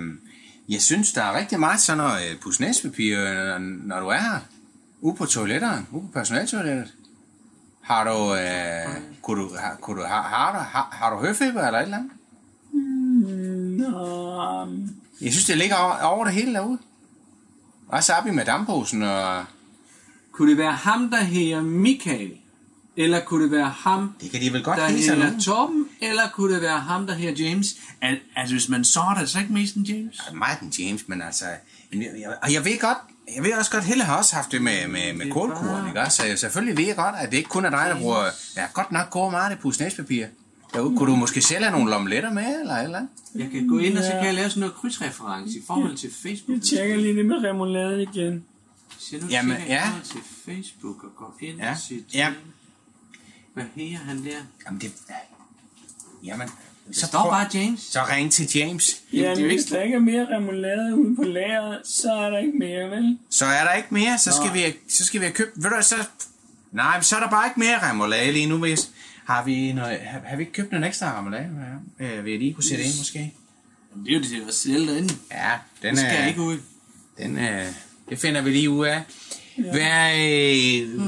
jeg 0.68 0.82
synes, 0.82 1.12
der 1.12 1.22
er 1.22 1.38
rigtig 1.38 1.60
meget 1.60 1.80
sådan 1.80 1.98
noget 1.98 2.30
øh, 2.30 2.36
pusnæspapir, 2.40 3.16
når, 3.16 3.58
når 3.86 4.00
du 4.00 4.06
er 4.06 4.20
her. 4.20 4.38
Ude 5.00 5.16
på 5.16 5.26
toiletterne, 5.26 5.86
ude 5.92 6.02
på 6.02 6.12
personaltoilettet. 6.12 6.92
Har 7.82 8.04
du... 8.04 8.34
Øh, 8.34 9.02
kunne 9.22 9.42
du, 9.42 9.50
har, 9.58 9.76
kunne 9.80 10.02
du, 10.02 10.06
har, 10.06 10.22
har, 10.22 10.52
du, 10.52 10.58
har, 10.58 10.88
har 10.92 11.10
du 11.10 11.26
høfeber 11.26 11.66
eller 11.66 11.78
et 11.78 11.82
eller 11.84 11.96
andet? 11.96 12.10
Nå, 13.20 14.66
Jeg 15.20 15.32
synes, 15.32 15.44
det 15.44 15.58
ligger 15.58 15.76
over, 15.76 16.02
over 16.02 16.24
det 16.24 16.34
hele 16.34 16.54
derude. 16.54 16.78
Også 17.88 18.12
oppe 18.12 18.28
i 18.30 18.32
madamposen 18.32 19.02
og... 19.02 19.44
Kunne 20.32 20.50
det 20.50 20.58
være 20.58 20.72
ham, 20.72 21.10
der 21.10 21.20
hedder 21.24 21.60
Michael? 21.62 22.30
Eller 22.96 23.20
kunne 23.20 23.44
det 23.44 23.50
være 23.52 23.68
ham, 23.68 24.14
Det 24.20 24.30
kan 24.30 24.40
de 24.40 24.52
vel 24.52 24.64
godt 24.64 24.78
der 24.78 24.88
hedder. 24.88 25.40
Torben? 25.40 25.88
Eller 26.00 26.22
kunne 26.34 26.54
det 26.54 26.62
være 26.62 26.78
ham, 26.80 27.06
der 27.06 27.14
hedder 27.14 27.44
James? 27.44 27.66
Al- 28.02 28.20
altså, 28.36 28.54
hvis 28.54 28.68
man 28.68 28.84
så 28.84 29.00
det, 29.20 29.28
så 29.28 29.38
er 29.38 29.42
ikke 29.42 29.54
mest 29.54 29.74
en 29.74 29.82
James. 29.82 30.20
Martin 30.34 30.68
James, 30.78 31.08
men 31.08 31.22
altså... 31.22 31.44
Jeg, 31.92 32.00
jeg, 32.00 32.36
og 32.42 32.52
jeg 32.52 32.64
ved 32.64 32.78
godt, 32.80 32.98
jeg 33.36 33.44
ved 33.44 33.52
også 33.52 33.70
godt, 33.70 33.84
Helle 33.84 34.04
har 34.04 34.16
også 34.16 34.36
haft 34.36 34.52
det 34.52 34.62
med, 34.62 34.88
med, 34.88 35.12
med 35.12 35.30
kålkuren, 35.32 35.88
ikke 35.88 36.00
også? 36.00 36.16
Så 36.16 36.24
jeg- 36.26 36.38
selvfølgelig 36.38 36.76
ved 36.78 36.86
jeg 36.86 36.96
godt, 36.96 37.14
at 37.18 37.30
det 37.30 37.36
ikke 37.36 37.48
kun 37.48 37.64
er 37.64 37.70
dig, 37.70 37.86
der 37.88 37.98
bruger... 37.98 38.24
Ja, 38.56 38.66
godt 38.72 38.92
nok 38.92 39.10
går 39.10 39.30
meget 39.30 39.50
det 39.50 39.58
pusnæspapir. 39.58 40.26
Derude. 40.74 40.96
Kunne 40.96 41.10
du 41.12 41.16
måske 41.16 41.40
sælge 41.40 41.70
nogle 41.70 41.90
lomletter 41.90 42.32
med, 42.32 42.60
eller 42.60 42.74
eller 42.76 42.98
andet? 42.98 43.10
Jeg 43.34 43.50
kan 43.50 43.68
gå 43.68 43.78
ind, 43.78 43.98
og 43.98 44.04
så 44.04 44.10
kan 44.10 44.24
jeg 44.24 44.34
lave 44.34 44.48
sådan 44.48 44.60
noget 44.60 44.74
krydsreference 44.74 45.58
i 45.58 45.62
forhold 45.66 45.96
til 45.96 46.10
Facebook. 46.22 46.54
jeg 46.58 46.62
tjekker 46.62 46.96
lige 46.96 47.16
det 47.16 47.26
med 47.26 47.36
remoulade 47.44 48.02
igen. 48.02 48.44
Så 48.98 49.16
nu 49.16 49.26
Jamen, 49.30 49.30
Jamen, 49.30 49.56
ja. 49.68 49.74
jeg 49.74 49.92
til 50.04 50.20
Facebook 50.44 51.04
og 51.04 51.10
går 51.16 51.36
ind 51.40 51.58
Ja, 51.58 51.70
og 51.70 51.76
siger 51.78 52.02
ja. 52.14 52.26
til, 52.26 52.36
hvad 53.54 53.64
hedder 53.74 53.96
han 53.96 54.24
der? 54.24 54.30
Jamen, 54.66 54.80
det... 54.80 54.92
Jamen, 56.24 56.48
Så 56.92 57.00
så, 57.00 57.06
står 57.06 57.18
prøv- 57.20 57.30
bare 57.30 57.48
James. 57.54 57.80
så 57.80 58.00
ring 58.10 58.32
til 58.32 58.48
James. 58.54 58.96
Ja, 59.12 59.18
det 59.18 59.26
er 59.26 59.30
jo 59.42 59.46
hvis 59.46 59.60
ikke- 59.62 59.74
der 59.74 59.82
ikke 59.82 59.94
er 59.94 59.98
mere 60.00 60.36
remoulade 60.36 60.96
ude 60.96 61.16
på 61.16 61.22
lageret, 61.22 61.80
så 61.84 62.12
er 62.12 62.30
der 62.30 62.38
ikke 62.38 62.58
mere, 62.58 62.90
vel? 62.90 63.18
Så 63.30 63.44
er 63.46 63.64
der 63.64 63.72
ikke 63.72 63.88
mere, 63.90 64.18
så 64.18 64.32
skal, 64.32 64.54
vi, 64.54 64.76
så 64.88 65.04
skal 65.04 65.20
vi 65.20 65.24
have 65.24 65.34
købt... 65.34 65.50
Ved 65.56 65.70
du, 65.70 65.76
så... 65.82 65.94
Nej, 66.72 67.00
så 67.02 67.16
er 67.16 67.20
der 67.20 67.30
bare 67.30 67.46
ikke 67.46 67.60
mere 67.60 67.90
remoulade 67.90 68.32
lige 68.32 68.46
nu, 68.46 68.58
hvis... 68.58 68.90
Har 69.26 69.44
vi, 69.44 69.72
noget, 69.72 69.98
har, 70.00 70.20
har 70.24 70.36
vi 70.36 70.42
ikke 70.42 70.52
købt 70.52 70.72
en 70.72 70.84
ekstra 70.84 71.18
remoulade? 71.18 71.48
Ja, 72.00 72.04
øh, 72.18 72.24
vil 72.24 72.30
jeg 72.30 72.40
lige 72.40 72.54
kunne 72.54 72.64
sætte 72.64 72.84
ind, 72.84 72.98
måske? 72.98 73.34
Jamen, 73.92 74.06
det 74.06 74.12
er 74.12 74.16
jo 74.16 74.22
det, 74.22 74.30
der 74.42 74.46
er 74.48 74.52
selv 74.52 74.88
derinde. 74.88 75.14
Ja, 75.30 75.50
den 75.82 75.90
Det 75.90 75.98
skal 75.98 76.22
er... 76.22 76.26
ikke 76.26 76.40
ud. 76.40 76.58
Den, 77.18 77.38
øh, 77.38 77.66
det 78.08 78.18
finder 78.18 78.40
vi 78.40 78.50
lige 78.50 78.70
ud 78.70 78.86
af. 78.86 79.02
Hvad, 79.58 80.18
øh, 80.18 81.00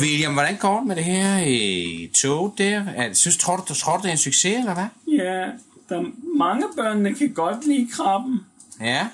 William, 0.00 0.32
hvordan 0.32 0.56
går 0.56 0.78
det 0.78 0.86
med 0.86 0.96
det 0.96 1.04
her 1.04 1.40
øh, 1.40 2.08
tog 2.08 2.54
der? 2.58 2.84
Er, 2.96 3.12
synes, 3.12 3.36
tror, 3.36 3.56
du, 3.56 3.74
tror 3.74 3.96
du, 3.96 4.02
det 4.02 4.08
er 4.08 4.12
en 4.12 4.18
succes, 4.18 4.58
eller 4.58 4.74
hvad? 4.74 4.86
Ja, 5.24 5.46
der 5.88 6.04
mange 6.38 6.64
børnene 6.76 7.14
kan 7.14 7.32
godt 7.32 7.66
lide 7.66 7.88
krabben. 7.92 8.40
Ja. 8.80 9.06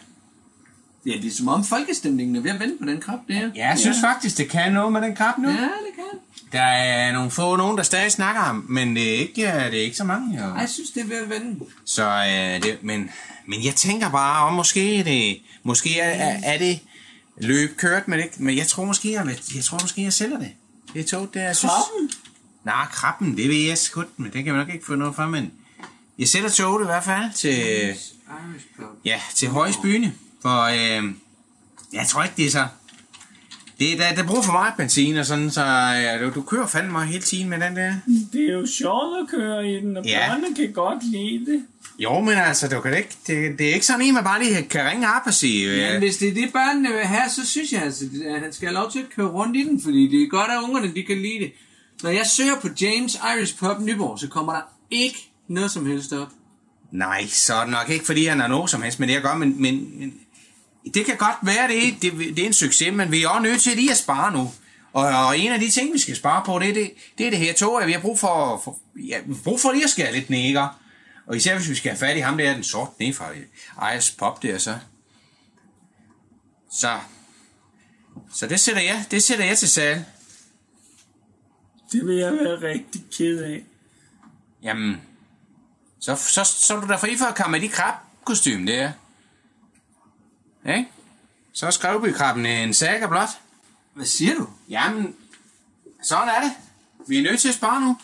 Ja, 1.07 1.13
det 1.13 1.27
er 1.27 1.31
som 1.31 1.49
om 1.49 1.65
folkestemningen 1.65 2.37
er 2.37 2.41
ved 2.41 2.51
at 2.51 2.61
vende 2.61 2.77
på 2.81 2.87
den 2.87 3.01
krab 3.01 3.19
der. 3.29 3.51
Ja, 3.55 3.69
jeg 3.69 3.79
synes 3.79 3.97
faktisk, 4.01 4.39
det 4.39 4.49
kan 4.49 4.73
noget 4.73 4.93
med 4.93 5.01
den 5.03 5.17
krab 5.17 5.39
nu. 5.39 5.49
Ja, 5.49 5.55
det 5.57 5.95
kan. 5.95 6.19
Der 6.53 6.63
er 6.63 7.13
nogle 7.13 7.31
få 7.31 7.57
nogen, 7.57 7.77
der 7.77 7.83
stadig 7.83 8.13
snakker 8.13 8.43
om, 8.43 8.67
men 8.69 8.97
det 8.97 9.15
er 9.15 9.19
ikke, 9.19 9.49
øh, 9.49 9.55
det 9.55 9.79
er 9.81 9.85
ikke 9.85 9.97
så 9.97 10.05
mange. 10.05 10.39
Jo. 10.45 10.55
Jeg 10.55 10.69
synes, 10.69 10.91
det 10.91 11.03
er 11.03 11.07
ved 11.07 11.23
at 11.23 11.31
vende. 11.31 11.65
Så, 11.85 12.05
øh, 12.05 12.63
det, 12.63 12.79
men, 12.83 13.11
men 13.47 13.65
jeg 13.65 13.75
tænker 13.75 14.11
bare, 14.11 14.47
om 14.47 14.55
måske, 14.55 15.05
det, 15.05 15.43
måske 15.63 16.01
er, 16.01 16.11
er, 16.11 16.41
er 16.55 16.59
det 16.59 16.81
løb 17.41 17.77
kørt 17.77 18.09
med 18.09 18.19
det, 18.19 18.41
men 18.41 18.57
jeg 18.57 18.67
tror 18.67 18.85
måske, 18.85 19.13
jeg, 19.13 19.27
jeg 19.55 19.65
tror 19.65 19.79
måske, 19.83 20.03
jeg 20.03 20.13
sælger 20.13 20.39
det. 20.39 20.53
Det 20.95 21.01
er 21.01 21.05
tog, 21.05 21.29
det 21.35 21.43
er, 21.43 21.47
jeg 21.47 21.57
synes. 21.57 21.73
Krabben? 21.73 22.11
Nej, 22.65 22.87
krabben, 22.87 23.37
det 23.37 23.49
ved 23.49 23.57
jeg 23.57 23.79
sgu, 23.79 24.05
men 24.17 24.33
det 24.33 24.45
kan 24.45 24.55
man 24.55 24.67
nok 24.67 24.75
ikke 24.75 24.87
få 24.87 24.95
noget 24.95 25.15
fra, 25.15 25.27
men 25.27 25.53
jeg 26.19 26.29
sætter 26.29 26.51
toget 26.51 26.83
i 26.83 26.87
hvert 26.87 27.05
fald 27.05 27.33
til, 27.35 27.59
Irish 27.59 28.67
Pub. 28.77 28.87
ja, 29.05 29.21
til 29.35 29.49
Højs 29.49 29.77
Byne, 29.83 30.15
for 30.43 30.63
øh, 30.63 31.05
jeg 31.93 32.07
tror 32.07 32.23
ikke, 32.23 32.35
det 32.37 32.47
er 32.47 32.51
så... 32.51 32.67
Det 33.79 33.93
er, 33.93 33.97
der, 33.97 34.15
der 34.15 34.27
bruger 34.29 34.43
for 34.43 34.53
meget 34.53 34.75
benzin 34.77 35.17
og 35.17 35.27
sådan, 35.27 35.51
så 35.51 35.65
ja, 35.65 36.25
du, 36.25 36.31
du 36.35 36.43
kører 36.43 36.67
fandme 36.67 36.93
mig 36.93 37.07
hele 37.07 37.23
tiden 37.23 37.49
med 37.49 37.61
den 37.61 37.77
der. 37.77 37.95
Det 38.33 38.49
er 38.49 38.53
jo 38.53 38.67
sjovt 38.67 39.19
at 39.23 39.29
køre 39.31 39.71
i 39.73 39.81
den, 39.81 39.97
og 39.97 40.05
Ja. 40.05 40.29
børnene 40.29 40.57
kan 40.57 40.73
godt 40.73 41.11
lide 41.13 41.47
det. 41.53 41.63
Jo, 41.99 42.21
men 42.21 42.35
altså, 42.35 42.69
du 42.69 42.81
kan 42.81 42.97
ikke, 42.97 43.17
det, 43.27 43.59
det 43.59 43.69
er 43.71 43.75
ikke 43.75 43.87
sådan 43.87 44.03
en, 44.03 44.15
man 44.15 44.25
bare 44.25 44.45
lige 44.45 44.63
kan 44.63 44.87
ringe 44.91 45.07
op 45.09 45.23
og 45.27 45.35
sige... 45.35 45.69
Men 45.69 45.93
Øh, 45.93 45.99
hvis 45.99 46.17
det 46.17 46.29
er 46.29 46.35
det, 46.35 46.53
børnene 46.53 46.89
vil 46.89 47.01
have, 47.05 47.31
så 47.31 47.47
synes 47.47 47.73
jeg 47.73 47.83
altså, 47.83 48.05
at 48.35 48.41
han 48.41 48.53
skal 48.53 48.69
have 48.69 48.75
lov 48.75 48.93
til 48.93 48.99
at 48.99 49.05
køre 49.17 49.27
rundt 49.27 49.57
i 49.57 49.65
den, 49.65 49.83
fordi 49.83 50.09
det 50.09 50.23
er 50.23 50.29
godt, 50.29 50.51
at 50.51 50.59
ungerne 50.65 50.95
de 50.95 51.03
kan 51.03 51.17
lide 51.17 51.39
det. 51.41 51.53
Når 52.03 52.11
jeg 52.11 52.27
søger 52.27 52.61
på 52.63 52.69
James 52.81 53.19
Irish 53.37 53.57
Pub 53.59 53.81
Nyborg, 53.81 54.19
så 54.19 54.29
kommer 54.29 54.53
der 54.53 54.61
ikke 54.91 55.31
noget 55.49 55.71
som 55.71 55.87
helst 55.87 56.13
op. 56.13 56.29
nej, 56.93 57.27
så 57.27 57.55
er 57.55 57.61
det 57.63 57.71
nok 57.73 57.91
ikke, 57.91 58.05
fordi 58.07 58.25
han 58.27 58.41
er 58.41 58.47
noget 58.49 58.71
som 58.71 58.83
helst 58.83 59.01
med 59.01 59.09
det 59.09 59.15
at 59.17 59.23
gøre, 59.23 59.39
men, 59.39 59.63
men, 59.63 59.99
men 59.99 60.15
det 60.95 61.07
kan 61.07 61.17
godt 61.17 61.37
være, 61.43 61.69
det, 61.69 62.03
det, 62.03 62.13
det 62.13 62.39
er 62.39 62.47
en 62.47 62.53
succes, 62.53 62.93
men 62.93 63.11
vi 63.11 63.23
er 63.23 63.29
også 63.29 63.43
nødt 63.43 63.63
til 63.63 63.77
lige 63.77 63.91
at 63.91 63.97
spare 63.97 64.33
nu. 64.33 64.53
Og, 64.93 65.27
og 65.27 65.39
en 65.39 65.53
af 65.53 65.61
de 65.61 65.71
ting, 65.71 65.93
vi 65.93 65.99
skal 65.99 66.17
spare 66.17 66.43
på, 66.47 66.59
det 66.59 66.69
er 66.69 66.75
det, 66.75 66.91
det, 67.19 67.27
er 67.27 67.31
det 67.31 67.39
her 67.39 67.55
tog, 67.55 67.83
at 67.83 67.87
vi 67.87 67.93
har 67.93 68.01
brug 68.01 68.19
for, 68.19 68.61
for, 68.65 68.79
ja, 68.97 69.21
brug 69.45 69.61
for 69.61 69.73
lige 69.73 69.85
at 69.85 69.91
skære 69.91 70.13
lidt 70.13 70.31
nækker. 70.31 70.81
Og 71.27 71.37
især 71.37 71.57
hvis 71.57 71.69
vi 71.69 71.75
skal 71.75 71.91
have 71.91 71.99
fat 71.99 72.17
i 72.17 72.21
ham 72.21 72.37
der, 72.37 72.55
den 72.55 72.65
sort 72.65 73.01
ned 73.01 73.13
fra 73.13 73.31
Ejers 73.83 74.11
Pop 74.11 74.43
der, 74.43 74.59
så. 74.59 74.79
Så. 76.73 76.99
Så 78.35 78.47
det 78.47 78.61
sætter 78.61 78.83
jeg, 78.83 79.05
det 79.11 79.23
sætter 79.23 79.45
jeg 79.45 79.59
til 79.59 79.69
salg. 79.69 80.05
Det 81.93 82.07
vil 82.07 82.17
jeg 82.17 82.33
være 82.33 82.73
rigtig 82.73 83.05
ked 83.17 83.43
af. 83.43 83.65
Jamen, 84.63 84.97
så, 86.01 86.17
så, 86.17 86.45
så 86.45 86.77
er 86.77 86.81
du 86.81 86.89
da 86.89 86.97
fri 86.97 87.17
for 87.17 87.25
at 87.27 87.35
komme 87.35 87.59
med 87.59 87.69
de 87.69 87.73
krabkostyme 87.73 88.73
der. 88.73 88.93
Ikke? 90.69 90.89
Så 91.53 91.67
er 91.67 91.71
skrevbykrabben 91.71 92.47
en 92.47 92.75
saga 92.75 93.07
blot. 93.07 93.29
Hvad 93.95 94.07
siger 94.07 94.35
du? 94.35 94.49
Jamen, 94.69 95.15
sådan 96.03 96.29
er 96.29 96.41
det. 96.41 96.53
Vi 97.09 97.19
er 97.19 97.23
nødt 97.23 97.41
til 97.41 97.49
at 97.49 97.55
spare 97.55 97.81
nu. 97.81 97.97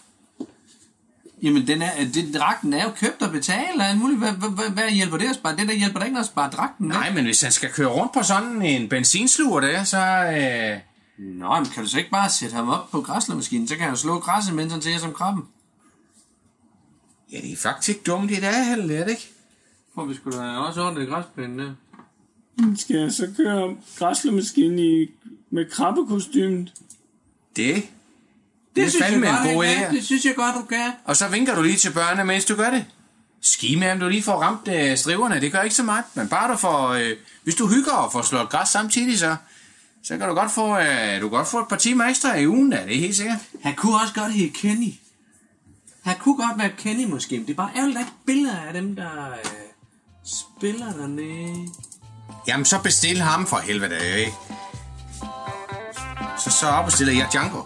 Jamen, 1.43 1.67
den 1.67 1.83
er, 1.83 2.05
det, 2.15 2.35
dragten 2.35 2.73
er 2.73 2.85
jo 2.85 2.91
købt 2.91 3.23
og 3.23 3.31
betalt 3.31 3.81
og 3.81 3.87
alt 3.87 3.99
muligt. 3.99 4.19
Hvad, 4.19 4.33
hvad, 4.33 4.71
hvad, 4.71 4.91
hjælper 4.91 5.17
det 5.17 5.29
at 5.29 5.35
spare? 5.35 5.57
Det 5.57 5.69
der 5.69 5.75
hjælper 5.75 5.99
da 5.99 6.05
ikke 6.05 6.15
noget 6.15 6.25
at 6.25 6.31
spare 6.31 6.51
dragten. 6.51 6.89
Nej, 6.89 7.13
men 7.13 7.25
hvis 7.25 7.41
han 7.41 7.53
skal 7.53 7.73
køre 7.73 7.89
rundt 7.89 8.13
på 8.13 8.23
sådan 8.23 8.63
en 8.63 8.89
benzinsluger 8.89 9.61
der, 9.61 9.85
så... 9.85 9.99
Øh, 9.99 10.81
Nå, 11.19 11.55
men 11.57 11.67
kan 11.67 11.83
du 11.83 11.89
så 11.89 11.99
ikke 11.99 12.11
bare 12.11 12.31
sætte 12.31 12.57
ham 12.57 12.69
op 12.69 12.91
på 12.91 13.01
græslermaskinen? 13.01 13.69
Så 13.69 13.77
kan 13.77 13.87
han 13.87 13.97
slå 13.97 14.21
græsset, 14.21 14.55
mens 14.55 14.73
han 14.73 14.83
ser 14.83 14.99
som 14.99 15.13
krabben. 15.13 15.45
ja, 17.33 17.37
det 17.37 17.53
er 17.53 17.57
faktisk 17.57 18.07
dumt 18.07 18.31
i 18.31 18.41
dag, 18.41 18.71
er 18.71 18.77
det 18.77 19.09
ikke? 19.09 19.31
For 19.95 20.05
vi 20.05 20.15
skulle 20.15 20.39
da 20.39 20.57
også 20.57 20.83
ordentligt 20.83 21.11
græsplænen 21.11 21.59
der. 21.59 21.75
Skal 22.77 22.97
jeg 22.97 23.13
så 23.13 23.29
køre 23.37 23.77
græslermaskinen 23.99 24.79
i, 24.79 25.07
med 25.51 25.71
krabbekostymet? 25.71 26.73
Det, 27.57 27.89
det, 28.77 28.85
er 28.85 28.91
fandme 29.03 29.29
en 29.29 29.55
god 29.55 29.65
jeg 29.65 29.77
kan. 29.77 29.87
idé. 29.87 29.95
Det 29.95 30.05
synes 30.05 30.25
jeg 30.25 30.35
godt, 30.35 30.55
du 30.55 30.63
kan. 30.63 30.91
Og 31.05 31.17
så 31.17 31.29
vinker 31.29 31.55
du 31.55 31.63
lige 31.63 31.77
til 31.77 31.93
børnene, 31.93 32.25
mens 32.25 32.45
du 32.45 32.55
gør 32.55 32.71
det. 32.71 32.85
Ski 33.41 33.75
med, 33.75 33.91
om 33.91 34.01
du 34.01 34.09
lige 34.09 34.23
får 34.23 34.33
ramt 34.33 34.69
øh, 34.69 34.97
striverne. 34.97 35.41
Det 35.41 35.53
gør 35.53 35.63
ikke 35.63 35.75
så 35.75 35.83
meget. 35.83 36.05
Men 36.15 36.29
bare 36.29 36.53
du 36.53 36.57
får... 36.57 36.89
Øh, 36.89 37.17
hvis 37.45 37.55
du 37.55 37.67
hygger 37.69 37.93
og 37.93 38.13
får 38.13 38.23
slået 38.23 38.49
græs 38.49 38.69
samtidig, 38.69 39.19
så, 39.19 39.37
så 40.03 40.19
kan 40.19 40.29
du 40.29 40.35
godt 40.35 40.53
få, 40.53 40.79
øh, 40.79 41.21
du 41.21 41.29
kan 41.29 41.31
godt 41.31 41.49
få 41.49 41.59
et 41.59 41.69
par 41.69 41.77
timer 41.77 42.05
ekstra 42.05 42.37
i 42.37 42.49
ugen. 42.49 42.71
Da, 42.71 42.85
det 42.87 42.97
er 42.97 43.01
helt 43.01 43.17
sikkert. 43.17 43.39
Han 43.63 43.75
kunne 43.75 44.01
også 44.01 44.15
godt 44.15 44.33
hedde 44.33 44.51
Kenny. 44.51 44.93
Han 46.03 46.17
kunne 46.19 46.37
godt 46.37 46.59
være 46.59 46.71
Kenny 46.79 47.05
måske, 47.05 47.37
men 47.37 47.47
det 47.47 47.53
er 47.53 47.57
bare 47.57 47.71
ærgerligt, 47.77 47.99
at 47.99 48.05
er 48.05 48.11
billeder 48.27 48.61
af 48.61 48.73
dem, 48.73 48.97
der 48.97 49.31
øh, 49.31 49.37
spiller 50.25 50.93
dernede. 50.93 51.69
Jamen, 52.49 52.65
så 52.65 52.83
bestil 52.83 53.21
ham 53.21 53.47
for 53.47 53.57
helvede, 53.57 54.19
ikke? 54.19 54.33
Så 56.39 56.51
så 56.61 56.67
opbestiller 56.67 57.15
jeg 57.15 57.27
Django. 57.33 57.63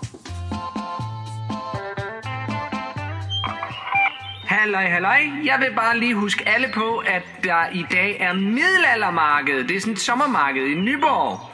Halløj, 4.46 4.86
halløj. 4.88 5.20
Jeg 5.44 5.58
vil 5.60 5.74
bare 5.76 5.98
lige 5.98 6.14
huske 6.14 6.48
alle 6.48 6.68
på, 6.74 6.98
at 6.98 7.22
der 7.44 7.68
i 7.72 7.84
dag 7.90 8.16
er 8.20 8.32
middelaldermarked. 8.32 9.68
Det 9.68 9.76
er 9.76 9.80
sådan 9.80 9.92
et 9.92 10.00
sommermarked 10.00 10.66
i 10.66 10.74
Nyborg. 10.74 11.45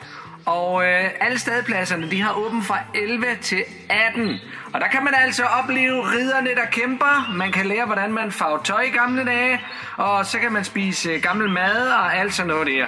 Og 0.47 0.85
øh, 0.85 1.11
alle 1.21 1.39
stadpladserne, 1.39 2.11
de 2.11 2.23
har 2.23 2.33
åbent 2.33 2.65
fra 2.65 2.79
11 2.95 3.27
til 3.41 3.65
18. 3.91 4.41
Og 4.73 4.81
der 4.81 4.89
kan 4.89 5.05
man 5.05 5.15
altså 5.15 5.43
opleve 5.45 6.11
ridderne, 6.11 6.51
der 6.55 6.67
kæmper. 6.73 7.33
Man 7.35 7.53
kan 7.53 7.67
lære, 7.67 7.87
hvordan 7.87 8.13
man 8.13 8.33
farver 8.33 8.63
tøj 8.63 8.81
i 8.81 8.91
gamle 8.91 9.25
dage. 9.25 9.61
Og 9.97 10.27
så 10.27 10.39
kan 10.39 10.53
man 10.53 10.65
spise 10.65 11.11
øh, 11.11 11.23
gammel 11.23 11.51
mad 11.51 11.89
og 11.89 12.17
alt 12.17 12.35
sådan 12.35 12.49
noget 12.49 12.67
der. 12.67 12.87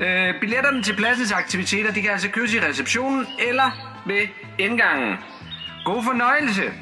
Øh, 0.00 0.40
billetterne 0.40 0.82
til 0.82 0.96
pladsens 0.96 1.32
aktiviteter, 1.32 1.92
de 1.92 2.02
kan 2.02 2.10
altså 2.10 2.28
købes 2.28 2.54
i 2.54 2.60
receptionen 2.60 3.26
eller 3.48 3.70
ved 4.06 4.28
indgangen. 4.58 5.16
God 5.84 6.04
fornøjelse. 6.04 6.72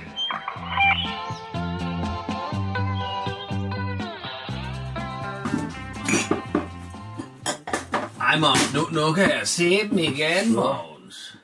Ej, 8.32 8.38
Mogens, 8.38 8.74
nu, 8.74 8.88
nu 9.06 9.12
kan 9.12 9.24
jeg 9.30 9.40
se 9.44 9.88
dem 9.88 9.98
igen, 9.98 10.54
Mogens. 10.54 11.34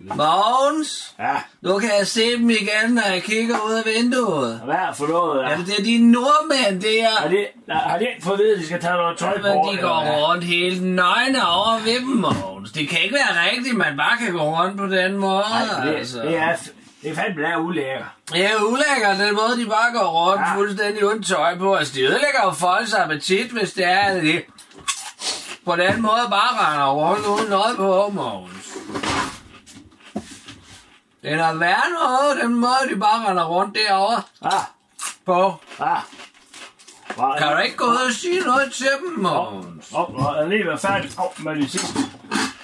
Mogens, 0.00 1.14
Ja, 1.18 1.34
nu 1.62 1.78
kan 1.78 1.90
jeg 1.98 2.06
se 2.06 2.32
dem 2.36 2.50
igen, 2.50 2.90
når 2.94 3.02
jeg 3.12 3.22
kigger 3.22 3.56
ud 3.66 3.72
af 3.72 3.82
vinduet. 3.96 4.60
hvad 4.64 4.74
er 4.74 4.92
for 4.92 5.06
noget? 5.06 5.44
Er 5.44 5.50
Ja. 5.50 5.56
det 5.56 5.66
det, 5.66 5.84
de 5.84 5.98
nordmænd 6.12 6.82
der? 6.82 7.08
Har 7.20 7.28
de, 7.28 7.46
nej, 7.68 7.76
har 7.76 7.98
de 7.98 8.08
ikke 8.08 8.22
fået 8.24 8.34
at 8.34 8.38
vide, 8.40 8.52
at 8.54 8.58
de 8.60 8.66
skal 8.66 8.80
tage 8.80 8.92
noget 8.94 9.18
tøj 9.18 9.36
på? 9.40 9.46
Men 9.48 9.52
de 9.64 9.68
eller 9.70 9.82
går 9.82 10.02
hvad? 10.04 10.22
rundt 10.22 10.44
helt 10.44 10.82
nøgne 10.82 11.46
over 11.48 11.80
ved 11.84 12.00
dem, 12.00 12.06
Mogens. 12.08 12.72
Det 12.72 12.88
kan 12.88 13.00
ikke 13.02 13.14
være 13.14 13.50
rigtigt, 13.50 13.76
man 13.76 13.96
bare 13.96 14.16
kan 14.18 14.32
gå 14.32 14.42
rundt 14.42 14.78
på 14.78 14.86
den 14.86 15.16
måde, 15.16 15.44
Nej, 15.50 15.86
det, 15.86 15.94
altså. 15.96 16.22
det, 16.22 16.36
er, 16.36 16.56
det 17.02 17.10
er 17.10 17.14
fandme 17.14 17.42
der 17.42 17.56
ulækker. 17.56 18.04
Det 18.32 18.44
er 18.44 18.56
ulækkert, 18.68 19.18
den 19.26 19.34
måde, 19.34 19.60
de 19.64 19.66
bare 19.66 19.90
går 19.98 20.08
rundt 20.30 20.40
Ja. 20.42 20.48
ja. 20.48 20.56
fuldstændig 20.56 21.06
uden 21.06 21.22
tøj 21.22 21.58
på. 21.58 21.74
Altså, 21.74 21.94
de 21.94 22.00
ødelægger 22.00 22.40
jo 22.44 22.50
folks 22.50 22.94
appetit, 22.94 23.50
hvis 23.50 23.72
det 23.72 23.84
er 23.84 24.20
det. 24.20 24.42
På 25.64 25.76
den 25.76 26.02
måde 26.02 26.26
bare 26.30 26.72
render 26.72 26.92
rundt 26.92 27.26
uden 27.26 27.50
noget 27.50 27.76
på, 27.76 28.10
Mogens. 28.14 28.68
Det 31.22 31.32
er 31.32 31.54
værre 31.54 31.90
noget, 32.02 32.42
den 32.42 32.54
måde, 32.54 32.94
de 32.94 32.96
bare 33.00 33.28
render 33.30 33.44
rundt 33.44 33.78
derovre 33.88 34.22
Ah, 34.42 34.52
på. 35.26 35.54
ah. 35.80 35.98
Var, 37.16 37.36
Kan 37.38 37.52
du 37.52 37.58
ikke 37.58 37.76
gå 37.76 37.84
ud 37.84 37.96
og 38.08 38.12
sige 38.12 38.40
noget 38.40 38.72
til 38.72 38.86
dem, 39.04 39.18
Mogens? 39.22 39.92
Åh, 39.94 40.10
oh, 40.10 40.36
jeg 40.36 40.42
er 40.44 40.48
lige 40.48 40.66
været 40.66 40.80
færdig 40.80 41.10
oh, 41.18 41.44
med 41.44 41.56
de 41.56 41.68
sidste. 41.68 41.98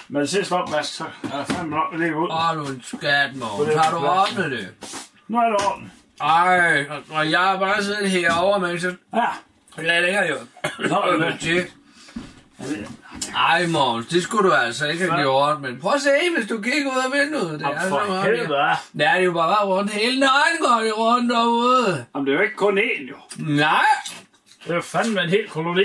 Med 0.07 0.21
det 0.21 0.29
sidste 0.29 0.53
opvask, 0.53 0.93
så 0.93 1.03
er 1.03 1.37
jeg 1.37 1.45
fandme 1.47 1.75
nok 1.75 1.93
lige 1.99 2.15
ud. 2.15 2.29
Åh, 2.31 2.55
du 2.57 2.63
er 2.63 2.69
en 2.69 2.83
skat, 2.83 3.35
Mogens. 3.35 3.75
Har 3.75 3.91
du 3.91 4.05
ordnet 4.05 4.51
det? 4.51 4.67
Nu 5.27 5.37
er 5.37 5.45
det 5.49 5.65
orden. 5.67 5.91
Ej, 6.21 6.85
og 7.09 7.31
jeg 7.31 7.39
har 7.39 7.57
bare 7.59 7.83
siddet 7.83 8.09
herovre, 8.11 8.59
men 8.59 8.79
så 8.79 8.95
Ja, 9.13 9.25
Jeg 9.77 10.01
lægger 10.01 10.25
jo. 10.27 10.35
Nå, 10.79 10.95
er 10.95 11.17
det- 11.29 11.39
til. 11.39 11.65
Ej, 13.37 13.67
Måns, 13.67 14.07
det 14.07 14.23
skulle 14.23 14.49
du 14.49 14.53
altså 14.55 14.87
ikke 14.87 15.09
have 15.11 15.21
gjort, 15.21 15.61
men 15.61 15.79
prøv 15.81 15.91
at 15.95 16.01
se, 16.01 16.09
hvis 16.37 16.47
du 16.49 16.61
kigger 16.61 16.91
ud 16.91 17.01
af 17.05 17.19
vinduet. 17.19 17.59
Det 17.59 17.67
er 17.67 17.81
så 17.83 17.89
for 17.89 18.21
helvede. 18.21 18.59
Ja, 18.65 18.75
det 18.97 19.07
er 19.07 19.15
jo 19.19 19.31
bare 19.33 19.65
rundt 19.65 19.91
hele 19.91 20.19
nøgen, 20.19 20.57
går 20.59 20.81
de 20.83 20.91
rundt 20.91 21.31
derude. 21.33 22.05
Jamen, 22.15 22.27
det 22.27 22.33
er 22.33 22.37
jo 22.37 22.43
ikke 22.43 22.55
kun 22.55 22.77
én, 22.77 23.09
jo. 23.09 23.15
Nej, 23.37 23.85
Det 24.63 24.71
er 24.71 24.75
jo 24.75 24.81
fandme 24.81 25.21
en 25.23 25.29
hel 25.29 25.49
koloni. 25.49 25.83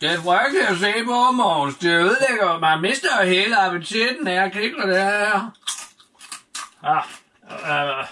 det 0.00 0.12
er 0.12 0.16
frygteligt 0.20 0.68
at 0.68 0.76
se 0.78 0.92
på, 1.06 1.30
Måns. 1.32 1.74
Det 1.76 1.88
ødelægger, 1.90 2.58
man 2.60 2.80
mister 2.80 3.08
jo 3.22 3.28
hele 3.28 3.60
appetitten 3.60 4.28
af 4.28 4.44
at 4.44 4.52
kigge 4.52 4.82
det 4.82 4.96
her. 5.02 5.50
Ja, 6.84 6.96
øh, 7.50 8.04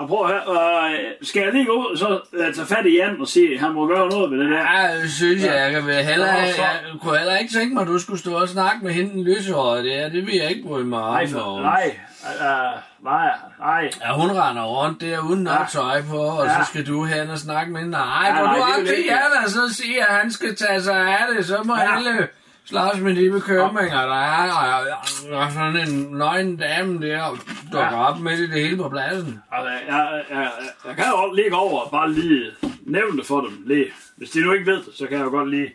jeg 0.00 0.08
prøver 0.08 0.28
her. 0.28 0.50
Øh, 0.92 0.98
skal 1.22 1.42
jeg 1.42 1.52
lige 1.52 1.64
gå 1.66 1.72
ud, 1.72 1.96
så 1.96 2.20
øh, 2.32 2.54
tage 2.54 2.66
fat 2.66 2.86
i 2.86 2.96
Jan 2.96 3.20
og 3.20 3.28
sige, 3.28 3.54
at 3.54 3.60
han 3.60 3.72
må 3.72 3.86
gøre 3.86 4.08
noget 4.10 4.30
ved 4.30 4.38
det 4.38 4.50
der? 4.50 4.58
Ja, 4.80 5.00
det 5.02 5.10
synes 5.12 5.44
jeg, 5.44 5.54
jeg, 5.54 5.70
kan 5.72 5.90
Ja, 5.90 6.04
så- 6.52 6.62
jeg 6.62 6.70
kunne 7.02 7.18
heller 7.18 7.36
ikke 7.36 7.52
tænke 7.52 7.74
mig, 7.74 7.80
at 7.82 7.88
du 7.88 7.98
skulle 7.98 8.18
stå 8.20 8.34
og 8.34 8.48
snakke 8.48 8.78
med 8.84 8.92
hende 8.92 9.10
den 9.12 9.24
lyshårede 9.24 9.84
der. 9.88 10.08
Det 10.08 10.26
vil 10.26 10.36
jeg 10.36 10.48
ikke 10.50 10.68
bryde 10.68 10.84
mig 10.86 10.98
om, 11.02 11.12
Nej, 11.12 11.26
for, 11.28 11.60
nej, 11.62 11.96
øh, 12.40 13.04
nej, 13.04 13.28
nej. 13.60 13.90
Ja, 14.04 14.12
hun 14.20 14.30
render 14.30 14.62
rundt 14.64 15.00
der 15.00 15.18
uden 15.28 15.42
noget 15.42 15.58
Ja. 15.60 15.64
tøj 15.80 16.02
på, 16.10 16.16
og 16.18 16.46
Ja. 16.46 16.50
så 16.52 16.70
skal 16.70 16.86
du 16.86 17.04
hen 17.04 17.30
og 17.30 17.38
snakke 17.38 17.72
med 17.72 17.80
hende. 17.80 17.92
Nej, 17.92 18.26
Ja, 18.26 18.38
går 18.38 18.46
nej, 18.46 18.54
du 18.54 18.60
det 18.60 18.74
op 18.74 18.80
vil 18.80 18.88
til. 18.88 19.04
Jan 19.08 19.44
og 19.44 19.50
så 19.50 19.74
sige, 19.74 20.00
at 20.08 20.14
han 20.14 20.30
skal 20.32 20.56
tage 20.56 20.82
sig 20.82 20.96
af 20.96 21.24
det, 21.36 21.46
så 21.46 21.62
må 21.64 21.74
Ja. 21.76 21.96
alle 21.96 22.28
slås 22.70 23.00
med 23.00 23.14
de 23.16 23.30
bekymringer, 23.30 24.06
der 24.06 24.20
er. 24.20 24.52
Og, 24.52 24.86
og, 25.32 25.38
og 25.38 25.52
sådan 25.52 25.76
en 25.88 26.18
nøgen 26.18 26.56
dame 26.56 27.06
der, 27.06 27.28
dukker 27.72 27.96
Ja. 27.96 28.08
op 28.08 28.20
midt 28.20 28.38
i 28.40 28.46
det 28.50 28.62
hele 28.64 28.76
på 28.76 28.88
pladsen. 28.88 29.42
Altså, 29.52 29.70
jeg, 29.70 29.80
jeg, 29.88 30.22
jeg, 30.30 30.50
jeg 30.86 30.96
kan 30.96 31.04
jo 31.10 31.16
godt 31.20 31.36
lige 31.36 31.50
gå 31.50 31.56
over 31.56 31.80
og 31.80 31.90
bare 31.90 32.12
lige 32.12 32.50
nævne 32.86 33.18
det 33.18 33.26
for 33.26 33.40
dem. 33.40 33.62
Lige. 33.66 33.86
Hvis 34.16 34.30
de 34.30 34.40
nu 34.40 34.52
ikke 34.52 34.66
ved 34.70 34.76
det, 34.84 34.94
så 34.94 35.06
kan 35.06 35.18
jeg 35.18 35.24
jo 35.24 35.30
godt 35.30 35.50
lige... 35.50 35.72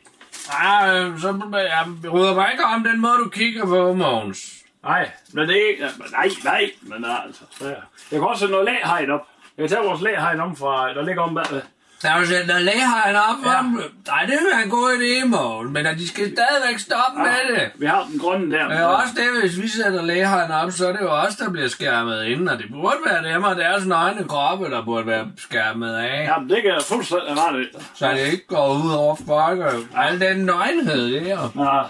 Ja, 0.64 1.00
øh, 1.04 1.20
så 1.20 1.28
jeg 1.54 2.12
bryder 2.12 2.36
mig 2.36 2.50
ikke 2.52 2.64
om 2.76 2.84
den 2.84 3.02
måde, 3.02 3.18
du 3.24 3.30
kigger 3.30 3.66
på, 3.66 3.94
Mogens. 3.94 4.52
Nej, 4.84 5.10
men 5.34 5.48
det 5.50 5.56
er 5.64 5.70
ikke... 5.70 5.82
Nej, 6.12 6.30
nej, 6.44 6.72
men 6.82 7.06
altså... 7.26 7.42
så- 7.52 7.66
Jeg 8.12 8.20
kan 8.20 8.22
også 8.24 8.40
sætte 8.40 8.52
noget 8.52 8.66
læhegn 8.66 9.12
op. 9.12 9.28
Jeg 9.58 9.64
kan 9.70 9.78
tage 9.78 9.88
vores 9.88 10.02
læhegn 10.02 10.40
om 10.40 10.56
fra... 10.56 10.94
Der 10.94 11.02
ligger 11.04 11.22
om 11.22 11.36
bagved. 11.36 11.62
Er 12.04 12.26
sendt 12.26 12.48
noget 12.48 12.64
lægehegn 12.64 13.16
op 13.16 13.46
Ja. 13.46 13.58
dem. 13.58 13.66
Nej, 14.08 14.26
det 14.26 14.40
være 14.54 14.64
en 14.64 14.70
god 14.70 14.92
idé, 14.98 15.26
Mogens, 15.26 15.72
men 15.74 15.86
at 15.86 15.98
de 15.98 16.08
skal 16.08 16.24
stadigvæk 16.36 16.80
stoppe 16.80 17.20
med 17.20 17.56
det. 17.56 17.72
Vi 17.76 17.86
har 17.86 18.04
den 18.12 18.20
grønne 18.20 18.56
der. 18.58 18.68
Det 18.68 18.78
er 18.78 18.86
også 18.86 19.14
det, 19.16 19.42
hvis 19.42 19.62
vi 19.62 19.68
sætter 19.68 20.02
lægehegn 20.02 20.52
op, 20.52 20.72
så 20.72 20.88
er 20.88 20.92
det 20.92 21.02
jo 21.02 21.10
os, 21.10 21.36
der 21.36 21.50
bliver 21.50 21.68
skærmet 21.68 22.24
inden, 22.26 22.50
og 22.50 22.58
det 22.58 22.66
burde 22.72 22.98
være 23.06 23.34
dem 23.34 23.44
og 23.44 23.56
deres 23.56 23.86
nøgne 23.86 24.24
kroppe, 24.28 24.70
der 24.70 24.86
burde 24.86 25.08
være 25.08 25.28
skærmet 25.38 25.94
af. 25.96 26.24
Ja. 26.24 26.32
Jamen, 26.34 26.50
det 26.50 26.62
kan 26.62 26.72
jeg 26.72 26.82
fuldstændig 26.82 27.30
ret 27.30 27.62
i. 27.62 27.66
Så 27.96 28.12
det 28.12 28.20
ikke 28.32 28.48
går 28.48 28.74
ud 28.86 28.92
over 28.92 29.16
folk 29.28 29.60
og 29.60 30.06
al 30.06 30.20
den 30.20 30.38
nøgenhed 30.38 31.12
der. 31.26 31.52
Nå, 31.56 31.84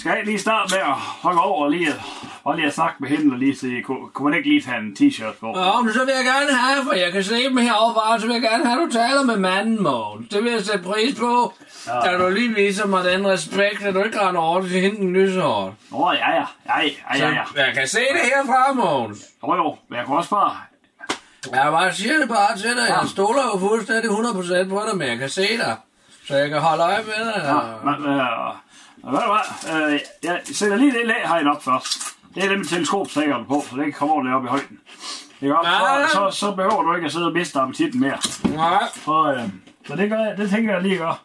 skal 0.00 0.10
jeg 0.16 0.24
lige 0.24 0.38
starte 0.38 0.74
med 0.74 0.80
at 0.80 0.94
hoppe 1.22 1.40
over 1.40 1.68
lige, 1.68 1.88
og 2.44 2.56
lige 2.56 2.66
at 2.66 2.74
snakke 2.74 2.96
med 3.00 3.08
hende 3.08 3.34
og 3.34 3.38
lige 3.38 3.56
sige, 3.56 3.82
kunne, 3.82 4.08
kunne 4.14 4.30
man 4.30 4.38
ikke 4.38 4.48
lige 4.48 4.62
tage 4.62 4.78
en 4.78 4.96
t-shirt 5.00 5.36
på? 5.40 5.46
Nå, 5.46 5.80
men 5.82 5.92
så 5.92 6.04
vil 6.04 6.14
jeg 6.16 6.24
gerne 6.24 6.56
have, 6.58 6.84
for 6.84 6.92
jeg 6.92 7.12
kan 7.12 7.24
se 7.24 7.44
dem 7.44 7.56
herovre 7.56 8.20
så 8.20 8.26
vil 8.26 8.32
jeg 8.32 8.42
gerne 8.42 8.66
have, 8.66 8.82
at 8.82 8.86
du 8.88 8.92
taler 8.92 9.22
med 9.22 9.36
manden, 9.36 9.82
Mogens. 9.82 10.28
Det 10.28 10.44
vil 10.44 10.52
jeg 10.52 10.62
sætte 10.62 10.84
pris 10.84 11.14
på. 11.18 11.54
Ja. 11.86 12.10
Da 12.10 12.18
du 12.18 12.28
lige 12.30 12.54
viser 12.54 12.86
mig 12.86 13.04
den 13.04 13.26
respekt, 13.26 13.82
at 13.82 13.94
du 13.94 14.02
ikke 14.02 14.20
render 14.20 14.40
over 14.40 14.60
til 14.60 14.80
hende 14.80 14.96
den 14.96 15.12
lysehårdt. 15.12 15.74
Nå, 15.90 16.12
ja, 16.12 16.30
ja, 16.30 16.44
ja, 16.66 16.82
ja, 16.82 17.18
Så 17.18 17.24
ja, 17.24 17.30
ja. 17.30 17.64
jeg 17.66 17.74
kan 17.74 17.88
se 17.88 17.98
det 17.98 18.20
herfra, 18.34 18.72
Mogens. 18.72 19.20
Jo, 19.42 19.54
jo, 19.54 19.76
men 19.88 19.98
jeg 19.98 20.06
kunne 20.06 20.18
også 20.18 20.30
bare... 20.30 20.56
Jeg 21.52 21.72
bare 21.72 21.92
siger 21.92 22.18
det 22.18 22.28
bare 22.28 22.56
til 22.56 22.70
dig. 22.70 22.86
Jeg 22.88 23.08
stoler 23.08 23.42
jo 23.54 23.58
fuldstændig 23.58 24.10
100% 24.10 24.68
på 24.68 24.82
dig, 24.88 24.98
men 24.98 25.08
jeg 25.08 25.18
kan 25.18 25.28
se 25.28 25.56
dig. 25.56 25.76
Så 26.28 26.36
jeg 26.36 26.48
kan 26.50 26.58
holde 26.60 26.82
øje 26.82 27.02
med 27.02 27.26
dig. 27.34 27.42
Ja, 27.44 27.90
men, 27.90 27.94
øh, 27.94 29.12
ved 29.12 29.20
du 29.20 29.32
hvad, 29.32 29.92
øh, 29.92 30.00
jeg 30.22 30.40
sætter 30.44 30.76
lige 30.76 30.92
det 30.92 31.06
læhegn 31.06 31.46
op 31.46 31.62
først. 31.64 32.21
Det 32.34 32.44
er 32.44 32.48
det 32.48 32.58
med 32.58 32.66
teleskopstikkerne 32.66 33.44
på, 33.44 33.64
så 33.70 33.76
det 33.76 33.86
ikke 33.86 33.98
kommer 33.98 34.14
ordentligt 34.14 34.36
op 34.36 34.44
i 34.44 34.48
højden. 34.48 34.78
Ikke 35.40 35.56
op? 35.56 35.64
Så, 35.64 36.08
så, 36.12 36.38
så 36.38 36.52
behøver 36.54 36.82
du 36.82 36.94
ikke 36.94 37.06
at 37.06 37.12
sidde 37.12 37.26
og 37.26 37.32
miste 37.32 37.60
appetitten 37.60 38.00
mere. 38.00 38.18
Nej. 38.44 38.82
Så, 39.04 39.34
øh, 39.36 39.48
så 39.86 39.96
det, 39.96 40.10
gør 40.10 40.18
jeg, 40.18 40.36
det 40.36 40.50
tænker 40.50 40.72
jeg 40.72 40.82
lige 40.82 40.94
at 40.94 41.00
gøre. 41.00 41.16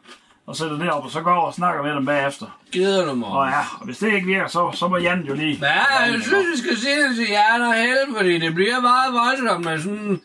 Og 0.45 0.55
sætter 0.55 0.78
det 0.78 0.91
op, 0.91 1.03
og 1.03 1.12
så 1.12 1.22
går 1.22 1.36
og 1.36 1.53
snakker 1.53 1.84
med 1.84 1.91
dem 1.95 2.05
bagefter. 2.05 2.60
Gider 2.72 3.05
du, 3.05 3.14
Mogens? 3.16 3.36
Og 3.36 3.47
ja, 3.47 3.60
og 3.80 3.86
hvis 3.86 3.97
det 3.97 4.14
ikke 4.14 4.28
virker, 4.28 4.47
så, 4.47 4.72
så 4.74 4.88
må 4.88 4.97
Jan 4.97 5.22
jo 5.22 5.34
lige... 5.34 5.58
Ja, 5.62 6.03
jeg 6.03 6.22
synes, 6.22 6.47
vi 6.53 6.58
skal 6.58 6.78
sige 6.78 7.08
det 7.08 7.16
til 7.16 7.28
Jan 7.30 7.62
og 7.62 7.74
Helle, 7.74 8.16
fordi 8.18 8.39
det 8.39 8.53
bliver 8.53 8.80
meget 8.82 9.14
voldsomt 9.14 9.66
med 9.66 9.80
sådan 9.82 9.97
en 9.99 10.22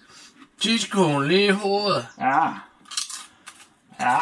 tidskone 0.60 1.28
lige 1.28 1.46
i 1.46 1.50
hovedet. 1.50 2.06
Ja. 2.20 2.44
Ja. 4.00 4.18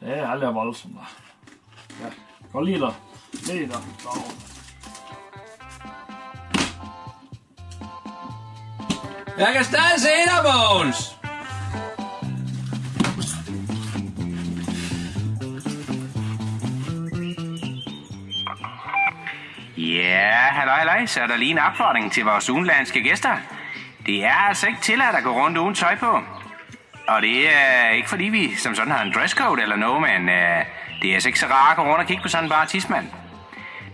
Det 0.00 0.18
er 0.18 0.28
aldrig 0.30 0.54
voldsomt. 0.54 0.94
da. 0.94 2.04
Ja. 2.04 2.10
Gå 2.52 2.60
lige 2.60 2.80
der. 2.80 2.92
Der. 3.32 3.66
Derovre. 3.66 4.42
Jeg 9.38 9.52
kan 9.54 9.64
stadig 9.64 10.00
se 10.00 10.08
dig, 10.08 10.40
Mogens. 10.44 11.16
Ja, 19.76 20.30
halløj, 20.30 20.76
halløj, 20.76 21.06
så 21.06 21.20
er 21.20 21.26
der 21.26 21.36
lige 21.36 21.50
en 21.50 21.58
opfordring 21.58 22.12
til 22.12 22.24
vores 22.24 22.50
udenlandske 22.50 23.02
gæster. 23.02 23.36
Det 24.06 24.24
er 24.24 24.48
altså 24.48 24.66
ikke 24.66 24.80
tilladt 24.80 25.16
at 25.16 25.24
gå 25.24 25.30
rundt 25.30 25.58
uden 25.58 25.74
tøj 25.74 25.96
på. 25.96 26.20
Og 27.08 27.22
det 27.22 27.56
er 27.56 27.90
ikke 27.90 28.08
fordi 28.08 28.24
vi 28.24 28.54
som 28.54 28.74
sådan 28.74 28.92
har 28.92 29.02
en 29.02 29.12
dresscode 29.12 29.62
eller 29.62 29.76
noget, 29.76 30.02
men 30.02 30.22
uh, 30.28 30.66
det 31.02 31.10
er 31.10 31.14
altså 31.14 31.28
ikke 31.28 31.38
så 31.38 31.46
rart 31.46 31.70
at 31.70 31.76
gå 31.76 31.82
rundt 31.82 32.00
og 32.00 32.06
kigge 32.06 32.22
på 32.22 32.28
sådan 32.28 32.44
en 32.44 32.50
bare 32.50 32.66
tidsmand. 32.66 33.06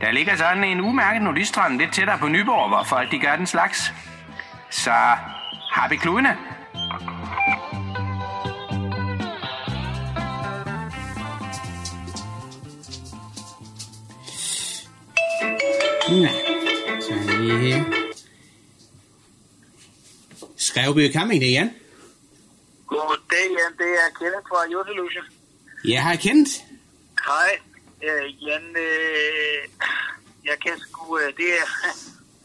Der 0.00 0.10
ligger 0.10 0.36
sådan 0.36 0.64
en 0.64 0.80
umærket 0.80 1.22
nudiststrand 1.22 1.78
lidt 1.78 1.92
tættere 1.92 2.18
på 2.18 2.28
Nyborg, 2.28 2.68
hvor 2.68 2.84
folk 2.84 3.10
de 3.10 3.18
gør 3.18 3.36
den 3.36 3.46
slags. 3.46 3.92
Så 4.70 4.90
har 5.72 5.88
vi 5.88 5.96
kludene. 5.96 6.36
Så 16.08 17.14
er 17.14 17.38
lige 17.40 17.58
her. 17.58 17.84
Skrevby 20.56 21.12
Camping, 21.12 21.40
det 21.40 21.48
er 21.48 21.52
Jan. 21.52 21.70
Goddag, 22.86 23.46
Jan. 23.58 23.72
Det 23.78 23.90
er 24.02 24.18
Kenneth 24.18 24.46
fra 24.48 24.84
Solution. 24.86 25.24
Jeg 25.84 26.02
har 26.02 26.16
kendt. 26.16 26.48
Hej, 27.26 27.58
øh, 28.06 28.24
Jan. 28.46 28.66
Øh, 28.86 29.60
jeg 30.48 30.56
kan 30.64 30.74
sgu... 30.84 31.18
Øh, 31.18 31.30
det 31.38 31.48
er... 31.60 31.66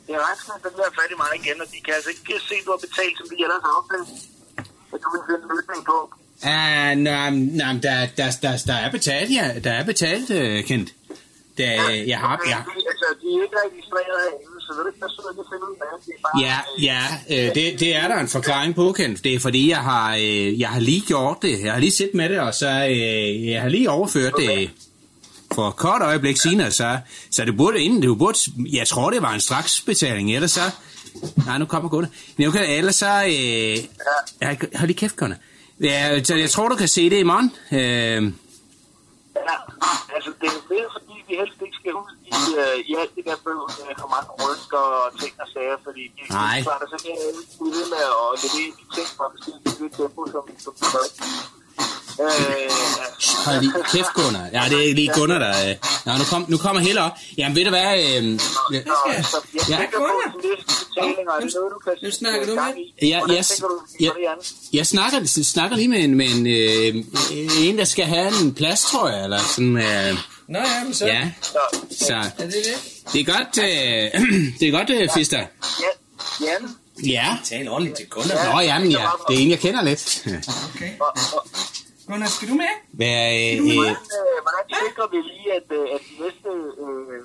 Det 0.07 0.15
er 0.15 0.21
regnskab, 0.27 0.59
der 0.63 0.71
bliver 0.75 0.91
fat 0.99 1.11
i 1.15 1.17
mig 1.21 1.31
igen, 1.41 1.57
og 1.63 1.67
de 1.73 1.77
kan 1.85 1.93
altså 1.97 2.09
ikke 2.13 2.45
se, 2.49 2.55
at 2.61 2.65
du 2.65 2.71
har 2.75 2.81
betalt, 2.87 3.15
som 3.19 3.27
de 3.31 3.35
ellers 3.45 3.63
har 3.65 3.73
aftalt. 3.79 4.07
Så 4.89 4.95
du 5.03 5.07
vil 5.13 5.21
finde 5.27 5.43
en 5.45 5.49
løsning 5.53 5.81
på. 5.91 5.97
Ah, 6.43 6.97
nej, 6.97 7.29
nej, 7.61 7.73
der, 7.85 7.97
der, 8.17 8.29
der, 8.41 8.53
der 8.69 8.77
er 8.85 8.91
betalt, 8.97 9.29
ja. 9.39 9.45
Der 9.65 9.71
er 9.79 9.85
betalt, 9.91 10.27
uh, 10.29 10.67
Kent. 10.69 10.89
Der, 11.57 11.71
jeg 12.13 12.19
har, 12.19 12.37
Men 12.37 12.49
jeg, 12.49 12.63
de, 12.65 12.81
altså, 12.91 13.07
de 13.21 13.27
er 13.37 13.43
ikke 13.45 13.57
registreret 13.65 14.17
herinde, 14.23 14.57
så 14.65 14.69
vil 14.73 14.81
du 14.83 14.87
ikke 14.87 15.01
være 15.01 15.09
sød 15.15 15.25
at 15.29 15.35
lige 15.37 15.47
finde 15.51 15.65
ud 15.69 15.75
af. 15.81 15.89
Ja, 16.45 16.57
ja, 16.89 17.01
øh, 17.33 17.55
det, 17.55 17.79
det 17.79 17.95
er 17.95 18.07
der 18.07 18.17
en 18.19 18.27
forklaring 18.27 18.75
på, 18.75 18.91
Kent. 18.91 19.23
Det 19.23 19.33
er 19.35 19.39
fordi, 19.39 19.69
jeg 19.69 19.77
har, 19.77 20.15
øh, 20.15 20.59
jeg 20.59 20.69
har 20.69 20.79
lige 20.79 21.01
gjort 21.07 21.37
det. 21.41 21.63
Jeg 21.63 21.73
har 21.73 21.79
lige 21.79 21.91
set 21.91 22.13
med 22.13 22.29
det, 22.29 22.39
og 22.39 22.53
så 22.53 22.69
øh, 22.89 23.47
jeg 23.47 23.61
har 23.61 23.69
lige 23.69 23.89
overført 23.89 24.33
det. 24.37 24.69
For 25.55 25.67
et 25.67 25.75
kort 25.75 26.01
øjeblik 26.01 26.37
senere, 26.37 26.71
så, 26.71 26.97
så 27.31 27.45
det 27.45 27.57
burde 27.57 27.81
inden, 27.81 28.01
det 28.01 28.17
burde, 28.17 28.37
jeg 28.73 28.87
tror, 28.87 29.09
det 29.09 29.21
var 29.21 29.33
en 29.33 29.41
straksbetaling, 29.41 30.35
ellers 30.35 30.51
så, 30.51 30.61
nej, 31.45 31.57
nu 31.57 31.65
kommer 31.65 31.89
Gunnar. 31.89 32.09
Men 32.37 32.47
okay, 32.47 32.77
ellers 32.77 32.95
så, 32.95 33.23
øh, 33.25 33.77
ja, 34.41 34.55
hold 34.75 34.87
lige 34.87 34.93
kæft, 34.93 35.15
Gunnar. 35.15 35.37
Ja, 35.81 36.23
så 36.23 36.35
jeg 36.35 36.49
tror, 36.49 36.67
du 36.67 36.75
kan 36.75 36.87
se 36.87 37.09
det 37.09 37.19
i 37.19 37.23
morgen. 37.23 37.51
Øh, 37.71 38.33
Ja, 39.49 39.57
altså 40.15 40.31
det 40.41 40.47
er 40.57 40.61
fedt, 40.71 40.89
fordi 40.95 41.15
vi 41.27 41.33
helst 41.41 41.59
ikke 41.65 41.77
skal 41.81 41.93
ud 42.03 42.11
i, 42.31 42.35
øh, 42.61 42.77
i 42.89 42.91
alt 43.01 43.11
det 43.15 43.23
der 43.29 43.37
bøvl 43.45 43.69
med 43.87 43.95
for 44.03 44.09
mange 44.15 44.29
rynker 44.43 44.85
og 45.03 45.07
ting 45.21 45.33
og 45.43 45.47
sager, 45.53 45.77
fordi 45.87 46.03
det 46.15 46.23
er 46.29 46.33
så 46.93 46.97
kan 47.03 47.11
jeg 47.19 47.27
ikke 47.41 47.55
blive 47.59 47.73
ved 47.77 47.85
med 47.93 48.03
at 48.23 48.31
levere 48.43 48.71
de 48.79 48.85
ting 48.95 49.07
fra 49.17 49.25
forskellige 49.33 49.91
tempo, 49.97 50.21
som, 50.33 50.43
som 50.63 50.73
vi 50.79 50.85
gør. 50.93 51.05
Øh, 52.19 52.27
Hold 53.45 53.59
lige 53.61 53.73
kæft, 53.91 54.13
Gunnar. 54.13 54.47
Ja, 54.53 54.63
det 54.69 54.89
er 54.89 54.93
lige 54.93 55.11
Gunnar, 55.13 55.39
der... 55.39 55.69
Øh. 55.69 55.75
Nå, 56.05 56.11
nu, 56.17 56.23
kom, 56.23 56.45
nu 56.49 56.57
kommer 56.57 56.81
Helle 56.81 57.01
op. 57.01 57.11
Jamen, 57.37 57.55
ved 57.55 57.63
du 57.63 57.69
hvad? 57.69 57.81
Øh, 57.83 58.39
ja, 58.73 58.79
jeg 59.09 59.23
Ja. 59.69 59.79
Nu 62.03 62.11
snakker 62.11 62.45
du 62.47 62.55
med? 62.55 62.63
Ja, 63.01 63.07
Ja. 63.07 63.43
ja. 63.99 64.05
det 64.05 64.11
andet? 64.31 64.53
jeg 64.73 64.87
snakker, 64.87 65.43
snakker 65.43 65.77
lige 65.77 65.87
med 65.87 65.99
en, 65.99 66.15
med 66.15 66.25
en, 66.25 66.47
øh, 66.47 67.03
en, 67.67 67.77
der 67.77 67.85
skal 67.85 68.05
have 68.05 68.41
en 68.41 68.53
plads, 68.53 68.81
tror 68.81 69.09
jeg, 69.09 69.23
eller 69.23 69.39
sådan... 69.39 69.77
Øh, 69.77 70.17
Nå 70.47 70.59
ja, 70.59 70.83
men 70.83 70.93
så... 70.93 71.05
ja, 71.05 71.31
så 71.91 72.13
Er 72.13 72.23
det 72.37 72.53
det? 72.53 73.13
det 73.13 73.21
er 73.21 73.25
godt, 73.25 73.57
øh, 73.57 74.21
det 74.59 74.67
er 74.67 74.71
godt, 74.71 74.89
øh, 74.89 75.09
Fister. 75.13 75.37
Ja, 75.39 76.45
Jan, 76.45 76.69
Ja. 77.05 77.37
Tal 77.45 77.69
ordentligt 77.69 77.97
til 77.97 78.05
Gunnar. 78.09 78.53
Nå, 78.53 78.59
jamen, 78.59 78.91
ja. 78.91 79.05
Det 79.29 79.35
er 79.35 79.39
en, 79.39 79.49
jeg 79.49 79.59
kender 79.59 79.83
lidt. 79.83 80.23
Okay. 80.75 80.89
Gunnar, 82.07 82.27
skal 82.27 82.47
du 82.49 82.53
med? 82.53 82.73
Hvad, 82.91 83.07
øh, 83.07 83.63
hvordan, 83.63 83.79
øh, 83.79 83.89
øh, 83.89 84.39
hvordan 84.45 84.65
sikrer 84.87 85.07
vi 85.11 85.17
lige, 85.17 85.53
at, 85.55 85.67
øh, 85.71 85.95
at 85.95 86.01
de 86.09 86.23
næste... 86.23 86.49
Øh, 86.83 87.19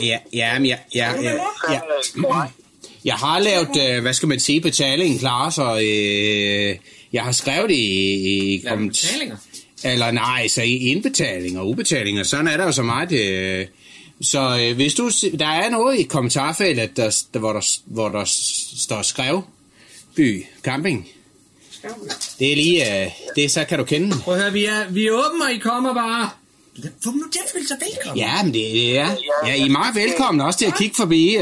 øh, 0.00 0.06
ja, 0.06 0.18
ja, 0.32 0.58
ja, 0.62 0.78
ja, 0.94 1.12
ja, 1.22 1.32
ja. 1.70 1.80
øh? 2.44 2.48
Jeg 3.04 3.14
har 3.14 3.38
lavet, 3.38 3.96
øh, 3.96 4.02
hvad 4.02 4.12
skal 4.12 4.28
man 4.28 4.40
sige, 4.40 4.60
betalingen 4.60 5.18
klar, 5.18 5.50
så 5.50 5.74
øh, 5.74 6.76
jeg 7.12 7.22
har 7.24 7.32
skrevet 7.32 7.70
i, 7.70 7.74
i 8.54 8.62
du 8.62 8.68
komment- 8.68 8.88
betalinger? 8.88 9.36
Eller 9.84 10.10
nej, 10.10 10.48
så 10.48 10.62
i 10.62 10.76
indbetaling 10.76 11.58
og 11.58 11.68
ubetaling, 11.68 12.20
og 12.20 12.26
sådan 12.26 12.48
er 12.48 12.56
der 12.56 12.64
jo 12.64 12.72
så 12.72 12.82
meget. 12.82 13.12
Øh, 13.12 13.66
så 14.20 14.58
øh, 14.60 14.76
hvis 14.76 14.94
du, 14.94 15.10
der 15.38 15.46
er 15.46 15.70
noget 15.70 15.98
i 15.98 16.02
kommentarfeltet, 16.02 16.96
der, 16.96 17.24
der, 17.34 17.38
hvor, 17.38 17.52
der, 17.52 17.78
hvor 17.84 18.08
der 18.08 18.24
står 18.76 19.02
skrev, 19.02 19.42
by, 20.16 20.44
camping. 20.62 21.08
Det 22.38 22.52
er 22.52 22.56
lige, 22.56 23.02
øh, 23.04 23.10
det 23.36 23.50
så 23.50 23.64
kan 23.64 23.78
du 23.78 23.84
kende. 23.84 24.16
Prøv 24.18 24.34
at 24.34 24.40
høre, 24.42 24.52
vi 24.52 24.64
er, 24.64 24.88
vi 24.90 25.06
er 25.06 25.12
åbne, 25.12 25.44
og 25.44 25.52
I 25.52 25.58
kommer 25.58 25.94
bare. 25.94 26.30
Få 27.04 27.10
nu 27.10 27.22
til 27.32 27.40
at 27.44 27.50
føle 27.52 27.68
sig 27.68 27.76
velkommen. 27.86 28.18
Ja, 28.24 28.42
men 28.42 28.54
det, 28.54 28.72
det 28.72 28.98
er, 28.98 29.16
ja, 29.46 29.54
I 29.54 29.60
er 29.66 29.70
meget 29.70 29.94
velkomne 29.94 30.44
også 30.44 30.58
til 30.58 30.66
at 30.66 30.74
kigge 30.78 30.94
forbi. 30.96 31.30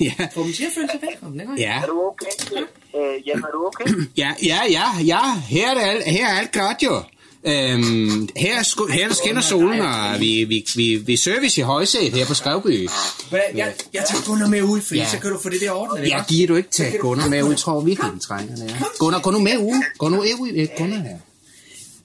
ja, 0.00 0.12
Få 0.34 0.42
dem 0.44 0.52
til 0.52 0.64
at 0.64 0.70
føle 0.74 0.88
sig 0.92 1.00
velkommen, 1.10 1.40
ikke? 1.40 1.52
ja, 1.58 1.80
Er 1.82 1.86
du 1.86 2.02
okay? 2.10 2.56
Øh, 2.96 3.28
Jan, 3.28 3.38
er 3.38 3.50
du 3.52 3.66
okay? 3.66 3.84
ja, 4.22 4.30
ja, 4.42 4.58
ja, 4.70 4.84
ja, 5.06 5.20
her 5.48 5.70
er, 5.70 5.74
det 5.74 5.80
alt, 5.82 6.04
her 6.04 6.26
er 6.26 6.38
alt 6.38 6.52
godt 6.52 6.82
jo. 6.82 7.02
Øhm, 7.44 8.28
her, 8.36 8.58
er 8.58 8.62
sku- 8.62 8.92
her 8.92 9.14
skinner 9.14 9.40
solen, 9.40 9.80
og 9.80 10.20
vi, 10.20 10.44
vi, 10.44 10.66
vi, 10.76 10.94
vi 10.96 11.16
service 11.16 11.60
i 11.60 11.64
højsæt 11.64 12.12
her 12.12 12.26
på 12.26 12.34
Skrevby. 12.34 12.88
Jeg, 13.32 13.72
jeg 13.94 14.04
tager 14.10 14.22
Gunnar 14.26 14.48
med 14.48 14.62
ud, 14.62 14.80
fordi 14.80 15.00
Ja. 15.00 15.08
så 15.10 15.18
kan 15.18 15.30
du 15.30 15.38
få 15.42 15.48
det 15.48 15.60
der 15.60 15.70
ordnet? 15.70 16.08
Jeg 16.08 16.24
giver 16.28 16.46
du 16.46 16.54
ikke 16.54 16.68
tage 16.70 16.98
Gunnar 17.00 17.28
med 17.28 17.42
ud, 17.42 17.54
tror 17.54 17.80
virkelig, 17.80 18.10
den 18.12 18.20
trænger 18.20 18.54
det 18.56 18.70
er. 18.70 18.84
Gunnar, 18.98 19.20
gå 19.20 19.30
nu 19.30 19.38
med 19.38 19.58
ud. 19.58 19.82
Gå 19.98 20.08
nu 20.08 20.16
ud, 20.40 20.50
øh, 20.54 20.68
Gunnar 20.78 20.96
her. 20.98 21.16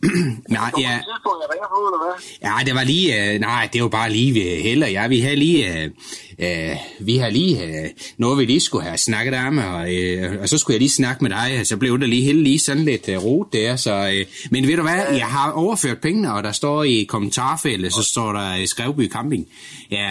nej, 0.49 0.71
ja, 0.77 0.99
Tidspunkt, 1.09 1.39
jeg 1.43 1.49
ringer 1.53 1.67
på, 1.75 1.79
eller 1.87 2.01
hvad? 2.03 2.15
ja, 2.41 2.65
det 2.65 2.75
var 2.75 2.83
lige, 2.83 3.33
øh, 3.33 3.39
nej, 3.39 3.69
det 3.73 3.83
var 3.83 3.87
bare 3.87 4.09
lige 4.11 4.33
ved 4.33 4.61
Helle 4.61 4.85
og 4.85 4.93
jeg, 4.93 5.09
vi 5.09 5.19
havde 5.19 5.35
lige, 5.35 5.83
øh, 5.83 5.89
øh, 6.39 6.75
vi 6.99 7.17
har 7.17 7.29
lige 7.29 7.63
øh, 7.63 7.89
noget, 8.17 8.37
vi 8.37 8.45
lige 8.45 8.61
skulle 8.61 8.83
have 8.83 8.97
snakket 8.97 9.33
om, 9.47 9.57
og, 9.57 9.93
øh, 9.95 10.41
og 10.41 10.49
så 10.49 10.57
skulle 10.57 10.75
jeg 10.75 10.79
lige 10.79 10.89
snakke 10.89 11.23
med 11.23 11.31
dig, 11.31 11.57
og 11.59 11.65
så 11.65 11.77
blev 11.77 11.99
der 11.99 12.07
lige 12.07 12.23
Helle 12.23 12.43
lige 12.43 12.59
sådan 12.59 12.85
lidt 12.85 13.09
øh, 13.09 13.23
rot 13.23 13.53
der, 13.53 13.75
så, 13.75 13.93
øh, 14.13 14.25
men 14.51 14.67
ved 14.67 14.75
du 14.75 14.81
hvad, 14.81 15.15
jeg 15.23 15.27
har 15.27 15.51
overført 15.51 16.01
pengene, 16.01 16.33
og 16.33 16.43
der 16.43 16.51
står 16.51 16.83
i 16.83 17.03
kommentarfeltet, 17.09 17.93
så 17.93 18.03
står 18.03 18.31
der 18.33 18.57
øh, 18.59 18.67
Skrevby 18.67 19.11
Camping, 19.11 19.47
ja, 19.91 20.07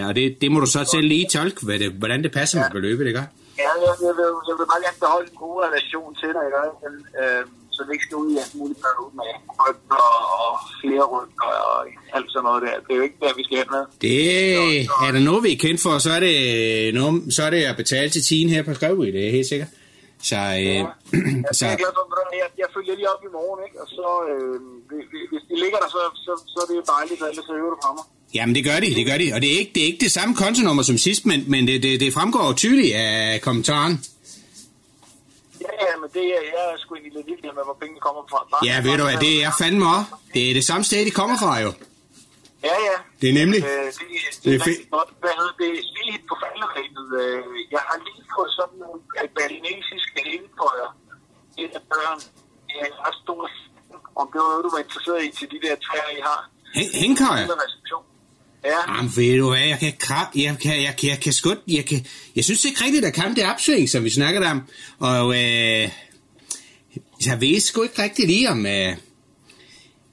øh, 0.00 0.08
og 0.08 0.14
det, 0.16 0.36
det 0.40 0.52
må 0.52 0.60
du 0.60 0.66
så 0.66 0.84
til 0.92 1.04
lige 1.04 1.26
tolke, 1.32 1.64
hvad 1.66 1.78
det, 1.78 1.92
hvordan 1.92 2.22
det 2.22 2.32
passer 2.32 2.58
med 2.58 2.70
beløbet, 2.70 3.06
ikke? 3.06 3.18
Ja, 3.58 3.70
jeg, 3.86 3.94
jeg, 4.06 4.14
vil, 4.18 4.30
jeg 4.48 4.54
vil 4.58 4.66
bare 4.72 4.82
gerne 4.86 5.00
beholde 5.04 5.28
en 5.32 5.38
god 5.44 5.56
relation 5.66 6.10
til 6.20 6.30
dig, 6.36 6.44
ikke? 6.48 6.60
Men, 6.84 6.94
øh, 7.22 7.42
så 7.76 7.80
vi 7.86 7.92
ikke 7.96 8.04
skal 8.08 8.16
ud 8.22 8.28
i 8.34 8.36
alt 8.44 8.54
muligt 8.60 8.78
bøvl 8.84 9.10
med 9.20 9.30
rykker 9.62 10.04
og 10.44 10.52
flere 10.80 11.04
rykker 11.14 11.50
og 11.70 11.76
alt 12.16 12.28
sådan 12.32 12.44
noget 12.48 12.60
der. 12.66 12.74
Det 12.84 12.90
er 12.94 12.96
jo 13.00 13.02
ikke 13.08 13.18
der, 13.24 13.32
vi 13.38 13.44
skal 13.46 13.56
hen 13.62 13.66
med. 13.76 13.82
Det 14.06 14.14
er 15.06 15.10
der 15.16 15.22
noget, 15.28 15.42
vi 15.46 15.52
er 15.52 15.60
kendt 15.66 15.80
for, 15.84 15.92
så 16.06 16.10
er 16.18 16.20
det, 16.28 16.34
noget, 16.94 17.34
så 17.36 17.40
er 17.46 17.50
det 17.50 17.62
at 17.72 17.76
betale 17.82 18.10
til 18.10 18.22
tiden 18.28 18.48
her 18.54 18.62
på 18.62 18.74
Skrevby, 18.74 19.06
det 19.16 19.22
er 19.26 19.30
helt 19.38 19.48
sikkert. 19.54 19.68
Så, 20.30 20.36
øh, 20.36 20.80
Jeg 21.48 21.54
så 21.60 21.64
er 21.72 21.76
glad 21.82 21.92
for, 21.96 22.02
at 22.32 22.38
jeg, 22.42 22.48
jeg 22.62 22.68
følger 22.76 22.94
lige 23.00 23.08
op 23.14 23.22
i 23.28 23.30
morgen, 23.38 23.60
ikke? 23.66 23.76
Og 23.82 23.88
så, 23.98 24.08
øh, 24.30 24.54
hvis- 24.88 25.48
de 25.50 25.54
ligger 25.64 25.78
der, 25.82 25.88
så, 25.96 26.00
så, 26.24 26.32
så 26.52 26.56
er 26.62 26.66
det 26.70 26.74
jo 26.80 26.84
dejligt, 26.96 27.22
at 27.22 27.28
ellers 27.30 27.46
så 27.50 27.52
hører 27.60 27.72
du 27.74 27.78
fra 27.84 27.92
mig. 27.96 28.04
jamen 28.36 28.54
det 28.54 28.64
gør 28.68 28.78
de, 28.84 28.88
det 28.98 29.04
gør 29.10 29.18
de. 29.22 29.26
Og 29.34 29.38
det 29.42 29.48
er 29.54 29.58
ikke 29.62 29.72
det, 29.74 29.82
er 29.82 29.86
ikke 29.86 30.04
det 30.06 30.12
samme 30.18 30.32
kontonummer 30.42 30.82
som 30.82 30.98
sidst, 30.98 31.26
men, 31.26 31.38
men 31.52 31.66
det, 31.68 31.82
det, 31.82 32.00
det 32.00 32.12
fremgår 32.12 32.52
tydeligt 32.52 32.94
af 32.94 33.40
kommentaren. 33.40 33.94
Ja, 35.86 35.92
men 36.00 36.08
det 36.16 36.24
er, 36.36 36.42
jeg 36.56 36.64
er 36.72 36.76
sgu 36.82 36.90
egentlig 36.94 37.12
lidt 37.16 37.26
ligeglad 37.30 37.52
med, 37.58 37.64
hvor 37.68 37.76
pengene 37.82 38.00
kommer 38.06 38.22
fra. 38.32 38.38
Bare, 38.52 38.62
Ja, 38.68 38.74
ved 38.86 38.94
du 39.00 39.04
hvad, 39.08 39.18
det 39.26 39.34
er 39.46 39.50
fandme 39.62 39.84
også. 39.96 40.10
Det 40.34 40.42
er 40.50 40.52
det 40.58 40.64
samme 40.70 40.84
sted, 40.88 41.00
de 41.08 41.14
kommer 41.20 41.36
fra 41.44 41.52
jo. 41.66 41.70
Ja, 42.68 42.76
ja. 42.88 42.96
Det 43.20 43.26
er 43.32 43.36
nemlig. 43.42 43.60
Øh, 43.70 43.70
det, 43.70 43.94
det, 44.14 44.44
Det 44.44 44.50
er 44.58 44.60
fedt. 44.68 44.80
Hvad 45.24 45.34
hedder 45.40 45.54
det? 45.62 45.70
Lige 45.98 46.18
på 46.30 46.34
falderæbet. 46.42 47.06
Øh, 47.22 47.42
jeg 47.74 47.82
har 47.88 47.96
lige 48.06 48.22
fået 48.36 48.50
sådan 48.58 48.76
nogle 48.84 48.98
øh, 49.20 49.28
balinesiske 49.38 50.20
hængekøjer. 50.32 50.88
Et 51.62 51.72
af 51.80 51.82
børn. 51.92 52.18
Det 52.68 52.74
er 52.82 52.86
en 52.92 52.98
ret 53.06 53.16
stor 53.24 53.42
om 54.20 54.26
det 54.32 54.38
var 54.42 54.48
noget, 54.52 54.64
du 54.66 54.70
var 54.76 54.82
interesseret 54.86 55.20
i 55.26 55.30
til 55.38 55.46
de 55.54 55.58
der 55.66 55.74
træer, 55.86 56.08
I 56.18 56.20
har. 56.30 56.40
Hæng- 56.76 56.94
Hængkøjer? 57.02 57.46
Ja, 58.64 58.94
Jamen 58.94 59.12
ved 59.16 59.38
du 59.38 59.48
hvad, 59.48 59.58
jeg 59.72 59.78
kan 59.78 59.92
krab, 59.98 60.26
jeg 60.34 60.56
kan, 60.62 60.82
jeg 60.82 60.94
kan, 60.98 61.08
jeg 61.08 61.20
kan 61.20 61.32
sgu, 61.32 61.54
jeg 61.68 61.84
kan, 61.86 62.06
jeg 62.36 62.44
synes 62.44 62.64
ikke 62.64 62.84
rigtigt, 62.84 63.02
der 63.02 63.22
kom 63.22 63.34
det 63.34 63.44
opsving, 63.52 63.88
som 63.88 64.04
vi 64.04 64.10
snakkede 64.10 64.46
om. 64.46 64.62
Og 64.98 65.24
øh, 65.34 65.84
jeg 67.26 67.40
ved 67.40 67.60
sgu 67.60 67.82
ikke 67.82 68.02
rigtig 68.02 68.26
lige 68.26 68.50
om, 68.50 68.66
øh, 68.66 68.72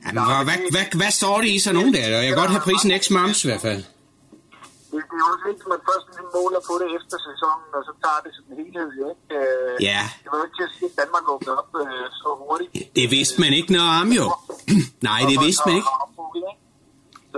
jamen, 0.03 0.23
hvad, 0.29 0.43
hvad, 0.47 0.57
hvad, 0.71 0.85
hvad, 0.99 1.11
står 1.11 1.41
det 1.41 1.49
i 1.49 1.59
sådan 1.59 1.75
nogen 1.79 1.93
der? 1.93 2.05
Jeg 2.07 2.27
kan 2.27 2.35
godt 2.41 2.51
have 2.55 2.61
prisen 2.67 2.91
x 3.01 3.03
moms 3.09 3.43
i 3.43 3.47
hvert 3.47 3.61
fald. 3.67 3.81
det, 3.83 4.99
det 5.09 5.15
er 5.17 5.21
jo 5.23 5.27
også 5.33 5.45
vigtigt, 5.49 5.65
at 5.67 5.71
man 5.75 5.81
først 5.89 6.05
lige 6.17 6.29
måler 6.37 6.61
på 6.69 6.73
det 6.81 6.87
efter 6.97 7.17
sæsonen, 7.27 7.67
og 7.77 7.81
så 7.87 7.91
tager 8.03 8.19
det 8.25 8.31
som 8.37 8.43
en 8.51 8.55
helhed. 8.61 8.91
Ikke? 9.13 9.35
Øh, 9.37 9.83
Ja. 9.89 10.01
Det 10.23 10.29
var 10.31 10.37
jo 10.39 10.43
ikke 10.47 10.57
til 10.59 10.67
at 10.69 10.73
sige, 10.77 10.87
at 10.91 10.95
Danmark 11.01 11.25
åbnede 11.33 11.55
op 11.61 11.71
øh, 11.81 12.05
så 12.21 12.27
hurtigt. 12.41 12.69
Det 12.99 13.07
vidste 13.15 13.35
man 13.43 13.51
ikke 13.59 13.71
noget 13.77 13.91
om 14.01 14.07
jo. 14.19 14.25
Nej, 15.09 15.19
det 15.31 15.37
vidste 15.45 15.63
man 15.67 15.75
ikke. 15.79 15.91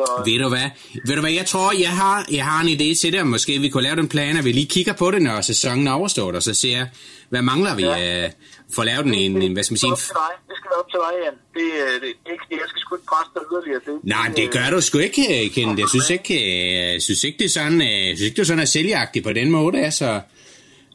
Så, 0.05 0.23
Ved 0.25 0.39
du 0.39 0.49
hvad? 0.49 0.69
Ved 1.05 1.15
du 1.15 1.21
hvad, 1.21 1.31
jeg 1.31 1.45
tror, 1.45 1.71
jeg 1.79 1.89
har, 1.89 2.25
jeg 2.31 2.45
har 2.45 2.61
en 2.63 2.67
idé 2.67 2.99
til 3.01 3.13
det, 3.13 3.19
og 3.21 3.27
måske 3.27 3.59
vi 3.59 3.69
kunne 3.69 3.83
lave 3.83 3.95
den 3.95 4.07
plan, 4.07 4.37
at 4.37 4.45
vi 4.45 4.51
lige 4.51 4.65
kigger 4.65 4.93
på 4.93 5.11
det, 5.11 5.21
når 5.21 5.41
sæsonen 5.41 5.87
er 5.87 5.91
overstået, 5.91 6.35
og 6.35 6.43
så 6.43 6.53
ser, 6.53 6.85
hvad 7.29 7.41
mangler 7.41 7.75
vi 7.75 7.83
øh, 7.83 8.29
for 8.75 8.81
at 8.81 8.85
lave 8.85 9.03
den 9.03 9.13
en, 9.13 9.41
en, 9.41 9.53
hvad 9.53 9.63
skal 9.63 9.73
man 9.73 9.77
sige, 9.79 9.91
det 9.91 9.99
skal 9.99 10.15
være 10.15 10.23
op 10.23 10.29
til 10.29 10.39
dig. 10.39 10.47
Det 10.49 10.55
skal 10.59 10.69
være 10.71 10.79
op 10.83 10.89
til 10.93 10.99
dig, 11.05 11.13
Jan. 11.25 11.35
Det, 11.57 11.67
øh, 11.83 11.93
det, 11.93 12.01
det, 12.01 12.29
er 12.29 12.31
ikke, 12.31 12.45
jeg 12.63 12.67
skal 12.71 12.79
sgu 12.83 12.95
ikke 12.95 13.07
presse 13.11 13.31
dig 13.35 13.43
yderligere. 13.51 13.81
Det, 13.85 13.93
Nej, 14.15 14.27
det 14.37 14.45
gør 14.51 14.67
du 14.75 14.81
sgu 14.81 14.97
ikke, 14.97 15.23
øh, 15.45 15.51
Kent. 15.55 15.79
Jeg 15.79 15.89
synes 15.89 16.09
ikke, 16.09 16.33
øh, 16.33 16.93
jeg 16.93 17.01
synes 17.01 17.23
ikke 17.23 17.37
det 17.41 17.45
er 17.45 17.49
sådan, 17.59 17.81
øh, 17.81 18.07
jeg 18.09 18.15
synes 18.17 18.27
ikke, 18.27 18.35
det 18.35 18.41
er 18.41 18.51
sådan 18.53 18.65
at 18.67 18.69
sælgeagtigt 18.69 19.23
på 19.25 19.33
den 19.39 19.47
måde, 19.51 19.77
altså. 19.89 20.21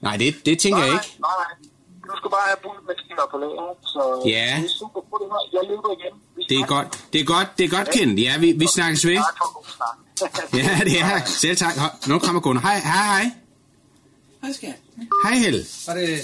Nej, 0.06 0.16
det, 0.16 0.28
det 0.46 0.54
tænker 0.64 0.82
jeg 0.84 0.92
ikke. 0.98 1.10
Nej, 1.28 1.36
nej. 1.44 1.52
Du 2.10 2.14
skal 2.20 2.30
bare 2.36 2.46
have 2.50 2.60
bud 2.64 2.78
med 2.88 2.94
på 3.32 3.38
lager. 3.42 3.68
Så 3.94 4.02
Ja. 4.36 4.50
det 4.60 4.64
er 4.70 4.74
super. 4.80 5.00
Prøv 5.08 5.16
det 5.22 5.28
her. 5.34 5.42
Jeg 5.56 5.62
løber 5.70 5.90
igen. 5.98 6.14
Det 6.48 6.58
er 6.58 6.66
godt, 6.66 6.98
det 7.12 7.20
er 7.20 7.24
godt, 7.24 7.48
det 7.58 7.64
er 7.64 7.68
godt, 7.68 7.90
Kent. 7.90 8.20
Ja, 8.20 8.38
vi, 8.38 8.52
vi 8.52 8.66
snakkes 8.74 9.06
ved. 9.06 9.18
Ja, 10.54 10.80
det 10.84 11.00
er. 11.00 11.20
Selv 11.26 11.56
tak. 11.56 11.74
Nu 12.06 12.18
kommer 12.18 12.40
Gunnar. 12.40 12.60
Hej, 12.60 12.78
hej, 12.78 13.22
hej. 13.22 13.30
Hvad 14.40 14.54
skal 14.54 14.66
jeg? 14.66 15.06
Hej, 15.24 15.38
Helle. 15.38 15.64
Var 15.86 15.94
det... 15.94 16.20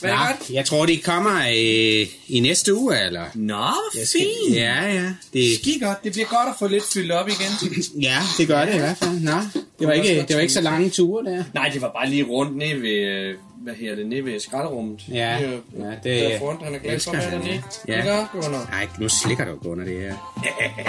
Hvad 0.00 0.10
er 0.10 0.36
det 0.40 0.50
jeg 0.54 0.64
tror, 0.66 0.86
de 0.86 0.96
kommer 0.96 1.40
øh, 1.40 2.06
i 2.28 2.40
næste 2.40 2.74
uge, 2.74 3.06
eller? 3.06 3.24
Nå, 3.34 3.66
fint. 4.12 4.56
Ja, 4.56 4.94
ja. 4.94 5.12
Det, 5.32 5.58
Skide 5.58 5.80
godt. 5.86 6.04
Det 6.04 6.12
bliver 6.12 6.26
godt 6.26 6.48
at 6.48 6.54
få 6.58 6.66
lidt 6.66 6.84
fyldt 6.84 7.12
op 7.12 7.28
igen. 7.28 7.72
ja, 8.02 8.18
det 8.38 8.48
gør 8.48 8.64
det 8.64 8.74
i 8.74 8.78
hvert 8.78 8.96
fald. 8.96 9.20
Nå, 9.20 9.40
det 9.78 9.86
var 9.86 9.92
ikke, 9.92 10.24
det 10.28 10.36
var 10.36 10.42
ikke 10.42 10.52
så 10.52 10.60
lange 10.60 10.90
ture 10.90 11.24
der. 11.24 11.44
Nej, 11.54 11.68
det 11.68 11.82
var 11.82 11.92
bare 11.92 12.10
lige 12.10 12.24
rundt 12.24 12.56
ned 12.56 12.80
ved, 12.80 12.90
øh, 12.90 13.34
hvad 13.60 13.74
her 13.74 13.94
det, 13.94 14.06
nede 14.06 14.24
ved 14.24 14.40
skralderummet. 14.40 15.08
Ja, 15.08 15.36
Det 15.40 15.46
er 15.46 15.50
jo- 15.50 15.84
ja, 15.84 15.90
det- 15.90 16.30
Der 16.32 16.38
foran, 16.38 16.56
han 16.64 16.74
er 16.74 16.78
glad 16.78 17.00
for 17.00 17.12
være 17.12 17.22
han, 17.22 17.32
dernede. 17.32 17.62
ja. 17.88 17.96
Ikke 17.98 18.26
Gunnar? 18.32 18.66
Nej, 18.70 18.88
nu 18.98 19.08
slikker 19.08 19.44
du 19.44 19.54
Gunnar 19.56 19.84
det 19.84 20.00
her. 20.00 20.08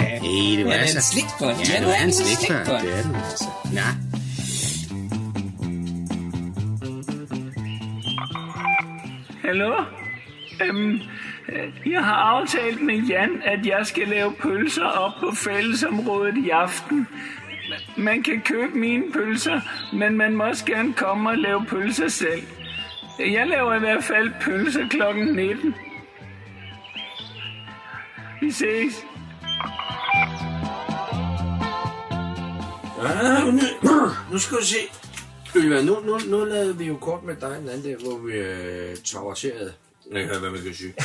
Nej, 0.00 0.18
det 0.56 0.64
var 0.64 0.70
Ja, 0.70 0.76
det 0.76 0.76
er 0.76 0.80
altså... 0.80 0.96
en 0.98 1.02
slikbånd. 1.02 1.56
Ja, 1.74 1.84
du 1.84 1.88
er 1.90 2.04
en 2.04 2.12
slikbånd. 2.12 2.82
Det 2.86 2.98
er 2.98 3.02
du 3.02 3.14
altså. 3.16 3.44
Ja. 3.74 3.88
Hallo? 9.44 9.84
Øhm, 10.64 11.00
Øh, 11.48 11.92
Jeg 11.92 12.04
har 12.04 12.14
aftalt 12.14 12.82
med 12.82 12.94
Jan, 13.02 13.42
at 13.44 13.66
jeg 13.66 13.86
skal 13.86 14.08
lave 14.08 14.32
pølser 14.42 14.84
op 14.84 15.12
på 15.20 15.30
fællesområdet 15.36 16.36
i 16.46 16.48
aften. 16.50 17.06
Man 17.96 18.22
kan 18.22 18.40
købe 18.44 18.78
mine 18.78 19.02
pølser, 19.12 19.60
men 19.96 20.16
man 20.16 20.36
må 20.36 20.44
også 20.44 20.64
gerne 20.64 20.92
komme 20.92 21.30
og 21.30 21.36
lave 21.38 21.64
pølser 21.68 22.08
selv. 22.08 22.42
Jeg 23.18 23.46
laver 23.46 23.74
i 23.74 23.78
hvert 23.78 24.04
fald 24.04 24.30
pølser 24.40 24.88
klokken 24.88 25.26
19. 25.36 25.74
Vi 28.40 28.50
ses. 28.50 29.06
Ah, 33.00 33.24
ja, 33.24 33.50
nu, 33.50 33.92
nu 34.32 34.38
skal 34.38 34.58
du 34.58 34.64
se. 34.64 34.76
Ylva, 35.56 35.82
nu, 35.82 36.00
nu, 36.00 36.18
nu 36.28 36.44
lavede 36.44 36.78
vi 36.78 36.84
jo 36.84 36.96
kort 36.96 37.22
med 37.22 37.36
dig 37.36 37.58
en 37.62 37.68
anden 37.68 37.82
dag, 37.82 37.96
hvor 37.96 38.18
vi 38.18 38.32
øh, 38.32 38.96
traverserede 39.04 39.72
jeg 40.12 40.28
kan 40.28 40.40
hvad 40.40 40.50
man 40.50 40.62
kan 40.62 40.74
sige. 40.74 40.94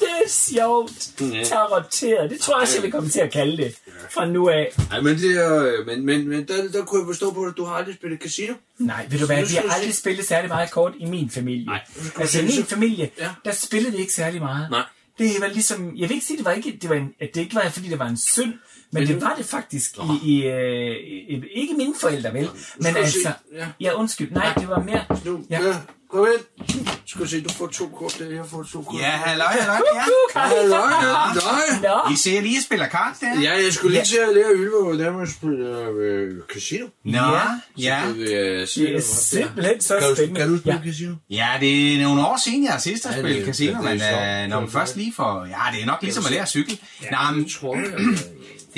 Det 0.00 0.08
er 0.24 0.28
sjovt. 0.28 1.20
Ja. 1.20 1.44
Taroteret. 1.44 2.30
Det 2.30 2.40
tror 2.40 2.54
jeg 2.54 2.62
også, 2.62 2.74
jeg 2.76 2.82
vil 2.82 2.92
komme 2.92 3.08
til 3.08 3.20
at 3.20 3.32
kalde 3.32 3.56
det. 3.56 3.74
Fra 4.10 4.26
nu 4.26 4.48
af. 4.48 4.72
Nej, 4.90 5.00
men, 5.00 5.16
det 5.16 5.36
er, 5.36 5.64
øh, 5.64 5.86
men, 5.86 6.06
men, 6.06 6.28
men 6.28 6.48
der, 6.48 6.68
der 6.68 6.84
kunne 6.84 7.00
jeg 7.00 7.06
forstå 7.06 7.30
på, 7.32 7.44
at 7.44 7.54
du 7.56 7.64
har 7.64 7.74
aldrig 7.74 7.94
spillet 7.94 8.20
casino. 8.22 8.54
Nej, 8.78 9.06
ved 9.10 9.18
du 9.18 9.26
hvad, 9.26 9.46
vi 9.46 9.54
har 9.54 9.74
aldrig 9.74 9.94
spillet 9.94 10.26
særlig 10.26 10.48
meget 10.48 10.70
kort 10.70 10.92
i 10.98 11.04
min 11.04 11.30
familie. 11.30 11.66
Nej. 11.66 11.80
Altså 12.16 12.40
i 12.40 12.44
min 12.44 12.64
familie, 12.64 13.10
Ja. 13.18 13.30
der 13.44 13.52
spillede 13.52 13.92
vi 13.92 13.98
ikke 13.98 14.12
særlig 14.12 14.40
meget. 14.40 14.70
Nej. 14.70 14.82
Det 15.18 15.30
var 15.40 15.46
ligesom, 15.46 15.96
jeg 15.96 16.08
vil 16.08 16.14
ikke 16.14 16.26
sige, 16.26 16.36
det 16.36 16.44
var 16.44 16.52
ikke, 16.52 16.78
det 16.82 16.90
var 16.90 16.96
en, 16.96 17.14
at 17.20 17.30
det 17.34 17.40
ikke 17.40 17.54
var, 17.54 17.68
fordi 17.68 17.88
det 17.88 17.98
var 17.98 18.06
en 18.08 18.16
synd, 18.18 18.52
men 18.92 19.06
det 19.06 19.20
var 19.20 19.34
det 19.38 19.44
faktisk 19.46 19.96
i, 19.98 20.28
i, 20.28 20.46
øh, 20.46 20.96
i, 21.28 21.42
ikke 21.54 21.74
mine 21.74 21.94
forældre, 22.00 22.34
vel? 22.34 22.48
Men 22.76 22.96
altså, 22.96 23.32
ja. 23.54 23.66
ja 23.80 23.92
undskyld, 23.94 24.30
nej, 24.30 24.54
det 24.58 24.68
var 24.68 24.82
mere, 24.82 25.04
Nu, 25.24 25.44
Ja. 25.50 25.74
Kom 26.10 26.26
ind. 26.26 26.86
Skal 27.06 27.28
se, 27.28 27.40
du 27.40 27.52
får 27.54 27.66
to 27.66 27.88
kort 27.98 28.16
der, 28.18 28.30
jeg 28.30 28.44
får 28.50 28.62
to 28.72 28.82
kort. 28.82 29.00
Ja, 29.00 29.10
halløj, 29.10 29.46
halløj, 29.46 29.80
ja. 29.94 30.02
Halløj, 30.40 30.80
halløj. 30.90 32.12
I 32.12 32.16
ser 32.16 32.40
lige 32.40 32.62
spiller 32.62 32.86
kart 32.86 33.16
der? 33.20 33.40
Ja, 33.40 33.52
jeg 33.64 33.72
skulle 33.72 33.94
lige 33.94 34.04
til 34.04 34.16
at 34.16 34.34
lære 34.34 34.52
Ylva, 34.54 34.82
hvordan 34.84 35.12
man 35.12 35.26
spiller 35.30 35.90
øh, 36.00 36.30
casino. 36.54 36.86
Nå, 37.04 37.18
ja. 37.78 38.02
Så 38.08 38.14
det 38.14 38.34
er 38.40 38.90
hvor- 38.90 39.00
simpelthen 39.06 39.80
så 39.80 40.12
spændende. 40.16 40.40
kan 40.40 40.48
du 40.50 40.58
spille 40.58 40.80
ja. 40.84 40.90
casino? 40.90 41.14
Ja, 41.30 41.48
det 41.60 41.94
er 41.94 42.02
nogle 42.02 42.26
år 42.26 42.38
siden, 42.44 42.64
jeg 42.64 42.72
har 42.72 42.78
sidst 42.78 43.06
har 43.06 43.12
spillet 43.12 43.46
casino, 43.46 43.72
er 43.78 43.82
men 43.82 43.92
øh, 43.92 44.48
når 44.50 44.60
man 44.60 44.68
er 44.68 44.72
først 44.72 44.96
lige 44.96 45.12
får... 45.16 45.44
Ja, 45.44 45.74
det 45.76 45.82
er 45.82 45.86
nok 45.86 45.98
ligesom 46.02 46.24
at 46.24 46.30
lære 46.30 46.42
at 46.42 46.48
cykle. 46.48 46.76
Nå, 47.10 47.16
men 47.34 47.42
Jeg 47.44 47.50
tror 47.60 47.76
jeg. 47.76 47.84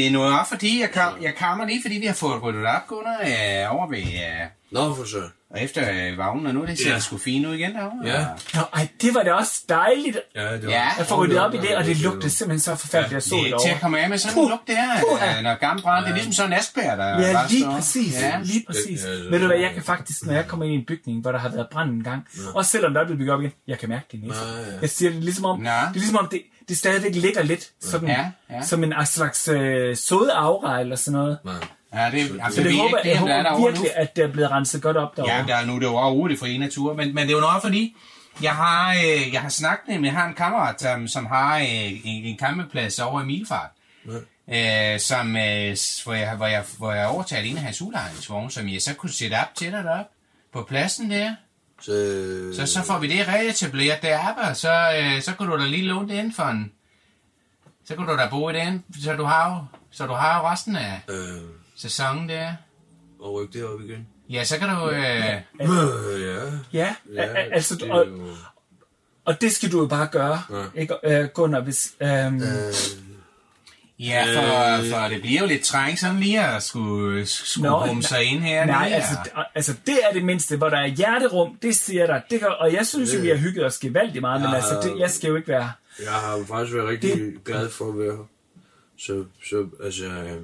Det 0.00 0.06
er 0.06 0.10
nu 0.10 0.22
også 0.22 0.48
fordi, 0.48 0.80
jeg, 0.80 0.90
kom, 0.90 1.22
jeg 1.22 1.34
kommer 1.38 1.66
lige, 1.66 1.82
fordi 1.82 1.94
vi 1.98 2.06
har 2.06 2.14
fået 2.14 2.42
ryddet 2.42 2.66
op, 2.66 2.86
Gunnar, 2.88 3.20
øh, 3.22 3.74
over 3.76 3.88
ved... 3.88 3.98
Øh, 3.98 4.46
Nå, 4.72 4.94
for 4.94 5.04
så. 5.04 5.22
og 5.50 5.62
efter 5.62 5.82
øh, 5.90 6.18
vagnen, 6.18 6.46
og 6.46 6.54
nu 6.54 6.66
det 6.66 6.78
ser 6.78 6.88
Ja. 6.88 6.94
ja. 6.94 7.00
sgu 7.00 7.18
fint 7.18 7.46
ud 7.46 7.54
igen 7.54 7.74
derovre. 7.74 7.96
Ja. 8.04 8.26
Nå, 8.54 8.60
ej, 8.74 8.88
det 9.02 9.14
var 9.14 9.22
da 9.22 9.32
også 9.32 9.62
dejligt 9.68 10.18
Ja, 10.36 10.52
det 10.52 10.64
var... 10.66 10.70
Ja. 10.72 10.88
at 10.98 11.06
få 11.06 11.14
ryddet 11.24 11.38
op 11.38 11.54
i 11.54 11.56
det, 11.56 11.76
og 11.76 11.84
det 11.84 11.96
lugtede 12.00 12.30
simpelthen 12.30 12.60
så 12.60 12.74
forfærdeligt 12.76 13.16
at 13.16 13.22
Det 13.22 13.30
sol 13.30 13.38
er 13.40 13.44
ikke 13.44 13.58
til 13.64 13.70
at 13.70 13.80
komme 13.80 14.00
af 14.00 14.08
med 14.08 14.18
sådan 14.18 14.38
en 14.38 14.48
lugt 14.48 14.66
der, 14.68 15.36
øh, 15.38 15.42
når 15.42 15.54
gammel 15.58 15.82
brand. 15.82 16.04
Det 16.04 16.10
er 16.10 16.14
ligesom 16.14 16.32
sådan 16.32 16.52
en 16.52 16.58
askbær, 16.58 16.96
der 16.96 17.06
Ja, 17.20 17.46
lige 17.50 17.60
står. 17.62 17.72
præcis. 17.74 18.14
Ja. 18.22 18.40
Lige 18.44 18.64
præcis. 18.66 19.04
Ja, 19.04 19.10
ja, 19.10 19.16
Ved 19.30 19.40
du 19.40 19.46
hvad, 19.46 19.56
jeg 19.58 19.70
kan 19.74 19.82
faktisk, 19.82 20.26
når 20.26 20.32
jeg 20.34 20.46
kommer 20.46 20.64
ind 20.66 20.74
i 20.74 20.76
en 20.78 20.84
bygning, 20.86 21.20
hvor 21.20 21.32
der 21.32 21.38
har 21.38 21.48
været 21.48 21.66
brand 21.72 21.90
en 21.90 22.04
gang, 22.04 22.26
også 22.54 22.70
selvom 22.70 22.94
der 22.94 23.00
er 23.00 23.04
blevet 23.04 23.18
bygget 23.18 23.34
op 23.34 23.40
igen, 23.40 23.52
jeg 23.68 23.78
kan 23.78 23.88
mærke 23.88 24.06
det 24.12 24.20
næste. 24.22 24.42
Ja, 24.44 24.72
ja. 24.72 24.78
Jeg 24.80 24.90
siger 24.90 25.10
det 25.10 25.24
ligesom 25.24 25.44
om, 25.44 25.58
Nå. 25.58 25.64
det 25.64 25.70
er 25.70 25.92
ligesom 25.92 26.16
om 26.16 26.28
det, 26.30 26.42
det 26.70 26.78
stadigvæk 26.78 27.14
ligger 27.14 27.42
lidt 27.42 27.70
sådan, 27.80 28.08
Ja, 28.08 28.30
ja. 28.50 28.62
som 28.62 28.84
en 28.84 28.94
slags 29.06 29.48
øh, 29.48 29.96
såde 29.96 30.32
aura 30.32 30.80
eller 30.80 30.96
sådan 30.96 31.12
noget. 31.20 31.38
Ja, 31.94 32.10
det, 32.12 32.18
altså, 32.18 32.56
Så 32.56 32.62
det 32.62 32.72
er 32.72 32.82
håber, 32.82 32.98
ikke 32.98 32.98
jeg 32.98 33.04
der 33.04 33.12
er 33.14 33.18
håber 33.18 33.42
derovre 33.42 33.60
nu. 33.60 33.66
virkelig, 33.66 33.90
at 33.96 34.16
det 34.16 34.24
er 34.24 34.32
blevet 34.32 34.50
renset 34.50 34.82
godt 34.82 34.96
op 34.96 35.16
derovre. 35.16 35.34
Ja, 35.34 35.44
der 35.46 35.56
er 35.56 35.66
nu 35.66 35.74
det 35.78 35.86
er 35.86 36.08
jo 36.10 36.28
det 36.28 36.38
frie 36.38 36.58
natur, 36.58 36.94
men, 36.94 37.14
men 37.14 37.26
det 37.26 37.32
er 37.32 37.36
jo 37.36 37.40
noget 37.40 37.62
fordi, 37.62 37.96
jeg 38.42 38.52
har, 38.52 38.90
øh, 38.90 39.32
jeg 39.32 39.40
har 39.40 39.48
snakket 39.48 40.00
med, 40.00 40.04
jeg 40.10 40.18
har 40.18 40.28
en 40.28 40.34
kammerat, 40.34 40.80
som, 40.80 41.08
som 41.08 41.26
har 41.26 41.58
øh, 41.58 41.90
en, 42.04 42.24
en 42.24 42.38
campingplads 42.38 42.98
over 42.98 43.22
i 43.22 43.24
Milfart, 43.24 43.70
øh, 44.52 45.00
som, 45.00 45.36
øh, 45.36 45.76
hvor, 46.04 46.12
jeg, 46.14 46.36
hvor, 46.36 46.46
jeg, 46.46 46.64
hvor 46.78 46.92
jeg 46.92 47.06
overtalte 47.06 47.48
en 47.48 47.56
af 47.56 47.62
hans 47.62 47.82
udlejningsvogne, 47.82 48.50
som 48.50 48.68
jeg 48.68 48.82
så 48.82 48.94
kunne 48.94 49.12
sætte 49.12 49.34
op 49.34 49.54
til 49.54 49.72
dig 49.72 49.84
deroppe 49.84 50.12
på 50.52 50.62
pladsen 50.62 51.10
der. 51.10 51.34
Så, 51.80 52.52
Så, 52.56 52.66
så 52.72 52.82
får 52.86 52.98
vi 52.98 53.08
det 53.08 53.28
reetableret 53.28 54.02
deroppe, 54.02 54.40
og 54.42 54.56
så, 54.56 54.72
øh, 55.02 55.22
så 55.22 55.34
kunne 55.34 55.52
du 55.52 55.58
da 55.58 55.66
lige 55.66 55.86
låne 55.86 56.08
det 56.08 56.14
ind 56.14 56.32
for 56.34 56.42
en... 56.42 56.72
Så 57.84 57.94
kunne 57.96 58.12
du 58.12 58.16
da 58.18 58.28
bo 58.30 58.50
i 58.50 58.52
den, 58.52 58.84
så 59.04 59.12
du 59.16 59.24
har 59.24 59.50
jo, 59.50 59.64
så 59.90 60.06
du 60.06 60.12
har 60.12 60.40
jo 60.40 60.48
resten 60.48 60.76
af 60.76 61.00
øh, 61.08 61.40
sæsonen 61.76 62.28
der. 62.28 62.54
og 63.20 63.34
rykke 63.34 63.58
det 63.58 63.66
op 63.68 63.80
igen. 63.80 64.06
Ja, 64.30 64.44
så 64.44 64.58
kan 64.58 64.68
du... 64.68 64.90
Øh, 64.90 65.34
Øh, 65.60 66.22
ja. 66.22 66.40
Ja, 66.72 66.94
Ja, 67.14 67.22
ja 67.22 67.24
altså, 67.52 67.74
det 67.76 67.90
og, 67.90 68.06
og 69.24 69.40
det 69.40 69.52
skal 69.52 69.72
du 69.72 69.80
jo 69.80 69.86
bare 69.86 70.06
gøre, 70.06 70.42
Ja. 70.50 70.80
ikke, 70.80 70.94
øh, 71.04 71.28
Gunnar, 71.34 71.60
hvis... 71.60 71.92
Øhm, 72.00 72.42
Øh, 72.42 72.72
Ja, 74.00 74.24
for, 74.36 74.90
for 74.90 75.08
det 75.08 75.20
bliver 75.20 75.40
jo 75.40 75.46
lidt 75.46 75.62
træng 75.64 75.98
sådan 75.98 76.20
lige 76.20 76.44
at 76.46 76.62
skulle, 76.62 77.26
skulle 77.26 77.68
Nå, 77.70 77.86
rumme 77.86 78.02
sig 78.02 78.24
ind 78.24 78.40
her. 78.42 78.64
Nej, 78.64 78.90
altså, 78.94 79.10
altså 79.54 79.74
det 79.86 79.98
er 80.10 80.12
det 80.14 80.24
mindste, 80.24 80.56
hvor 80.56 80.68
der 80.68 80.76
er 80.78 80.86
hjerterum, 80.86 81.56
det 81.62 81.76
siger 81.76 82.06
dig. 82.06 82.22
Det 82.30 82.40
gør, 82.40 82.46
og 82.46 82.72
jeg 82.72 82.86
synes 82.86 83.14
jo, 83.14 83.20
vi 83.20 83.28
har 83.28 83.36
hygget 83.36 83.64
os 83.66 83.78
gevaldigt 83.78 84.20
meget, 84.20 84.40
men 84.40 84.50
Ja. 84.50 84.56
altså, 84.56 84.80
det, 84.82 84.98
jeg 85.00 85.10
skal 85.10 85.28
jo 85.28 85.36
ikke 85.36 85.48
være... 85.48 85.72
Jeg 86.02 86.12
har 86.12 86.38
jo 86.38 86.44
faktisk 86.44 86.74
været 86.76 86.88
rigtig 86.88 87.12
det... 87.14 87.34
glad 87.44 87.70
for 87.70 87.88
at 87.92 87.98
være 87.98 88.16
her. 88.16 88.28
Så, 88.98 89.24
så 89.50 89.66
altså... 89.84 90.04
Øh, 90.06 90.36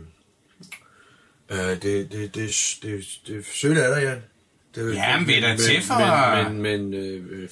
øh, 1.50 1.58
det, 1.58 1.82
det, 1.82 2.10
det, 2.12 2.34
det, 2.34 2.34
det, 2.82 3.04
det 3.26 3.36
er 3.38 3.42
sødt 3.54 3.78
af 3.78 3.94
dig, 3.94 4.02
Jan. 4.08 4.22
Det, 4.74 4.94
Jamen, 4.94 5.28
vi 5.28 5.34
er 5.34 5.40
da 5.40 5.56
til 5.56 5.82
for- 5.82 6.44
Men, 6.50 6.62
men, 6.62 6.90
men 6.90 6.94
øh, 6.94 7.48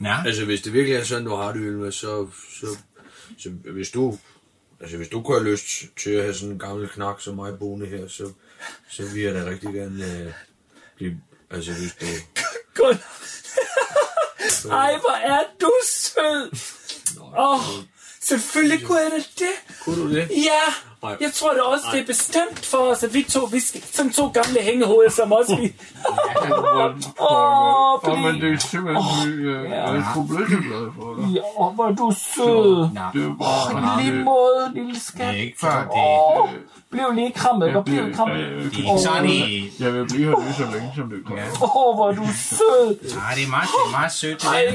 øh, 0.00 0.26
altså, 0.26 0.44
hvis 0.44 0.62
det 0.62 0.72
virkelig 0.72 0.96
er 0.96 1.04
sådan, 1.04 1.24
du 1.24 1.34
har 1.36 1.52
det, 1.52 1.60
Ylva, 1.64 1.90
så, 1.90 2.26
så, 2.60 2.66
så 3.38 3.50
hvis 3.50 3.90
du... 3.90 4.18
Altså, 4.82 4.96
hvis 4.96 5.08
du 5.08 5.22
kunne 5.22 5.38
have 5.38 5.50
lyst 5.50 5.66
til 5.96 6.10
at 6.10 6.22
have 6.22 6.34
sådan 6.34 6.52
en 6.52 6.58
gammel 6.58 6.88
knak 6.88 7.20
som 7.20 7.34
mig 7.34 7.58
boende 7.58 7.86
her, 7.86 8.08
så, 8.08 8.32
så 8.90 9.02
vil 9.02 9.22
jeg 9.22 9.34
da 9.34 9.44
rigtig 9.44 9.74
gerne 9.74 10.04
øh, 10.04 10.32
blive... 10.96 11.20
Altså, 11.50 11.72
hvis 11.72 11.94
du... 12.00 12.06
Gunnar! 12.74 13.18
Ej, 14.82 14.98
hvor 14.98 15.16
er 15.16 15.42
du 15.60 15.72
sød! 15.86 16.50
Åh, 17.20 17.68
oh, 17.68 17.84
selvfølgelig 18.22 18.86
kunne 18.86 18.98
jeg 18.98 19.10
da 19.10 19.16
det. 19.16 19.82
Kunne 19.84 20.02
du 20.02 20.14
det? 20.14 20.30
Ja, 20.30 20.91
Nej. 21.02 21.16
jeg 21.20 21.32
tror 21.32 21.52
det 21.52 21.60
også, 21.62 21.84
det 21.92 22.00
er 22.00 22.06
bestemt 22.06 22.66
for 22.66 22.78
os, 22.78 23.02
at 23.02 23.14
vi 23.14 23.22
to, 23.22 23.40
vi 23.52 23.60
skal, 23.60 23.82
som 23.92 24.10
to 24.10 24.28
gamle 24.28 24.60
hængehoveder, 24.60 25.10
som 25.10 25.32
også 25.32 25.56
vi... 25.56 25.72
Åh, 27.20 28.18
men 28.24 28.40
det 28.40 28.52
er 28.52 28.58
simpelthen, 28.58 28.96
oh, 28.96 29.70
jeg 29.70 29.96
er 29.96 30.02
sgu 30.12 30.26
glad 30.26 30.92
for 30.96 31.14
dig. 31.14 31.34
Ja, 31.34 31.40
hvor 31.74 31.86
er 31.88 31.94
du 31.94 32.12
sød. 32.34 32.88
Det 33.14 33.24
er 33.30 33.34
bare... 33.38 34.02
I 34.02 34.04
lige 34.04 34.24
måde, 34.24 34.70
lille 34.74 34.94
Det 34.94 35.02
skat. 35.02 35.26
er 35.28 35.32
ikke 35.32 35.56
for 35.60 35.68
det. 35.68 35.88
Åh, 35.92 36.48
blev 36.90 37.04
lige 37.14 37.32
krammet, 37.32 37.76
og 37.76 37.84
blev 37.84 38.14
krammet. 38.14 38.36
øh, 38.36 38.64
Det 38.64 38.72
er 38.72 38.78
ikke 38.78 39.02
sådan 39.02 39.30
i... 39.30 39.70
Jeg 39.80 39.94
vil 39.94 40.06
blive 40.08 40.24
her 40.28 40.44
lige 40.44 40.54
så 40.54 40.66
længe, 40.72 40.92
som 40.96 41.10
det 41.10 41.18
kommer. 41.26 41.42
Åh, 41.62 41.94
hvor 41.96 42.08
er 42.10 42.14
du 42.14 42.26
sød. 42.36 43.14
Nej, 43.14 43.32
det 43.36 43.44
er 43.44 43.50
meget, 43.50 43.68
det 43.68 43.86
er 43.86 43.90
meget 43.90 44.12
sødt. 44.12 44.42
Det 44.42 44.48
Ej. 44.48 44.74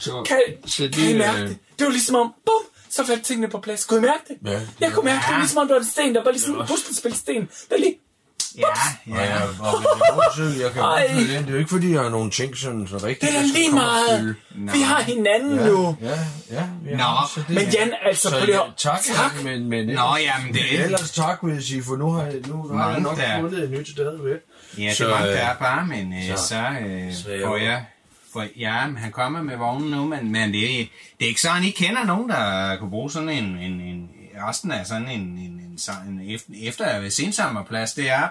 Så, 0.00 0.22
kan, 0.28 0.38
så 0.66 0.82
kan 0.92 1.02
I 1.04 1.08
det, 1.08 1.16
mærke 1.18 1.42
øh, 1.42 1.48
det? 1.48 1.58
Det 1.78 1.84
var 1.86 1.90
ligesom 1.92 2.16
om, 2.16 2.32
bum, 2.46 2.62
så 2.92 3.06
faldt 3.06 3.24
tingene 3.24 3.48
på 3.48 3.58
plads. 3.58 3.84
Kunne 3.84 3.98
I 3.98 4.02
mærke 4.02 4.22
det? 4.28 4.50
Ja, 4.50 4.54
det 4.58 4.68
Jeg 4.80 4.92
kunne 4.92 5.04
mærke 5.04 5.22
det, 5.28 5.38
ligesom 5.38 5.58
om 5.58 5.66
der 5.68 5.74
var 5.74 5.80
en 5.80 5.86
sten, 5.86 6.14
der 6.14 6.24
var 6.24 6.30
ligesom 6.30 6.60
en 6.60 6.66
puslespilsten. 6.66 7.48
Der 7.70 7.76
lige, 7.78 7.98
Ja, 8.58 8.64
Ja, 9.08 9.24
ja. 9.24 9.36
og 9.60 9.82
jeg 9.82 9.90
kan 10.06 10.14
godt 10.14 10.36
se- 10.36 10.62
jeg 10.62 10.72
kan 10.72 10.82
Ej. 10.82 11.06
det. 11.18 11.28
Det 11.28 11.48
er 11.48 11.52
jo 11.52 11.58
ikke, 11.58 11.70
fordi 11.70 11.92
jeg 11.92 12.00
har 12.02 12.08
nogle 12.08 12.30
ting, 12.30 12.56
som 12.56 12.86
så 12.88 12.96
rigtigt... 12.96 13.32
det 13.32 13.38
er 13.40 13.42
lige 13.42 13.70
meget. 13.70 14.36
Vi 14.50 14.80
har 14.80 15.00
hinanden 15.02 15.56
nu. 15.56 15.96
Ja, 16.02 16.08
ja. 16.50 16.64
ja 16.90 16.96
Nå. 16.96 17.04
så 17.34 17.40
det- 17.48 17.54
Men 17.54 17.68
Jan, 17.68 17.92
altså, 18.06 18.30
så, 18.30 18.40
på 18.40 18.46
det 18.46 18.54
her... 18.54 18.74
tak, 18.76 19.00
tak. 19.02 19.44
men, 19.44 19.68
men 19.68 19.86
Nå, 19.86 20.16
jamen 20.20 20.54
det 20.54 20.80
er... 20.80 20.84
ellers 20.84 21.10
tak, 21.10 21.38
vil 21.42 21.54
jeg 21.54 21.62
sige, 21.62 21.82
for 21.84 21.96
nu 21.96 22.10
har 22.10 22.22
jeg, 22.22 22.34
nu, 22.46 22.56
nu 22.56 22.74
har 22.78 22.90
jeg 22.90 23.00
nok 23.00 23.18
fundet 23.40 23.62
et 23.64 23.70
nyt 23.70 23.88
sted 23.88 24.18
ved. 24.22 24.38
Ja, 24.78 24.88
det 24.88 24.96
Så, 24.96 25.06
var 25.06 25.20
øh, 25.22 25.26
der 25.28 25.34
er 25.36 25.54
bare, 25.56 25.86
men 25.86 26.12
øh, 26.12 26.36
så- 26.36 26.46
så, 26.48 26.56
øh, 26.86 27.14
så 27.14 27.30
jeg- 27.30 27.40
får 27.46 27.56
jeg... 27.56 27.84
For, 28.32 28.44
ja, 28.56 28.70
han 28.96 29.12
kommer 29.12 29.42
med 29.42 29.56
vognen 29.56 29.90
nu, 29.90 30.04
men, 30.04 30.32
men 30.32 30.52
det, 30.52 30.80
er- 30.80 30.86
det 31.18 31.24
er 31.24 31.28
ikke 31.28 31.40
sådan, 31.40 31.64
I 31.64 31.70
kender 31.70 32.04
nogen, 32.04 32.28
der 32.28 32.76
kunne 32.76 32.90
bruge 32.90 33.10
sådan 33.10 33.28
en, 33.28 33.44
en, 33.44 33.80
en 33.80 34.10
resten 34.48 34.70
af 34.70 34.86
sådan 34.86 35.08
en, 35.08 35.20
en, 35.20 35.78
en, 36.08 36.20
en, 36.20 36.20
efter, 36.62 36.98
efter 36.98 37.10
sensommerplads, 37.10 37.92
det 37.94 38.10
er... 38.10 38.28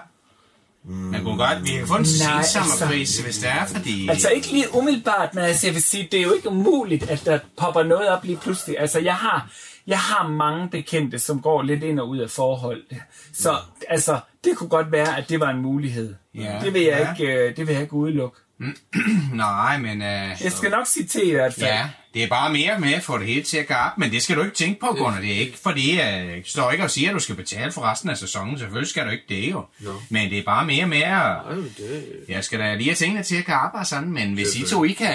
Man 0.84 1.22
kunne 1.24 1.36
godt, 1.36 1.62
vi 1.64 1.68
kan 1.68 1.86
få 1.86 1.94
en 1.94 2.00
Nej, 2.26 2.42
sensommerpris, 2.42 3.00
altså- 3.18 3.22
hvis 3.22 3.38
det 3.38 3.48
er, 3.50 3.66
fordi... 3.66 4.08
Altså 4.08 4.28
ikke 4.28 4.52
lige 4.52 4.74
umiddelbart, 4.74 5.34
men 5.34 5.44
altså 5.44 5.66
jeg 5.66 5.74
vil 5.74 5.82
sige, 5.82 6.08
det 6.12 6.18
er 6.18 6.22
jo 6.22 6.32
ikke 6.32 6.48
umuligt, 6.48 7.10
at 7.10 7.22
der 7.24 7.38
popper 7.56 7.82
noget 7.82 8.08
op 8.08 8.24
lige 8.24 8.36
pludselig. 8.36 8.78
Altså 8.78 8.98
jeg 9.00 9.14
har, 9.14 9.50
jeg 9.86 9.98
har 9.98 10.28
mange 10.28 10.68
bekendte, 10.68 11.18
som 11.18 11.42
går 11.42 11.62
lidt 11.62 11.82
ind 11.82 12.00
og 12.00 12.08
ud 12.08 12.18
af 12.18 12.30
forhold. 12.30 12.82
Så 13.34 13.56
altså, 13.88 14.20
det 14.44 14.56
kunne 14.56 14.68
godt 14.68 14.92
være, 14.92 15.18
at 15.18 15.28
det 15.28 15.40
var 15.40 15.50
en 15.50 15.62
mulighed. 15.62 16.14
Ja. 16.34 16.58
Det 16.64 16.74
vil 16.74 16.82
jeg 16.82 17.14
Ja. 17.18 17.24
ikke, 17.24 17.34
øh, 17.34 17.56
det 17.56 17.66
vil 17.66 17.72
jeg 17.72 17.82
ikke 17.82 17.94
udelukke. 17.94 18.36
Nej, 19.34 19.78
men... 19.78 20.02
Øh, 20.02 20.28
Jeg 20.44 20.52
skal 20.56 20.70
nok 20.70 20.86
sige 20.86 21.06
til 21.06 21.28
i 21.28 21.32
hvert 21.32 21.54
fald. 21.54 21.66
Ja, 21.66 21.88
det 22.14 22.22
er 22.22 22.28
bare 22.28 22.52
mere 22.52 22.80
med 22.80 22.92
at 22.94 23.02
få 23.02 23.18
det 23.18 23.26
hele 23.26 23.42
til 23.42 23.56
at 23.56 23.66
gå 23.68 23.74
op, 23.74 23.98
men 23.98 24.10
det 24.10 24.22
skal 24.22 24.36
du 24.36 24.42
ikke 24.42 24.56
tænke 24.56 24.80
på, 24.80 24.86
Gunnar. 24.86 25.20
Det 25.20 25.32
er 25.34 25.38
ikke 25.40 25.58
fordi, 25.62 25.98
jeg 25.98 26.42
står 26.46 26.70
ikke 26.70 26.84
og 26.84 26.90
siger, 26.90 27.08
at 27.10 27.14
du 27.14 27.20
skal 27.20 27.34
betale 27.34 27.72
for 27.72 27.82
resten 27.90 28.10
af 28.10 28.16
sæsonen. 28.18 28.58
Selvfølgelig 28.58 28.88
skal 28.90 29.04
du 29.06 29.10
ikke 29.10 29.24
det 29.28 29.50
jo. 29.50 29.64
Men 30.08 30.30
det 30.30 30.38
er 30.38 30.42
bare 30.42 30.66
mere 30.66 30.86
med 30.86 31.02
at... 31.02 31.36
Det, 31.78 32.04
Jeg 32.28 32.44
skal 32.44 32.58
da 32.58 32.74
lige 32.74 32.88
have 32.88 32.94
tingene 32.94 33.22
til 33.22 33.36
at 33.36 33.44
gå 33.44 33.52
op 33.52 33.70
og 33.74 33.86
sådan, 33.86 34.10
men 34.12 34.32
hvis 34.34 34.56
I 34.56 34.62
to 34.66 34.84
I 34.84 34.92
kan... 34.92 35.14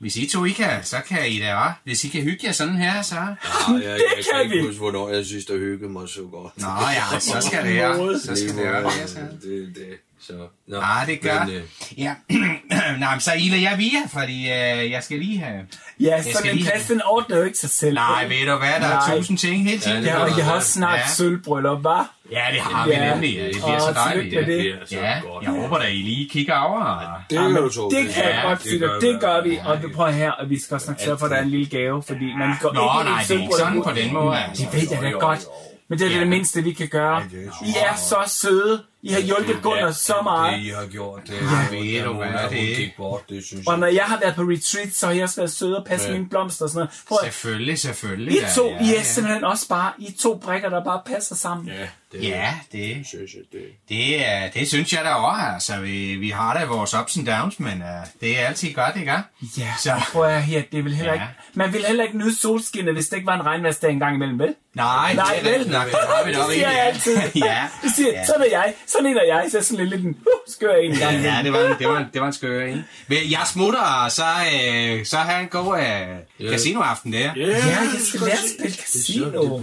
Hvis 0.00 0.16
I 0.16 0.26
to 0.26 0.44
I 0.44 0.50
kan, 0.50 0.70
så 0.82 0.96
kan 1.08 1.18
I 1.28 1.38
da 1.38 1.54
også. 1.54 1.72
Hvis 1.84 2.04
I 2.04 2.08
kan 2.08 2.22
hygge 2.22 2.46
jer 2.46 2.52
sådan 2.52 2.74
her, 2.76 3.02
så... 3.02 3.14
Ja, 3.14 3.24
jeg, 3.72 3.82
jeg, 3.84 3.98
jeg 3.98 3.98
kan 4.16 4.24
kan 4.32 4.42
ikke 4.44 4.56
vi. 4.56 4.62
huske, 4.66 4.78
hvornår 4.78 5.08
jeg 5.10 5.26
synes, 5.26 5.44
der 5.44 5.56
hyggede 5.58 5.90
mig 5.92 6.08
så 6.08 6.20
godt. 6.32 6.58
Nå 6.60 6.66
ja, 7.12 7.20
så 7.20 7.40
skal 7.48 7.64
det 7.64 7.72
her. 7.80 8.18
Så 8.24 8.36
skal 8.36 8.48
det. 8.48 8.92
Så. 9.10 9.18
Det, 9.42 9.72
det, 9.74 9.86
så. 10.26 10.32
Nå, 10.68 10.78
Ah, 10.80 11.06
det 11.06 11.20
gør. 11.20 11.44
Men, 11.44 11.54
øh, 11.54 11.62
Ja. 11.98 12.14
Nå, 13.00 13.06
men 13.10 13.20
så 13.20 13.30
iler 13.38 13.56
jeg 13.70 13.78
via, 13.78 14.20
fordi 14.20 14.40
øh, 14.40 14.90
jeg 14.90 15.02
skal 15.02 15.18
lige 15.18 15.38
have... 15.38 15.60
Ja, 16.00 16.22
sådan 16.22 16.58
en 16.58 16.64
plads, 16.64 16.86
den 16.86 17.00
ordner 17.04 17.36
jo 17.36 17.42
ikke 17.44 17.58
sig 17.58 17.70
selv. 17.70 17.94
Nej, 17.94 18.26
ved 18.28 18.46
du 18.46 18.56
hvad, 18.58 18.68
der 18.68 18.86
er 18.86 19.08
Nej. 19.08 19.16
tusind 19.16 19.38
ting 19.38 19.64
hele 19.68 19.80
tiden. 19.80 19.96
Ja, 20.04 20.10
det 20.12 20.18
Ja, 20.18 20.22
og 20.32 20.36
jeg 20.38 20.44
har 20.44 20.54
også 20.54 20.72
snart 20.72 20.98
Ja. 20.98 21.06
sølvbryllup, 21.08 21.84
var? 21.84 22.10
Ja, 22.30 22.44
det 22.52 22.60
har 22.60 22.86
vi 22.86 22.92
Ja. 22.92 23.10
nemlig. 23.14 23.34
Ja, 23.34 23.44
det 23.46 23.52
bliver 23.54 23.78
så 23.78 23.92
dejligt. 23.92 24.34
med 24.34 24.42
Ja. 24.42 24.52
det. 24.52 24.64
det 24.64 24.70
er 24.70 24.86
så 24.86 24.94
Ja, 24.96 25.20
godt. 25.20 25.44
jeg 25.44 25.50
håber 25.52 25.78
da, 25.78 25.84
I 25.84 25.92
lige 25.96 26.28
kigger 26.28 26.54
over. 26.56 27.08
Det 27.30 27.38
kan 27.38 27.54
du 27.54 27.68
tro. 27.68 27.88
Det 27.90 28.14
kan 28.14 28.24
jeg 28.24 28.40
godt 28.44 28.58
det 28.62 28.68
sige 28.68 28.80
dig. 28.80 28.88
gør 28.88 29.00
Det 29.00 29.14
vi. 29.14 29.18
gør 29.18 29.42
vi, 29.42 29.58
og 29.64 29.82
vi 29.82 29.88
prøver 29.94 30.10
her, 30.10 30.30
og 30.30 30.50
vi 30.50 30.60
skal 30.60 30.74
også 30.74 30.90
nok 30.90 31.00
sørge 31.00 31.18
for, 31.18 31.26
at 31.26 31.30
der 31.30 31.36
er 31.36 31.42
en 31.42 31.50
lille 31.50 31.66
gave, 31.66 32.02
fordi 32.02 32.24
man 32.38 32.50
går 32.60 32.72
Nå, 32.72 32.80
ikke 33.00 33.10
i 33.10 33.12
nej, 33.12 33.22
et 33.22 33.28
det 33.28 33.36
er 33.36 33.40
ikke 33.40 33.54
sådan 33.58 33.82
på 33.82 33.90
den 33.96 34.12
måde. 34.12 34.38
Altså. 34.38 34.64
Det 34.72 34.82
ved 34.82 34.88
jeg 34.90 35.02
da 35.02 35.10
godt. 35.10 35.40
Men 35.88 35.98
det 35.98 36.04
er 36.04 36.08
det, 36.08 36.18
det 36.20 36.28
mindste, 36.28 36.62
vi 36.62 36.72
kan 36.72 36.88
gøre. 36.88 37.22
I 37.66 37.74
er 37.90 37.96
så 37.96 38.16
søde. 38.26 38.82
I 39.06 39.12
har 39.12 39.20
hjulpet 39.20 39.62
Gunnar 39.62 39.90
så 39.90 40.14
meget. 40.22 40.52
Det, 40.58 40.64
I 40.66 40.68
har 40.68 40.86
gjort, 40.86 41.20
det 41.26 41.32
Ja. 41.32 41.36
ja. 41.72 41.78
Ved 41.96 42.04
du 42.04 42.12
hvad, 42.12 42.26
hun 42.28 42.48
det- 42.58 42.76
gik 42.76 42.96
bort, 42.96 43.22
det 43.28 43.44
synes 43.44 43.66
Og 43.66 43.72
jeg. 43.72 43.80
når 43.80 43.86
jeg 43.86 44.04
har 44.04 44.18
været 44.20 44.34
på 44.34 44.42
retreat, 44.42 44.94
så 44.94 45.06
har 45.06 45.12
jeg 45.14 45.22
også 45.22 45.36
været 45.36 45.52
søde 45.52 45.76
og 45.78 45.84
passet 45.86 46.08
Ja. 46.08 46.12
mine 46.12 46.28
blomster 46.28 46.64
og 46.64 46.70
sådan 46.70 46.78
noget. 46.78 47.02
Prøv 47.08 47.18
at, 47.22 47.24
Selvfølgelig, 47.34 47.78
selvfølgelig. 47.78 48.34
I 48.36 48.40
to, 48.56 48.66
ja, 48.70 48.74
I 48.80 48.88
er 48.88 48.92
ja. 48.92 49.02
simpelthen 49.02 49.44
også 49.44 49.68
bare, 49.68 49.92
I 49.98 50.06
er 50.06 50.10
to 50.20 50.34
brikker, 50.44 50.68
der 50.68 50.84
bare 50.84 51.00
passer 51.06 51.34
sammen. 51.34 51.66
Ja, 51.68 51.72
det, 52.12 52.22
Ja, 52.28 52.54
det, 52.72 53.06
synes 53.06 53.30
jeg, 53.34 53.42
det. 53.52 53.66
det, 53.88 54.28
er, 54.28 54.50
det 54.50 54.68
synes 54.68 54.92
jeg 54.92 55.04
da 55.04 55.10
også. 55.10 55.42
Altså, 55.54 55.76
vi, 55.80 56.14
vi 56.14 56.30
har 56.30 56.58
da 56.58 56.64
vores 56.64 56.94
ups 56.94 57.16
and 57.16 57.26
downs, 57.26 57.60
men 57.60 57.72
uh, 57.82 58.06
det 58.20 58.40
er 58.40 58.46
altid 58.46 58.72
godt, 58.74 58.96
ikke? 58.96 59.12
Ja, 59.58 59.74
Så- 59.78 60.00
prøv 60.12 60.22
at 60.24 60.42
her, 60.42 60.62
det 60.72 60.84
vil 60.84 60.94
heller 60.94 61.12
Ja. 61.12 61.20
ikke, 61.20 61.26
man 61.54 61.72
vil 61.72 61.84
heller 61.86 62.04
ikke 62.04 62.18
nyde 62.18 62.38
solskinnet, 62.40 62.94
hvis 62.94 63.08
det 63.08 63.16
ikke 63.16 63.26
var 63.26 63.34
en 63.34 63.46
regnværsdag 63.46 63.90
en 63.90 63.98
gang 63.98 64.14
imellem, 64.14 64.38
vel? 64.38 64.54
Nej, 64.74 65.14
Nej, 65.14 65.24
det 65.24 65.38
er 65.38 65.42
vel? 65.42 65.52
rigtigt 65.52 65.70
nok. 65.72 65.86
Det 65.86 65.94
har 66.08 66.24
vi 66.26 66.32
da 66.32 66.38
Det 66.38 66.46
siger 66.52 66.70
jeg 66.70 66.80
altid. 66.86 67.16
ja. 67.34 67.68
Det 67.82 67.90
siger, 67.96 68.08
Ja. 68.12 68.26
sådan 68.26 68.40
er 68.42 68.46
jeg, 68.50 68.74
sådan 68.96 69.06
en 69.10 69.16
er 69.16 69.24
jeg, 69.34 69.46
så 69.50 69.58
er 69.58 69.62
sådan 69.62 69.86
lidt 69.86 70.00
en 70.04 70.08
uh, 70.10 70.52
skør 70.54 70.74
en 70.74 70.96
gang 70.98 71.16
Ja, 71.22 71.40
det 71.44 71.52
var, 71.52 71.58
en- 71.58 71.74
det 71.78 71.88
var, 71.88 71.98
en- 71.98 72.06
det 72.12 72.20
var 72.20 72.26
en 72.26 72.32
skør 72.32 72.60
en. 72.66 72.84
Men 73.08 73.18
Jeg 73.30 73.40
smutter, 73.52 73.80
og 74.04 74.10
så, 74.12 74.22
øh, 74.24 75.04
så 75.06 75.16
har 75.16 75.40
en 75.40 75.48
god 75.48 75.78
øh, 75.78 76.50
casinoaften 76.50 77.12
der. 77.12 77.18
Ja, 77.18 77.30
Ja, 77.36 77.46
jeg 77.46 77.88
skal 78.08 78.20
lære 78.20 78.32
at 78.32 78.38
spille 78.58 78.72
Det 78.76 78.80
casino. 78.80 79.60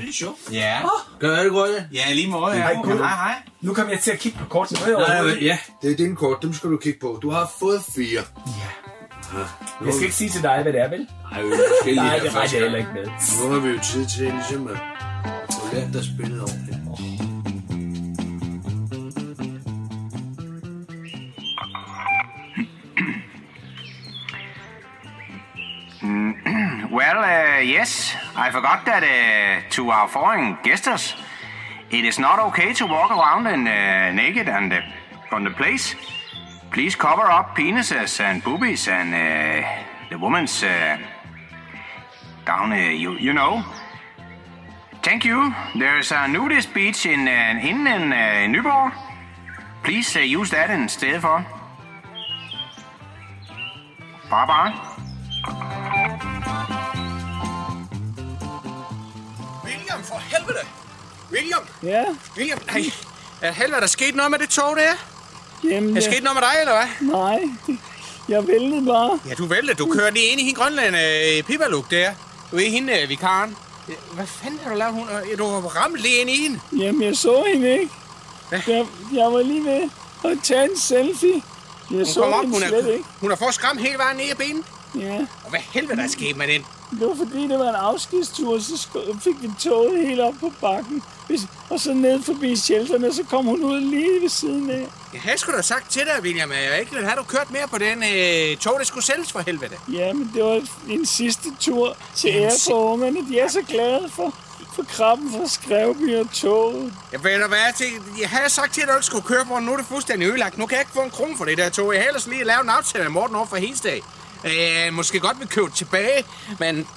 Ja. 0.52 0.78
Gør 1.20 1.44
det 1.44 1.52
godt, 1.52 1.70
ja? 1.72 1.84
Ja, 2.08 2.14
lige 2.14 2.28
måde. 2.30 2.52
Ja. 2.54 2.58
Hej. 2.62 2.74
Hej, 2.74 2.96
hej. 3.08 3.36
Nu 3.62 3.74
kommer 3.74 3.92
jeg 3.94 4.00
til 4.02 4.12
at 4.12 4.20
kigge 4.20 4.38
på 4.40 4.46
kortene. 4.46 4.80
Nej, 4.98 5.22
Nej, 5.24 5.38
ja, 5.42 5.58
det 5.82 5.92
er 5.92 5.96
dine 5.96 6.16
kort, 6.16 6.38
dem 6.42 6.54
skal 6.54 6.70
du 6.70 6.78
kigge 6.78 7.00
på. 7.00 7.20
Du 7.22 7.30
har 7.30 7.52
fået 7.60 7.82
fire. 7.96 8.22
Jeg 9.86 9.94
skal 9.94 10.04
ikke 10.04 10.16
sige 10.16 10.30
til 10.30 10.42
dig, 10.44 10.60
hvad 10.64 10.74
det 10.74 10.82
er, 10.82 10.90
vel? 10.90 11.08
Ej, 11.32 11.42
vi 11.42 11.48
er 11.48 11.58
forskellige 11.78 12.04
Nej, 12.06 12.18
det 12.20 12.36
regner 12.36 12.52
jeg 12.54 12.62
heller 12.62 12.78
ikke 12.78 12.90
med. 12.94 13.06
Nu 13.44 13.54
har 13.54 13.60
vi 13.60 13.70
jo 13.70 13.80
tid 13.84 14.06
til 14.18 14.34
ligesom 14.34 14.68
at 14.68 14.78
få 15.54 15.76
lært 15.76 15.94
dig 15.94 16.04
spillet 16.04 16.42
ordentligt. 16.42 16.78
Yes, 27.82 28.14
I 28.36 28.52
forgot 28.52 28.86
that 28.86 29.04
uh, 29.04 29.70
to 29.76 29.90
our 29.90 30.08
foreign 30.08 30.58
guests, 30.64 31.16
it 31.90 32.06
is 32.06 32.20
not 32.20 32.38
okay 32.48 32.74
to 32.74 32.86
walk 32.86 33.10
around 33.10 33.48
in, 33.48 33.68
uh, 33.68 34.12
naked 34.14 34.48
and 34.48 34.72
uh, 34.72 35.36
on 35.36 35.44
the 35.44 35.50
place. 35.50 35.96
Please 36.72 36.96
cover 36.96 37.28
up 37.38 37.56
penises 37.56 38.20
and 38.20 38.44
boobies 38.44 38.88
and 38.88 39.10
uh, 39.14 39.68
the 40.12 40.18
woman's 40.18 40.64
uh, 40.64 40.98
down, 42.46 42.72
uh, 42.72 42.76
you, 43.04 43.18
you 43.18 43.34
know. 43.34 43.64
Thank 45.04 45.26
you. 45.26 45.52
There's 45.76 46.12
a 46.12 46.28
nudist 46.28 46.74
beach 46.74 47.06
in 47.08 47.28
uh, 47.28 47.70
in, 47.70 47.88
in 47.88 48.14
uh, 48.14 48.46
Nyborg. 48.54 48.94
Please 49.84 50.16
uh, 50.16 50.20
use 50.20 50.52
that 50.52 50.70
instead 50.70 51.22
for. 51.22 51.44
Bye 54.30 54.46
bye. 54.46 54.91
William! 61.32 61.62
Ja, 61.84 62.04
William, 62.38 62.60
nej. 62.68 62.92
Er 63.42 63.52
helvede, 63.52 63.82
der 63.82 63.88
skete 63.88 64.18
noget 64.18 64.32
med 64.32 64.40
det 64.40 64.50
tog 64.50 64.76
der? 64.78 64.94
jamen, 65.70 65.98
Er 65.98 66.02
sket 66.02 66.24
noget 66.24 66.36
med 66.36 66.42
dig, 66.42 66.56
eller 66.62 66.74
hvad? 66.76 67.18
nej, 67.20 67.40
jeg 68.30 68.48
væltede 68.48 68.86
bare. 68.86 69.20
Ja, 69.30 69.34
du 69.34 69.46
væltede. 69.46 69.74
Du 69.74 69.86
kørte 69.94 70.14
lige 70.14 70.26
ind 70.26 70.42
i 70.42 70.44
hende 70.44 70.60
grønland 70.60 70.96
øh, 70.96 71.44
pibaluk 71.44 71.92
der. 71.92 72.12
Du 72.52 72.56
er 72.58 72.70
hende, 72.70 73.02
øh, 73.02 73.10
vikaren. 73.10 73.58
Hvad 74.14 74.28
fanden 74.28 74.60
har 74.64 74.72
du 74.72 74.78
lavet? 74.78 74.94
Hun, 74.94 75.08
øh, 75.32 75.38
du 75.38 75.46
har 75.48 75.60
ramt 75.60 75.98
lige 75.98 76.16
ind 76.22 76.30
i 76.30 76.42
hende. 76.42 76.60
Jamen, 76.80 77.02
jeg 77.04 77.18
så 77.18 77.44
hende 77.54 77.72
ikke. 77.80 77.92
Hvad? 78.50 78.60
Jeg, 78.68 78.86
jeg 79.14 79.26
var 79.34 79.42
lige 79.42 79.66
ved 79.66 79.90
at 80.26 80.38
tage 80.44 80.64
en 80.72 80.78
selfie. 80.80 81.34
Jeg 81.34 81.42
Hun 81.98 82.06
så 82.06 82.22
kom 82.22 82.34
op, 82.34 82.46
hun, 82.46 82.62
slet 82.62 82.86
er, 82.90 82.92
ikke. 82.94 83.04
hun 83.20 83.30
har 83.30 83.36
fået 83.38 83.54
skræmt 83.54 83.82
hele 83.82 83.98
vejen 83.98 84.18
ned 84.18 84.26
i 84.26 84.36
benen. 84.36 84.64
Ja, 84.96 85.18
Og 85.44 85.50
hvad 85.50 85.60
helvede 85.60 85.98
der 85.98 86.04
er 86.04 86.08
sket 86.08 86.38
med 86.38 86.48
den? 86.48 86.66
Det 87.00 87.08
var 87.08 87.16
fordi, 87.16 87.48
det 87.48 87.60
var 87.60 87.70
en 87.70 87.76
afskedstur, 87.76 88.60
så 88.60 88.88
fik 89.24 89.36
vi 89.42 89.50
toget 89.60 90.08
helt 90.08 90.20
op 90.22 90.34
på 90.40 90.54
bakken. 90.62 91.04
Og 91.70 91.80
så 91.80 91.94
ned 91.94 92.24
forbi 92.24 92.56
shelterne, 92.56 93.14
så 93.14 93.24
kom 93.24 93.46
hun 93.46 93.64
ud 93.64 93.80
lige 93.80 94.22
ved 94.22 94.30
siden 94.30 94.70
af. 94.70 94.88
Jeg 95.14 95.22
havde 95.22 95.38
sgu 95.38 95.52
da 95.52 95.62
sagt 95.62 95.92
til 95.92 96.02
dig, 96.02 96.24
William, 96.24 96.52
at 96.52 96.64
jeg 96.72 96.80
ikke 96.80 96.92
ville 96.92 97.08
have 97.08 97.18
du 97.20 97.24
kørt 97.24 97.52
mere 97.52 97.68
på 97.68 97.78
den 97.78 98.04
øh, 98.04 98.58
tog, 98.58 98.76
der 98.80 98.86
skulle 98.86 99.06
sælges 99.06 99.32
for 99.32 99.40
helvede. 99.40 99.76
Ja, 99.94 100.14
men 100.14 100.32
det 100.34 100.44
var 100.44 100.62
en 100.90 101.06
sidste 101.06 101.50
tur 101.60 101.98
til 102.16 102.30
ære 102.30 102.52
for 102.68 102.94
ungerne. 102.94 103.30
De 103.30 103.40
er 103.40 103.48
så 103.48 103.62
glade 103.68 104.10
for, 104.10 104.34
for 104.76 104.84
krabben 104.84 105.32
fra 105.32 105.48
Skrevby 105.48 106.16
og 106.16 106.32
toget. 106.34 106.94
Jeg 107.12 107.24
ved 107.24 107.42
du 107.42 107.48
hvad, 107.48 107.58
jeg, 107.58 107.74
tænkte, 107.78 108.02
jeg 108.22 108.30
havde 108.30 108.50
sagt 108.50 108.74
til 108.74 108.82
dig, 108.84 108.90
at 108.90 108.94
du 108.94 108.98
ikke 108.98 109.06
skulle 109.06 109.28
køre 109.28 109.46
på 109.46 109.56
den. 109.56 109.64
Nu 109.66 109.74
er 109.74 109.78
det 109.78 109.86
fuldstændig 109.86 110.28
ødelagt. 110.28 110.58
Nu 110.58 110.66
kan 110.66 110.76
jeg 110.76 110.82
ikke 110.82 110.94
få 110.94 111.02
en 111.02 111.10
krone 111.12 111.38
for 111.38 111.46
det 111.46 111.58
der 111.58 111.70
tog. 111.70 111.94
Jeg 111.94 112.02
har 112.02 112.08
ellers 112.08 112.28
lige 112.28 112.44
lavet 112.44 112.64
en 112.64 112.70
aftale 112.70 113.04
med 113.04 113.12
Morten 113.12 113.36
over 113.36 113.46
for 113.46 113.58
Hensdag. 113.58 114.04
Øh, 114.44 114.94
måske 114.94 115.20
godt 115.20 115.40
vil 115.40 115.48
købe 115.48 115.68
det 115.68 115.76
tilbage, 115.76 116.26
men... 116.60 116.88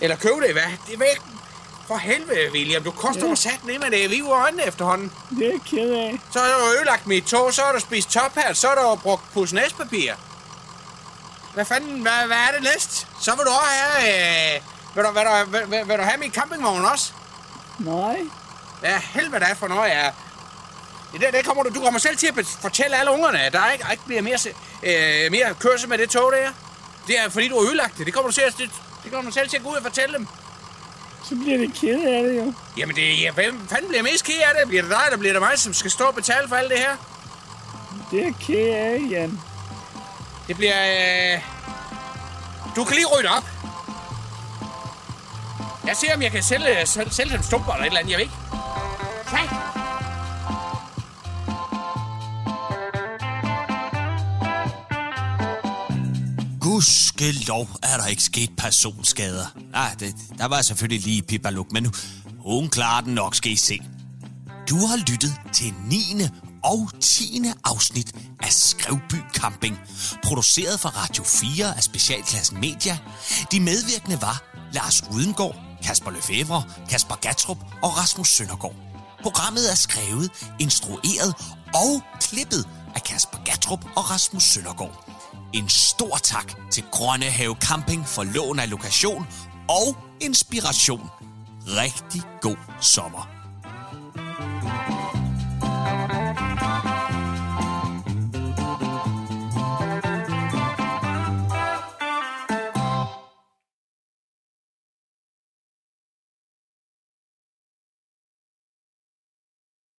Eller 0.00 0.16
købe 0.16 0.40
det, 0.46 0.52
hvad? 0.52 0.62
Det 0.62 0.98
jeg 0.98 1.10
ikke. 1.10 1.22
For 1.88 1.96
helvede, 1.96 2.52
William. 2.52 2.82
Du 2.84 2.90
koster 2.90 3.28
mig 3.28 3.38
sat 3.38 3.64
ned 3.64 3.78
med 3.78 3.90
det 3.90 4.10
liv 4.10 4.28
og 4.28 4.40
øjnene 4.40 4.66
efterhånden. 4.66 5.12
Det 5.30 5.46
er 5.46 5.50
jeg 5.50 5.60
ked 5.66 5.90
af. 5.90 6.18
Så 6.32 6.38
har 6.38 6.46
du 6.46 6.78
ødelagt 6.78 7.06
mit 7.06 7.24
tog, 7.24 7.54
så 7.54 7.62
har 7.62 7.72
du 7.72 7.80
spist 7.80 8.10
tophat, 8.10 8.56
så 8.56 8.68
har 8.68 8.74
du 8.74 8.94
brugt 8.94 9.22
pusnæspapir. 9.32 10.12
Hvad 11.54 11.64
fanden, 11.64 12.02
hvad, 12.02 12.26
hvad 12.26 12.36
er 12.36 12.52
det 12.54 12.62
næst? 12.62 13.06
Så 13.20 13.30
vil 13.30 13.44
du 13.44 13.50
også 13.50 13.70
have... 13.70 14.54
Øh, 14.54 14.60
vil, 14.94 15.04
du, 15.04 15.10
vil, 15.12 15.22
du, 15.22 15.50
vil, 15.50 15.70
vil, 15.70 15.88
vil 15.88 15.98
du 15.98 16.02
have 16.02 16.18
min 16.18 16.32
campingvogn 16.32 16.84
også? 16.84 17.12
Nej, 17.78 18.16
Hvad 18.80 18.90
helvede 18.90 19.44
er 19.44 19.54
for 19.54 19.68
noget, 19.68 19.90
jeg... 19.90 20.12
Det 21.12 21.20
der, 21.20 21.30
det 21.30 21.44
kommer 21.44 21.62
du, 21.62 21.74
du 21.74 21.80
kommer 21.80 22.00
selv 22.00 22.16
til 22.16 22.26
at 22.38 22.46
fortælle 22.46 22.96
alle 22.96 23.10
ungerne, 23.10 23.40
at 23.40 23.52
der 23.52 23.70
ikke, 23.70 23.84
ikke 23.90 24.04
bliver 24.06 24.22
mere, 24.22 24.38
øh, 24.82 25.30
mere 25.30 25.54
kørsel 25.54 25.88
med 25.88 25.98
det 25.98 26.10
tog 26.10 26.32
der. 26.32 26.50
Det 27.06 27.18
er 27.18 27.28
fordi, 27.28 27.48
du 27.48 27.60
har 27.60 27.68
ødelagt 27.68 27.98
det. 27.98 28.06
Det 28.06 28.14
kommer 28.14 28.30
du, 28.30 28.40
at, 28.46 28.58
det, 28.58 28.70
det 29.04 29.12
kommer 29.12 29.30
du 29.30 29.34
selv 29.34 29.48
til 29.48 29.56
at 29.56 29.62
gå 29.62 29.70
ud 29.70 29.76
og 29.76 29.82
fortælle 29.82 30.18
dem. 30.18 30.26
så 31.28 31.34
bliver 31.34 31.58
det 31.58 31.74
ked 31.74 32.00
af 32.04 32.22
det 32.22 32.36
jo. 32.36 32.52
Jamen, 32.76 32.96
det, 32.96 33.20
ja, 33.20 33.30
hvem 33.32 33.68
fanden 33.68 33.88
bliver 33.88 34.02
mest 34.02 34.24
ked 34.24 34.34
af 34.34 34.52
det? 34.60 34.68
Bliver 34.68 34.82
det 34.82 34.90
dig, 34.90 35.00
eller 35.06 35.18
bliver 35.18 35.32
det 35.32 35.42
mig, 35.42 35.58
som 35.58 35.74
skal 35.74 35.90
stå 35.90 36.04
og 36.04 36.14
betale 36.14 36.48
for 36.48 36.56
alt 36.56 36.70
det 36.70 36.78
her? 36.78 36.96
Det 38.10 38.26
er 38.26 38.32
ked 38.40 38.68
af, 38.68 39.00
Jan. 39.10 39.40
Det 40.48 40.56
bliver... 40.56 41.34
Øh... 41.34 41.40
Du 42.76 42.84
kan 42.84 42.96
lige 42.96 43.06
rydde 43.06 43.28
op. 43.28 43.44
Jeg 45.86 45.96
ser, 45.96 46.14
om 46.14 46.22
jeg 46.22 46.30
kan 46.30 46.42
sælge, 46.42 46.86
sælge, 46.86 47.10
sælge 47.10 47.32
dem 47.32 47.42
stumper 47.42 47.72
eller 47.72 47.84
et 47.84 47.86
eller 47.86 48.00
andet, 48.00 48.10
jeg 48.10 48.18
ved 48.18 48.24
ikke. 48.24 48.36
Nej. 49.32 49.81
Gudske 56.72 57.32
lov 57.32 57.68
er 57.82 57.96
der 57.96 58.06
ikke 58.06 58.22
sket 58.22 58.50
personskader. 58.56 59.46
Nej, 59.72 59.94
det, 60.00 60.14
der 60.38 60.44
var 60.44 60.62
selvfølgelig 60.62 61.04
lige 61.04 61.22
Pipaluk, 61.22 61.72
men 61.72 61.94
hun 62.38 62.68
klarer 62.68 63.00
den 63.00 63.14
nok, 63.14 63.34
skal 63.34 63.52
I 63.52 63.56
se. 63.56 63.80
Du 64.68 64.76
har 64.86 64.96
lyttet 64.96 65.34
til 65.52 65.74
9. 65.88 65.96
og 66.64 66.90
10. 67.00 67.42
afsnit 67.64 68.12
af 68.42 68.52
Skrevby 68.52 69.14
Camping, 69.34 69.78
produceret 70.24 70.80
for 70.80 70.88
Radio 70.88 71.24
4 71.24 71.76
af 71.76 71.82
Specialklassen 71.82 72.60
Media. 72.60 72.98
De 73.52 73.60
medvirkende 73.60 74.22
var 74.22 74.42
Lars 74.72 75.02
Udengård, 75.12 75.56
Kasper 75.84 76.10
Lefevre, 76.10 76.62
Kasper 76.90 77.14
Gatrup 77.14 77.58
og 77.82 77.98
Rasmus 77.98 78.28
Søndergaard. 78.28 78.76
Programmet 79.22 79.70
er 79.70 79.74
skrevet, 79.74 80.30
instrueret 80.60 81.34
og 81.74 82.02
klippet 82.20 82.68
af 82.94 83.02
Kasper 83.02 83.38
Gatrup 83.44 83.84
og 83.96 84.10
Rasmus 84.10 84.42
Søndergaard. 84.42 85.21
En 85.54 85.68
stor 85.68 86.16
tak 86.16 86.54
til 86.70 86.84
Grønne 86.90 87.24
Have 87.24 87.56
Camping 87.60 88.06
for 88.06 88.24
lån 88.24 88.58
af 88.58 88.70
lokation 88.70 89.26
og 89.68 89.96
inspiration. 90.20 91.10
Rigtig 91.66 92.22
god 92.40 92.56
sommer. 92.80 93.41